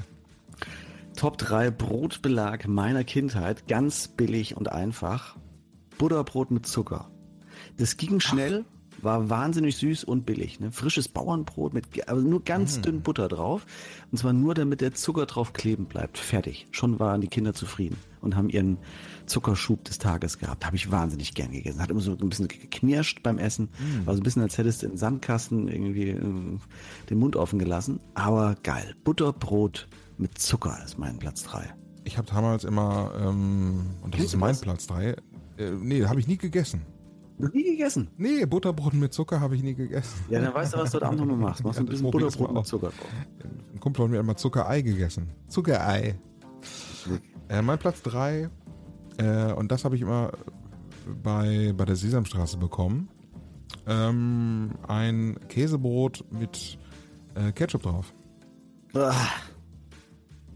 Top 1.16 1.38
3 1.38 1.72
Brotbelag 1.72 2.68
meiner 2.68 3.04
Kindheit. 3.04 3.68
Ganz 3.68 4.08
billig 4.08 4.58
und 4.58 4.72
einfach. 4.72 5.38
Butterbrot 5.98 6.52
mit 6.52 6.66
Zucker. 6.66 7.10
Das 7.78 7.98
ging 7.98 8.20
schnell, 8.20 8.66
war 9.04 9.30
wahnsinnig 9.30 9.78
süß 9.78 10.04
und 10.04 10.26
billig. 10.26 10.60
Ne? 10.60 10.72
Frisches 10.72 11.08
Bauernbrot 11.08 11.74
mit 11.74 12.08
aber 12.08 12.22
nur 12.22 12.44
ganz 12.44 12.82
dünn 12.82 13.02
Butter 13.02 13.28
drauf. 13.28 13.66
Und 14.12 14.18
zwar 14.18 14.34
nur, 14.34 14.54
damit 14.54 14.82
der 14.82 14.94
Zucker 14.94 15.26
drauf 15.26 15.54
kleben 15.54 15.86
bleibt. 15.86 16.18
Fertig. 16.18 16.68
Schon 16.72 17.00
waren 17.00 17.22
die 17.22 17.28
Kinder 17.28 17.54
zufrieden 17.54 17.98
und 18.22 18.36
haben 18.36 18.50
ihren 18.50 18.78
Zuckerschub 19.26 19.84
des 19.86 19.98
Tages 19.98 20.38
gehabt. 20.38 20.66
Habe 20.66 20.76
ich 20.76 20.92
wahnsinnig 20.92 21.34
gern 21.34 21.52
gegessen. 21.52 21.82
Hat 21.82 21.90
immer 21.90 22.02
so 22.02 22.12
ein 22.12 22.30
bisschen 22.30 22.48
geknirscht 22.48 23.24
beim 23.24 23.38
Essen. 23.38 23.70
War 24.06 24.14
so 24.14 24.22
ein 24.22 24.24
bisschen, 24.24 24.42
als 24.42 24.58
hättest 24.58 24.84
du 24.84 24.88
im 24.88 24.98
Sandkasten 24.98 25.68
irgendwie 25.68 26.10
äh, 26.10 26.60
den 27.10 27.20
Mund 27.20 27.36
offen 27.36 27.60
gelassen. 27.60 28.00
Aber 28.14 28.56
geil. 28.64 28.96
Butterbrot 29.04 29.88
mit 30.18 30.38
Zucker 30.38 30.78
ist 30.84 30.98
mein 30.98 31.18
Platz 31.18 31.44
3. 31.44 31.74
Ich 32.04 32.18
habe 32.18 32.28
damals 32.28 32.64
immer, 32.64 33.12
ähm, 33.20 33.92
und 34.02 34.14
das 34.14 34.20
Kennst 34.20 34.34
ist 34.34 34.40
mein 34.40 34.52
das? 34.52 34.62
Platz 34.62 34.88
3, 34.88 35.16
äh, 35.58 35.72
nee, 35.80 36.06
habe 36.06 36.20
ich 36.20 36.28
nie 36.28 36.38
gegessen. 36.38 36.82
Noch 37.42 37.54
nie 37.54 37.64
gegessen. 37.64 38.08
Nee, 38.18 38.46
Butterbrot 38.46 38.94
mit 38.94 39.14
Zucker 39.14 39.40
habe 39.40 39.56
ich 39.56 39.64
nie 39.64 39.74
gegessen. 39.74 40.24
Ja, 40.30 40.40
dann 40.42 40.54
weißt 40.54 40.74
du, 40.74 40.78
was 40.78 40.92
du 40.92 40.96
heute 40.98 41.08
Abend 41.08 41.20
nochmal 41.20 41.38
machst. 41.38 41.64
Machst 41.64 41.80
Ja, 41.80 41.84
ein 41.84 41.90
bisschen 41.90 42.12
Butterbrot 42.12 42.54
mit. 42.54 42.66
Zucker 42.66 42.88
drauf. 42.88 43.08
Ein 43.74 43.80
Kumpel 43.80 44.04
hat 44.04 44.12
mir 44.12 44.20
immer 44.20 44.36
Zuckerei 44.38 44.82
gegessen. 44.82 45.30
Zuckerei. 45.48 46.20
Äh, 47.50 47.62
mein 47.62 47.80
Platz 47.80 48.02
3, 48.04 48.50
äh, 49.18 49.54
und 49.54 49.72
das 49.72 49.84
habe 49.86 49.96
ich 49.96 50.02
immer 50.02 50.32
bei, 51.24 51.74
bei 51.76 51.86
der 51.86 51.96
Sesamstraße 51.96 52.58
bekommen, 52.58 53.10
ähm, 53.88 54.72
ein 54.88 55.38
Käsebrot 55.50 56.24
mit 56.32 56.78
äh, 57.36 57.52
Ketchup 57.52 57.84
drauf. 57.84 58.14
Ah, 58.94 59.14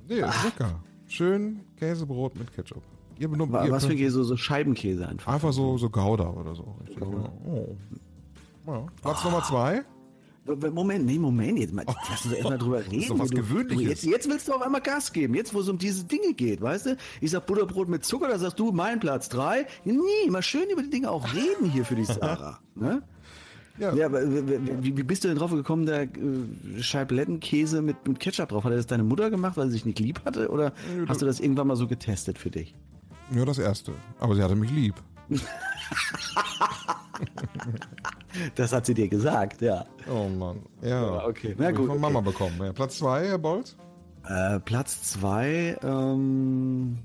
Nee, 0.07 0.19
ist 0.19 0.43
lecker. 0.43 0.83
Schön 1.07 1.61
Käsebrot 1.77 2.37
mit 2.37 2.53
Ketchup. 2.53 2.83
Ihr 3.19 3.27
benutzt, 3.29 3.51
wa- 3.53 3.65
ihr 3.65 3.71
was 3.71 3.85
für 3.85 3.95
Käse? 3.95 4.23
So 4.23 4.35
Scheibenkäse 4.37 5.07
einfach. 5.07 5.33
Einfach 5.33 5.53
so, 5.53 5.77
so 5.77 5.89
Gouda 5.89 6.29
oder 6.29 6.53
so. 6.55 6.75
Richtig, 6.81 7.01
ja. 7.01 7.31
Oh. 7.47 7.75
Ja. 8.67 8.85
Platz 9.01 9.23
Nummer 9.23 9.43
zwei. 9.43 9.83
W- 10.47 10.69
Moment, 10.69 11.05
nee, 11.07 11.17
Moment, 11.17 11.57
jetzt 11.57 11.73
mal, 11.73 11.85
lass 11.87 12.23
uns 12.25 12.33
erstmal 12.35 12.57
drüber 12.59 12.79
reden. 12.85 13.05
Oh. 13.09 13.13
doch 13.13 13.19
was 13.19 13.29
Du- 13.29 13.37
Gewöhnliches. 13.37 13.77
Du, 13.83 13.89
jetzt, 13.89 14.03
jetzt 14.05 14.29
willst 14.29 14.47
du 14.47 14.53
auf 14.53 14.61
einmal 14.61 14.81
Gas 14.81 15.11
geben, 15.13 15.33
jetzt 15.33 15.53
wo 15.53 15.59
es 15.61 15.69
um 15.69 15.77
diese 15.77 16.03
Dinge 16.03 16.33
geht, 16.33 16.61
weißt 16.61 16.85
du? 16.87 16.97
Ich 17.21 17.31
sag 17.31 17.45
Butterbrot 17.47 17.89
mit 17.89 18.05
Zucker, 18.05 18.27
da 18.27 18.37
sagst 18.37 18.59
du, 18.59 18.71
mein 18.71 18.99
Platz 18.99 19.27
drei. 19.29 19.65
Nee, 19.85 19.95
mal 20.29 20.43
schön 20.43 20.69
über 20.71 20.83
die 20.83 20.89
Dinge 20.91 21.09
auch 21.09 21.33
reden 21.33 21.71
hier 21.71 21.83
für 21.85 21.95
die 21.95 22.05
Sarah. 22.05 22.59
ne? 22.75 23.01
Ja. 23.79 23.93
Ja, 23.93 24.05
aber 24.05 24.21
wie, 24.23 24.95
wie 24.97 25.03
bist 25.03 25.23
du 25.23 25.27
denn 25.27 25.37
drauf 25.37 25.51
gekommen, 25.51 25.85
da 25.85 26.03
äh, 26.03 26.09
Scheiblettenkäse 26.79 27.81
mit, 27.81 28.07
mit 28.07 28.19
Ketchup 28.19 28.49
drauf? 28.49 28.63
Hat 28.63 28.71
das 28.71 28.87
deine 28.87 29.03
Mutter 29.03 29.29
gemacht, 29.29 29.57
weil 29.57 29.67
sie 29.67 29.73
sich 29.73 29.85
nicht 29.85 29.99
lieb 29.99 30.21
hatte? 30.25 30.49
Oder 30.49 30.73
hast 31.07 31.21
du 31.21 31.25
das 31.25 31.39
irgendwann 31.39 31.67
mal 31.67 31.75
so 31.75 31.87
getestet 31.87 32.37
für 32.37 32.49
dich? 32.51 32.73
Ja, 33.31 33.45
das 33.45 33.57
erste. 33.57 33.93
Aber 34.19 34.35
sie 34.35 34.43
hatte 34.43 34.55
mich 34.55 34.71
lieb. 34.71 34.95
Das 38.55 38.73
hat 38.73 38.85
sie 38.85 38.93
dir 38.93 39.07
gesagt, 39.07 39.61
ja. 39.61 39.85
Oh 40.09 40.27
Mann. 40.27 40.59
Ja. 40.81 41.25
Okay. 41.25 41.55
Na 41.57 41.71
gut, 41.71 41.87
Von 41.87 41.89
okay. 41.91 41.99
Mama 41.99 42.21
bekommen. 42.21 42.55
Ja, 42.59 42.73
Platz 42.73 42.97
zwei, 42.97 43.27
Herr 43.27 43.37
Bolz. 43.37 43.75
Äh, 44.27 44.59
Platz 44.59 45.03
zwei, 45.03 45.77
ähm, 45.83 46.97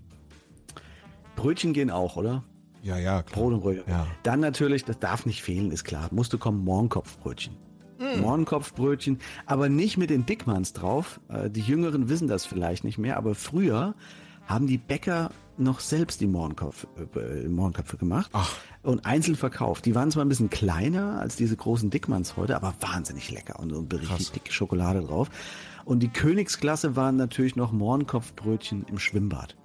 Brötchen 1.36 1.72
gehen 1.72 1.90
auch, 1.90 2.16
oder? 2.16 2.42
Ja, 2.82 2.96
ja, 2.98 3.22
klar. 3.22 3.40
Brot 3.42 3.52
und 3.54 3.60
Brötchen. 3.60 3.84
Ja. 3.88 4.06
Dann 4.22 4.40
natürlich, 4.40 4.84
das 4.84 4.98
darf 4.98 5.26
nicht 5.26 5.42
fehlen, 5.42 5.70
ist 5.70 5.84
klar. 5.84 6.08
Musste 6.10 6.38
kommen 6.38 6.64
Mohrenkopfbrötchen. 6.64 7.56
Hm. 7.98 8.20
Mohrenkopfbrötchen, 8.22 9.18
aber 9.46 9.68
nicht 9.68 9.98
mit 9.98 10.10
den 10.10 10.24
Dickmanns 10.26 10.72
drauf. 10.72 11.20
Äh, 11.28 11.50
Die 11.50 11.60
Jüngeren 11.60 12.08
wissen 12.08 12.26
das 12.28 12.46
vielleicht 12.46 12.84
nicht 12.84 12.98
mehr, 12.98 13.16
aber 13.18 13.34
früher 13.34 13.94
haben 14.46 14.66
die 14.66 14.78
Bäcker 14.78 15.30
noch 15.60 15.80
selbst 15.80 16.20
die 16.20 16.26
äh, 16.26 17.48
Mohrenköpfe 17.48 17.96
gemacht 17.96 18.30
Ach. 18.32 18.56
und 18.82 19.04
einzeln 19.06 19.36
verkauft. 19.36 19.86
Die 19.86 19.94
waren 19.94 20.10
zwar 20.10 20.24
ein 20.24 20.28
bisschen 20.28 20.50
kleiner 20.50 21.20
als 21.20 21.36
diese 21.36 21.56
großen 21.56 21.90
Dickmanns 21.90 22.36
heute, 22.36 22.56
aber 22.56 22.74
wahnsinnig 22.80 23.30
lecker 23.30 23.60
und 23.60 23.70
so 23.70 23.80
richtig 23.80 24.08
Krass. 24.08 24.32
dicke 24.32 24.52
Schokolade 24.52 25.02
drauf. 25.02 25.30
Und 25.84 26.00
die 26.00 26.08
Königsklasse 26.08 26.96
waren 26.96 27.16
natürlich 27.16 27.56
noch 27.56 27.72
Mohrenkopfbrötchen 27.72 28.86
im 28.88 28.98
Schwimmbad 28.98 29.56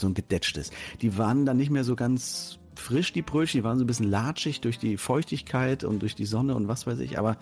so 0.00 0.06
ein 0.06 0.14
gedetschtes. 0.14 0.70
Die 1.02 1.18
waren 1.18 1.46
dann 1.46 1.56
nicht 1.56 1.70
mehr 1.70 1.84
so 1.84 1.94
ganz 1.94 2.58
frisch, 2.74 3.12
die 3.12 3.22
Brötchen, 3.22 3.60
die 3.60 3.64
waren 3.64 3.78
so 3.78 3.84
ein 3.84 3.86
bisschen 3.86 4.10
latschig 4.10 4.60
durch 4.60 4.78
die 4.78 4.96
Feuchtigkeit 4.96 5.84
und 5.84 6.00
durch 6.00 6.14
die 6.14 6.24
Sonne 6.24 6.54
und 6.54 6.66
was 6.66 6.86
weiß 6.86 6.98
ich, 7.00 7.18
aber 7.18 7.36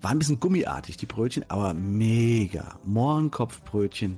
waren 0.00 0.16
ein 0.16 0.18
bisschen 0.18 0.40
gummiartig, 0.40 0.96
die 0.96 1.06
Brötchen, 1.06 1.44
aber 1.48 1.74
mega. 1.74 2.78
Mohrenkopfbrötchen 2.84 4.16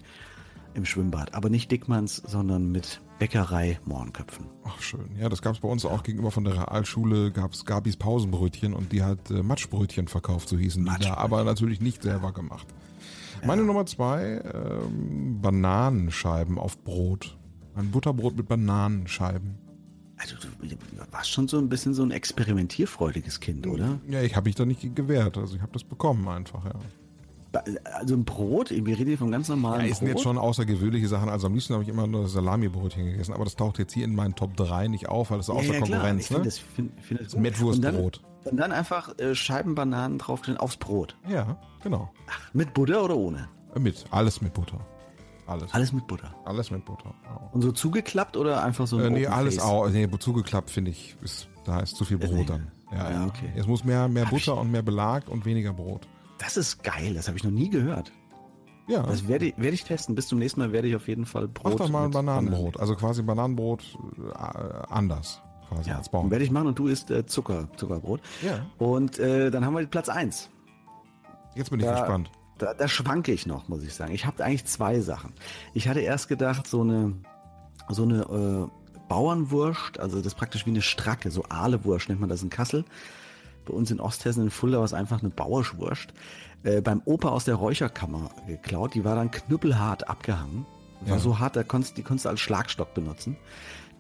im 0.75 0.85
Schwimmbad, 0.85 1.35
aber 1.35 1.51
nicht 1.51 1.71
Dickmanns, 1.71 2.17
sondern 2.17 2.71
mit 2.71 3.01
Bäckerei 3.19 3.79
Mohrenköpfen. 3.85 4.47
Ach, 4.65 4.81
schön. 4.81 5.11
Ja, 5.19 5.29
das 5.29 5.43
gab 5.43 5.55
es 5.55 5.61
bei 5.61 5.69
uns 5.69 5.85
auch 5.85 6.03
gegenüber 6.03 6.31
von 6.31 6.45
der 6.45 6.55
Realschule, 6.55 7.33
gab 7.33 7.53
es 7.53 7.65
Gabis 7.65 7.97
Pausenbrötchen 7.97 8.73
und 8.73 8.93
die 8.93 9.03
hat 9.03 9.31
äh, 9.31 9.43
Matschbrötchen 9.43 10.09
verkauft, 10.09 10.49
so 10.49 10.57
hießen 10.57 10.85
die 10.85 11.05
da, 11.05 11.15
aber 11.15 11.45
natürlich 11.45 11.81
nicht 11.81 12.03
selber 12.03 12.33
gemacht. 12.33 12.67
Meine 13.45 13.63
Nummer 13.63 13.87
zwei, 13.87 14.43
ähm, 14.53 15.41
Bananenscheiben 15.41 16.59
auf 16.59 16.83
Brot. 16.83 17.37
Ein 17.75 17.91
Butterbrot 17.91 18.37
mit 18.37 18.49
Bananenscheiben. 18.49 19.57
Also 20.17 20.37
du, 20.37 20.69
du 20.69 20.77
warst 21.13 21.31
schon 21.31 21.49
so 21.49 21.59
ein 21.59 21.71
bisschen 21.71 21.95
so 21.95 22.03
ein 22.03 22.11
experimentierfreudiges 22.11 23.41
Kind, 23.41 23.67
oder? 23.67 23.99
Ja, 24.09 24.21
ich 24.21 24.37
habe 24.37 24.49
mich 24.49 24.55
da 24.55 24.67
nicht 24.67 24.95
gewehrt, 24.95 25.39
also 25.39 25.57
ich 25.57 25.63
habe 25.63 25.73
das 25.73 25.85
bekommen 25.85 26.29
einfach, 26.29 26.65
ja. 26.65 26.75
Also 27.95 28.15
ein 28.15 28.25
Brot, 28.25 28.71
wir 28.71 28.87
reden 28.99 29.09
hier 29.09 29.19
von 29.19 29.31
ganz 29.31 29.49
normalen 29.49 29.81
Ja, 29.87 29.91
es 29.93 29.99
sind 29.99 30.09
jetzt 30.09 30.23
schon 30.23 30.39
außergewöhnliche 30.39 31.09
Sachen. 31.09 31.29
Also 31.29 31.49
am 31.49 31.55
liebsten 31.55 31.75
habe 31.75 31.83
ich 31.83 31.89
immer 31.89 32.07
nur 32.07 32.29
Salami-Brötchen 32.29 33.05
gegessen, 33.07 33.33
aber 33.33 33.45
das 33.45 33.57
taucht 33.57 33.79
jetzt 33.79 33.93
hier 33.93 34.05
in 34.05 34.15
meinen 34.15 34.35
Top 34.37 34.57
3 34.57 34.89
nicht 34.89 35.09
auf, 35.09 35.31
weil 35.31 35.39
das 35.39 35.49
ist 35.49 35.55
außer 35.55 35.65
ja, 35.67 35.73
ja, 35.75 35.81
klar. 35.81 35.89
Konkurrenz, 36.01 36.23
Ich 36.23 36.27
finde 36.29 36.41
ne? 36.43 36.45
das, 36.45 36.59
find, 36.59 37.21
das 37.21 37.37
Mettwurstbrot. 37.37 38.19
Und 38.19 38.23
dann, 38.45 38.53
und 38.53 38.57
dann 38.59 38.73
einfach 38.73 39.19
äh, 39.19 39.35
Scheiben 39.35 39.75
Bananen 39.75 40.19
draufstellen 40.19 40.59
aufs 40.61 40.77
Brot. 40.77 41.17
Ja, 41.29 41.59
genau. 41.83 42.11
Mit 42.53 42.73
Butter 42.73 43.05
oder 43.05 43.17
ohne? 43.17 43.49
Mit, 43.77 44.05
alles 44.11 44.41
mit 44.41 44.55
Butter. 44.55 44.79
Alles. 45.47 45.75
Alles 45.75 45.93
mit 45.93 46.07
Butter. 46.07 46.33
Alles 46.45 46.71
mit 46.71 46.85
Butter. 46.85 47.13
Ja. 47.25 47.51
Und 47.53 47.63
so 47.63 47.73
zugeklappt 47.73 48.37
oder 48.37 48.63
einfach 48.63 48.87
so 48.87 48.99
ein 48.99 49.05
Äh, 49.07 49.11
nee, 49.11 49.27
alles 49.27 49.59
auch. 49.59 49.89
Nee, 49.89 50.09
zugeklappt 50.21 50.71
finde 50.71 50.93
ich, 50.93 51.17
ist, 51.23 51.49
da 51.65 51.81
ist 51.81 51.97
zu 51.97 52.05
viel 52.05 52.19
Brot 52.19 52.31
nee. 52.33 52.45
dann. 52.45 52.71
Ja, 52.93 52.99
Ja, 52.99 53.11
ja. 53.11 53.27
okay. 53.27 53.51
Es 53.57 53.67
muss 53.67 53.85
mehr, 53.85 54.07
mehr 54.09 54.27
Hab 54.27 54.33
ich- 54.33 54.47
Butter 54.47 54.61
und 54.61 54.71
mehr 54.71 54.83
Belag 54.83 55.29
und 55.29 55.45
weniger 55.45 55.73
Brot. 55.73 56.07
Das 56.41 56.57
ist 56.57 56.83
geil, 56.83 57.15
das 57.15 57.29
habe 57.29 57.37
ich 57.39 57.45
noch 57.45 57.51
nie 57.51 57.71
gehört. 57.71 58.11
Ja. 58.89 59.03
Das 59.05 59.29
werde 59.29 59.47
ich, 59.47 59.55
werde 59.57 59.75
ich 59.75 59.85
testen. 59.85 60.15
Bis 60.17 60.27
zum 60.27 60.39
nächsten 60.41 60.59
Mal 60.61 60.73
werde 60.73 60.89
ich 60.89 60.97
auf 60.97 61.07
jeden 61.07 61.25
Fall 61.27 61.47
Brot. 61.47 61.73
Mach 61.75 61.79
doch 61.87 61.89
mal 61.91 62.05
ein 62.07 62.11
Bananenbrot. 62.11 62.81
Also 62.81 62.97
quasi 62.97 63.23
Bananenbrot 63.23 63.85
äh, 64.19 64.33
anders. 64.89 65.41
Quasi 65.69 65.91
Ja, 65.91 65.99
als 65.99 66.09
Baum. 66.09 66.31
werde 66.31 66.45
ich 66.45 66.51
machen 66.51 66.67
und 66.69 66.79
du 66.79 66.89
isst 66.89 67.11
äh, 67.13 67.25
Zucker, 67.27 67.69
Zuckerbrot. 67.77 68.21
Ja. 68.43 68.67
Und 68.79 69.19
äh, 69.21 69.51
dann 69.53 69.65
haben 69.65 69.77
wir 69.77 69.87
Platz 69.87 70.09
1. 70.09 70.51
Jetzt 71.55 71.71
bin 71.71 71.79
ich 71.81 71.87
Da- 71.87 72.01
gespannt. 72.01 72.31
Da, 72.59 72.75
da 72.75 72.89
schwanke 72.89 73.33
ich 73.33 73.47
noch, 73.47 73.69
muss 73.69 73.83
ich 73.83 73.95
sagen. 73.95 74.13
Ich 74.13 74.27
habe 74.27 74.45
eigentlich 74.45 74.67
zwei 74.67 75.01
Sachen. 75.01 75.33
Ich 75.73 75.89
hatte 75.89 76.01
erst 76.01 76.29
gedacht, 76.29 76.67
so 76.67 76.83
eine, 76.83 77.15
so 77.89 78.03
eine 78.03 78.21
äh, 78.69 79.01
Bauernwurst, 79.09 79.99
also 79.99 80.19
das 80.19 80.27
ist 80.27 80.35
praktisch 80.35 80.67
wie 80.67 80.71
eine 80.71 80.83
Stracke, 80.83 81.31
so 81.31 81.45
Ahlewurst 81.49 82.09
nennt 82.11 82.21
man 82.21 82.29
das 82.29 82.43
in 82.43 82.51
Kassel. 82.51 82.85
Bei 83.71 83.77
uns 83.77 83.91
in 83.91 84.01
Osthessen 84.01 84.43
in 84.45 84.51
Fulda 84.51 84.79
war 84.79 84.85
es 84.85 84.93
einfach 84.95 85.21
eine 85.21 85.31
Bauerschwurst. 85.31 86.13
Äh, 86.65 86.81
beim 86.81 87.03
Opa 87.05 87.29
aus 87.29 87.45
der 87.45 87.55
Räucherkammer 87.55 88.31
geklaut. 88.47 88.95
Die 88.95 89.05
war 89.05 89.15
dann 89.15 89.31
knüppelhart 89.31 90.09
abgehangen. 90.09 90.67
War 91.03 91.17
Ja. 91.17 91.19
so 91.23 91.39
hart, 91.39 91.55
da 91.57 91.63
konntest, 91.63 91.97
die 91.97 92.03
konntest 92.03 92.25
du 92.27 92.31
als 92.31 92.41
Schlagstock 92.41 92.93
benutzen. 92.95 93.37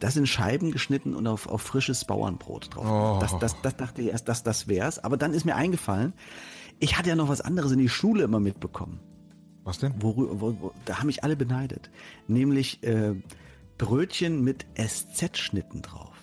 Das 0.00 0.16
in 0.16 0.26
Scheiben 0.26 0.70
geschnitten 0.72 1.14
und 1.14 1.26
auf, 1.26 1.46
auf 1.46 1.62
frisches 1.62 2.04
Bauernbrot 2.04 2.74
drauf. 2.74 2.84
Oh. 2.86 3.18
Das, 3.20 3.38
das, 3.38 3.60
das 3.62 3.76
dachte 3.76 4.02
ich 4.02 4.08
erst, 4.08 4.28
dass 4.28 4.42
das 4.42 4.66
wär's. 4.66 4.98
Aber 4.98 5.16
dann 5.16 5.32
ist 5.32 5.44
mir 5.44 5.54
eingefallen, 5.56 6.14
ich 6.78 6.98
hatte 6.98 7.10
ja 7.10 7.14
noch 7.16 7.28
was 7.28 7.40
anderes 7.40 7.70
in 7.72 7.78
die 7.78 7.88
Schule 7.88 8.24
immer 8.24 8.40
mitbekommen. 8.40 8.98
Was 9.62 9.78
denn? 9.78 9.94
Wo, 10.00 10.16
wo, 10.16 10.56
wo, 10.60 10.72
da 10.86 10.98
haben 10.98 11.06
mich 11.06 11.22
alle 11.22 11.36
beneidet. 11.36 11.90
Nämlich 12.28 12.82
äh, 12.82 13.14
Brötchen 13.78 14.42
mit 14.42 14.66
SZ-Schnitten 14.76 15.82
drauf. 15.82 16.16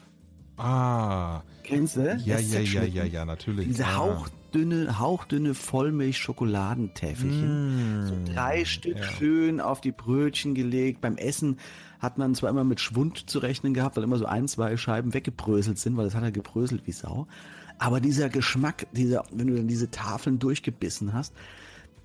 Ah. 0.58 1.42
Kennst 1.64 1.98
du? 1.98 2.16
Ja, 2.26 2.40
ja, 2.40 2.60
ja, 2.60 2.84
ja, 2.84 3.04
ja, 3.04 3.26
natürlich. 3.26 3.68
Diese 3.68 3.86
Ah. 3.86 3.98
hauchdünne, 3.98 5.00
hauchdünne 5.00 5.54
Vollmilch-Schokoladentäfelchen. 5.54 8.04
Mm. 8.04 8.08
So 8.08 8.34
drei 8.34 8.66
Stück 8.66 8.98
ja. 8.98 9.04
schön 9.04 9.62
auf 9.62 9.82
die 9.82 9.92
Brötchen 9.92 10.56
gelegt. 10.56 11.02
Beim 11.02 11.18
Essen 11.18 11.58
hat 12.00 12.18
man 12.18 12.36
zwar 12.36 12.50
immer 12.50 12.64
mit 12.64 12.80
Schwund 12.80 13.30
zu 13.30 13.40
rechnen 13.40 13.74
gehabt, 13.74 13.98
weil 13.98 14.04
immer 14.04 14.18
so 14.18 14.26
ein, 14.26 14.48
zwei 14.48 14.78
Scheiben 14.78 15.14
weggebröselt 15.14 15.78
sind, 15.78 15.98
weil 15.98 16.06
das 16.06 16.16
hat 16.16 16.24
er 16.24 16.32
gebröselt 16.32 16.84
wie 16.86 16.92
Sau. 16.92 17.28
Aber 17.80 18.00
dieser 18.00 18.30
Geschmack, 18.30 18.88
dieser, 18.92 19.24
wenn 19.32 19.48
du 19.48 19.56
dann 19.56 19.68
diese 19.68 19.92
Tafeln 19.92 20.40
durchgebissen 20.40 21.14
hast, 21.14 21.34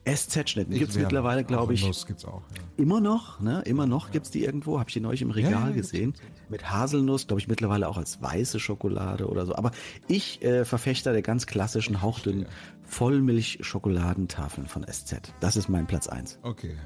SZ-Schnitten 0.05 0.75
gibt's 0.75 0.97
wär- 0.97 1.03
mittlerweile, 1.03 1.45
glaube 1.45 1.75
ich, 1.75 1.87
Nuss 1.87 2.07
gibt's 2.07 2.25
auch. 2.25 2.43
Ja. 2.57 2.63
immer 2.77 3.01
noch, 3.01 3.39
ne? 3.41 3.63
Immer 3.67 3.87
noch 3.87 4.11
gibt's 4.11 4.31
die 4.33 4.43
irgendwo, 4.45 4.81
habe 4.81 4.89
ich 4.91 4.95
die 4.95 5.01
neulich 5.01 5.23
im 5.23 5.31
Regal 5.31 5.53
Ja, 5.53 5.67
ja, 5.69 5.73
gesehen. 5.75 6.15
Mit 6.49 6.71
Haselnuss, 6.71 7.27
glaube 7.29 7.41
ich, 7.41 7.47
mittlerweile 7.49 7.89
auch 7.89 7.97
als 7.97 8.21
weiße 8.21 8.59
Schokolade 8.59 9.29
oder 9.29 9.47
so. 9.47 9.55
Aber 9.55 9.71
ich 10.09 10.43
äh, 10.43 10.65
Verfechter 10.65 11.13
der 11.13 11.23
ganz 11.23 11.47
klassischen 11.47 12.03
hauchdünnen 12.03 12.47
Vollmilch-Schokoladentafeln 12.83 14.67
von 14.67 14.85
SZ. 14.87 15.33
Das 15.41 15.57
ist 15.57 15.69
mein 15.69 15.87
Platz 15.87 16.09
eins. 16.09 16.39
Okay. 16.43 16.77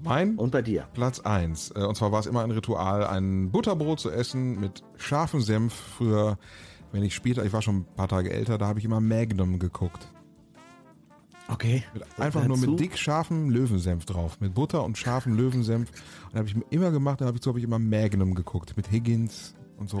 Mein 0.00 0.36
Und 0.36 0.50
bei 0.50 0.60
dir? 0.62 0.86
Platz 0.92 1.20
1. 1.20 1.70
Und 1.72 1.96
zwar 1.96 2.12
war 2.12 2.20
es 2.20 2.26
immer 2.26 2.42
ein 2.44 2.50
Ritual, 2.50 3.06
ein 3.06 3.50
Butterbrot 3.50 4.00
zu 4.00 4.10
essen 4.10 4.60
mit 4.60 4.82
scharfem 4.96 5.40
Senf. 5.40 5.72
Früher, 5.72 6.38
wenn 6.92 7.02
ich 7.02 7.14
später, 7.14 7.44
ich 7.44 7.52
war 7.52 7.62
schon 7.62 7.78
ein 7.78 7.86
paar 7.96 8.08
Tage 8.08 8.30
älter, 8.30 8.58
da 8.58 8.66
habe 8.66 8.78
ich 8.78 8.84
immer 8.84 9.00
Magnum 9.00 9.58
geguckt. 9.58 10.08
Okay. 11.48 11.84
Mit, 11.92 12.04
einfach 12.18 12.46
nur 12.46 12.56
mit 12.56 12.80
dick 12.80 12.96
scharfem 12.96 13.50
Löwensenf 13.50 14.06
drauf. 14.06 14.40
Mit 14.40 14.54
Butter 14.54 14.82
und 14.84 14.96
scharfem 14.96 15.36
Löwensenf. 15.36 15.90
Und 16.30 16.38
habe 16.38 16.48
ich 16.48 16.56
immer 16.70 16.90
gemacht, 16.90 17.20
da 17.20 17.26
habe 17.26 17.36
ich, 17.36 17.44
so 17.44 17.50
habe 17.50 17.58
ich 17.58 17.64
immer 17.64 17.78
Magnum 17.78 18.34
geguckt. 18.34 18.76
Mit 18.76 18.90
Higgins 18.90 19.54
und 19.76 19.90
so. 19.90 20.00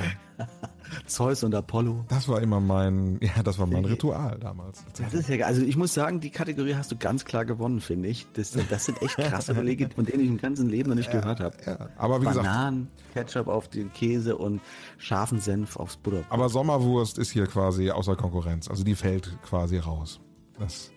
Zeus 1.06 1.42
und 1.44 1.54
Apollo. 1.54 2.04
Das 2.08 2.28
war 2.28 2.40
immer 2.40 2.60
mein, 2.60 3.18
ja, 3.20 3.42
das 3.42 3.58
war 3.58 3.66
mein 3.66 3.84
Ritual 3.84 4.38
damals. 4.38 4.84
Das 4.96 5.14
ist 5.14 5.28
ja, 5.28 5.46
also 5.46 5.62
ich 5.62 5.76
muss 5.76 5.94
sagen, 5.94 6.20
die 6.20 6.30
Kategorie 6.30 6.74
hast 6.74 6.92
du 6.92 6.96
ganz 6.96 7.24
klar 7.24 7.44
gewonnen, 7.44 7.80
finde 7.80 8.08
ich. 8.08 8.26
Das, 8.34 8.52
das 8.52 8.84
sind 8.84 9.00
echt 9.02 9.16
krasse 9.16 9.54
Belege, 9.54 9.88
von 9.94 10.04
denen 10.04 10.20
ich 10.20 10.28
im 10.28 10.38
ganzen 10.38 10.68
Leben 10.68 10.90
noch 10.90 10.96
nicht 10.96 11.10
gehört 11.10 11.40
habe. 11.40 11.56
Ja, 11.66 11.88
aber 11.96 12.20
wie 12.20 12.26
gesagt, 12.26 12.46
Bananen, 12.46 12.88
Ketchup 13.12 13.48
auf 13.48 13.68
den 13.68 13.92
Käse 13.92 14.36
und 14.36 14.60
scharfen 14.98 15.40
Senf 15.40 15.76
aufs 15.76 15.96
Butter. 15.96 16.24
aber 16.30 16.48
Sommerwurst 16.48 17.18
ist 17.18 17.30
hier 17.30 17.46
quasi 17.46 17.90
außer 17.90 18.16
Konkurrenz. 18.16 18.68
Also 18.68 18.84
die 18.84 18.94
fällt 18.94 19.36
quasi 19.42 19.78
raus. 19.78 20.20
Das, 20.58 20.92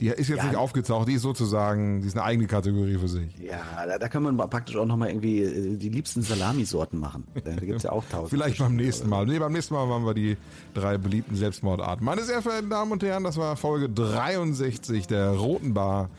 die 0.00 0.08
ist 0.08 0.28
jetzt 0.28 0.38
Ja. 0.38 0.44
nicht 0.46 0.56
aufgetaucht, 0.56 1.06
die 1.08 1.12
ist 1.14 1.22
sozusagen, 1.22 2.00
die 2.00 2.08
ist 2.08 2.16
eine 2.16 2.24
eigene 2.24 2.46
Kategorie 2.48 2.96
für 2.98 3.08
sich. 3.08 3.28
Ja, 3.38 3.60
da, 3.86 3.98
da 3.98 4.08
kann 4.08 4.22
man 4.22 4.36
praktisch 4.36 4.76
auch 4.76 4.86
nochmal 4.86 5.08
irgendwie 5.10 5.42
äh, 5.42 5.76
die 5.76 5.88
liebsten 5.90 6.22
Salamisorten 6.22 6.98
machen. 6.98 7.24
Da 7.44 7.52
gibt's 7.54 7.84
ja 7.84 7.92
auch 7.92 8.04
tausend. 8.10 8.30
Vielleicht 8.30 8.58
beim 8.58 8.74
nächsten 8.76 9.08
Mal. 9.08 9.26
Nee, 9.26 9.38
beim 9.38 9.52
nächsten 9.52 9.74
Mal 9.74 9.86
machen 9.86 10.04
wir 10.04 10.14
die 10.14 10.36
drei 10.74 10.98
beliebten 10.98 11.36
Selbstmordarten. 11.36 12.04
Meine 12.04 12.22
sehr 12.24 12.42
verehrten 12.42 12.70
Damen 12.70 12.92
und 12.92 13.02
Herren, 13.02 13.24
das 13.24 13.36
war 13.36 13.56
Folge 13.56 13.88
63 13.88 15.06
der 15.06 15.30
Roten 15.30 15.74
Bar. 15.74 16.10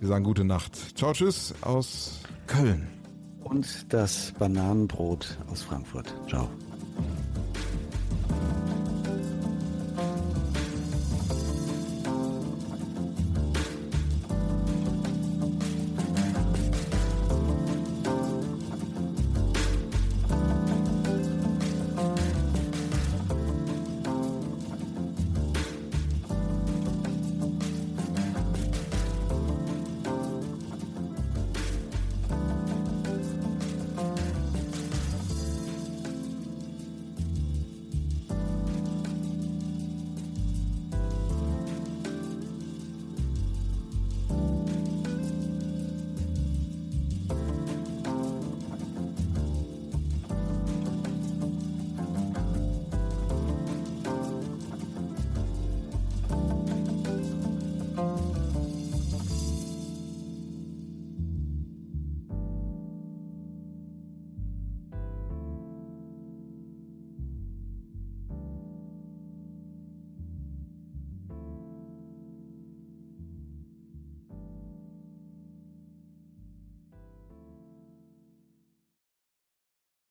Wir 0.00 0.08
sagen 0.08 0.24
gute 0.24 0.44
Nacht. 0.44 0.96
Ciao, 0.98 1.12
tschüss 1.12 1.54
aus 1.62 2.20
Köln. 2.46 2.88
Und 3.42 3.92
das 3.92 4.32
Bananenbrot 4.38 5.38
aus 5.50 5.62
Frankfurt. 5.62 6.14
Ciao. 6.28 6.48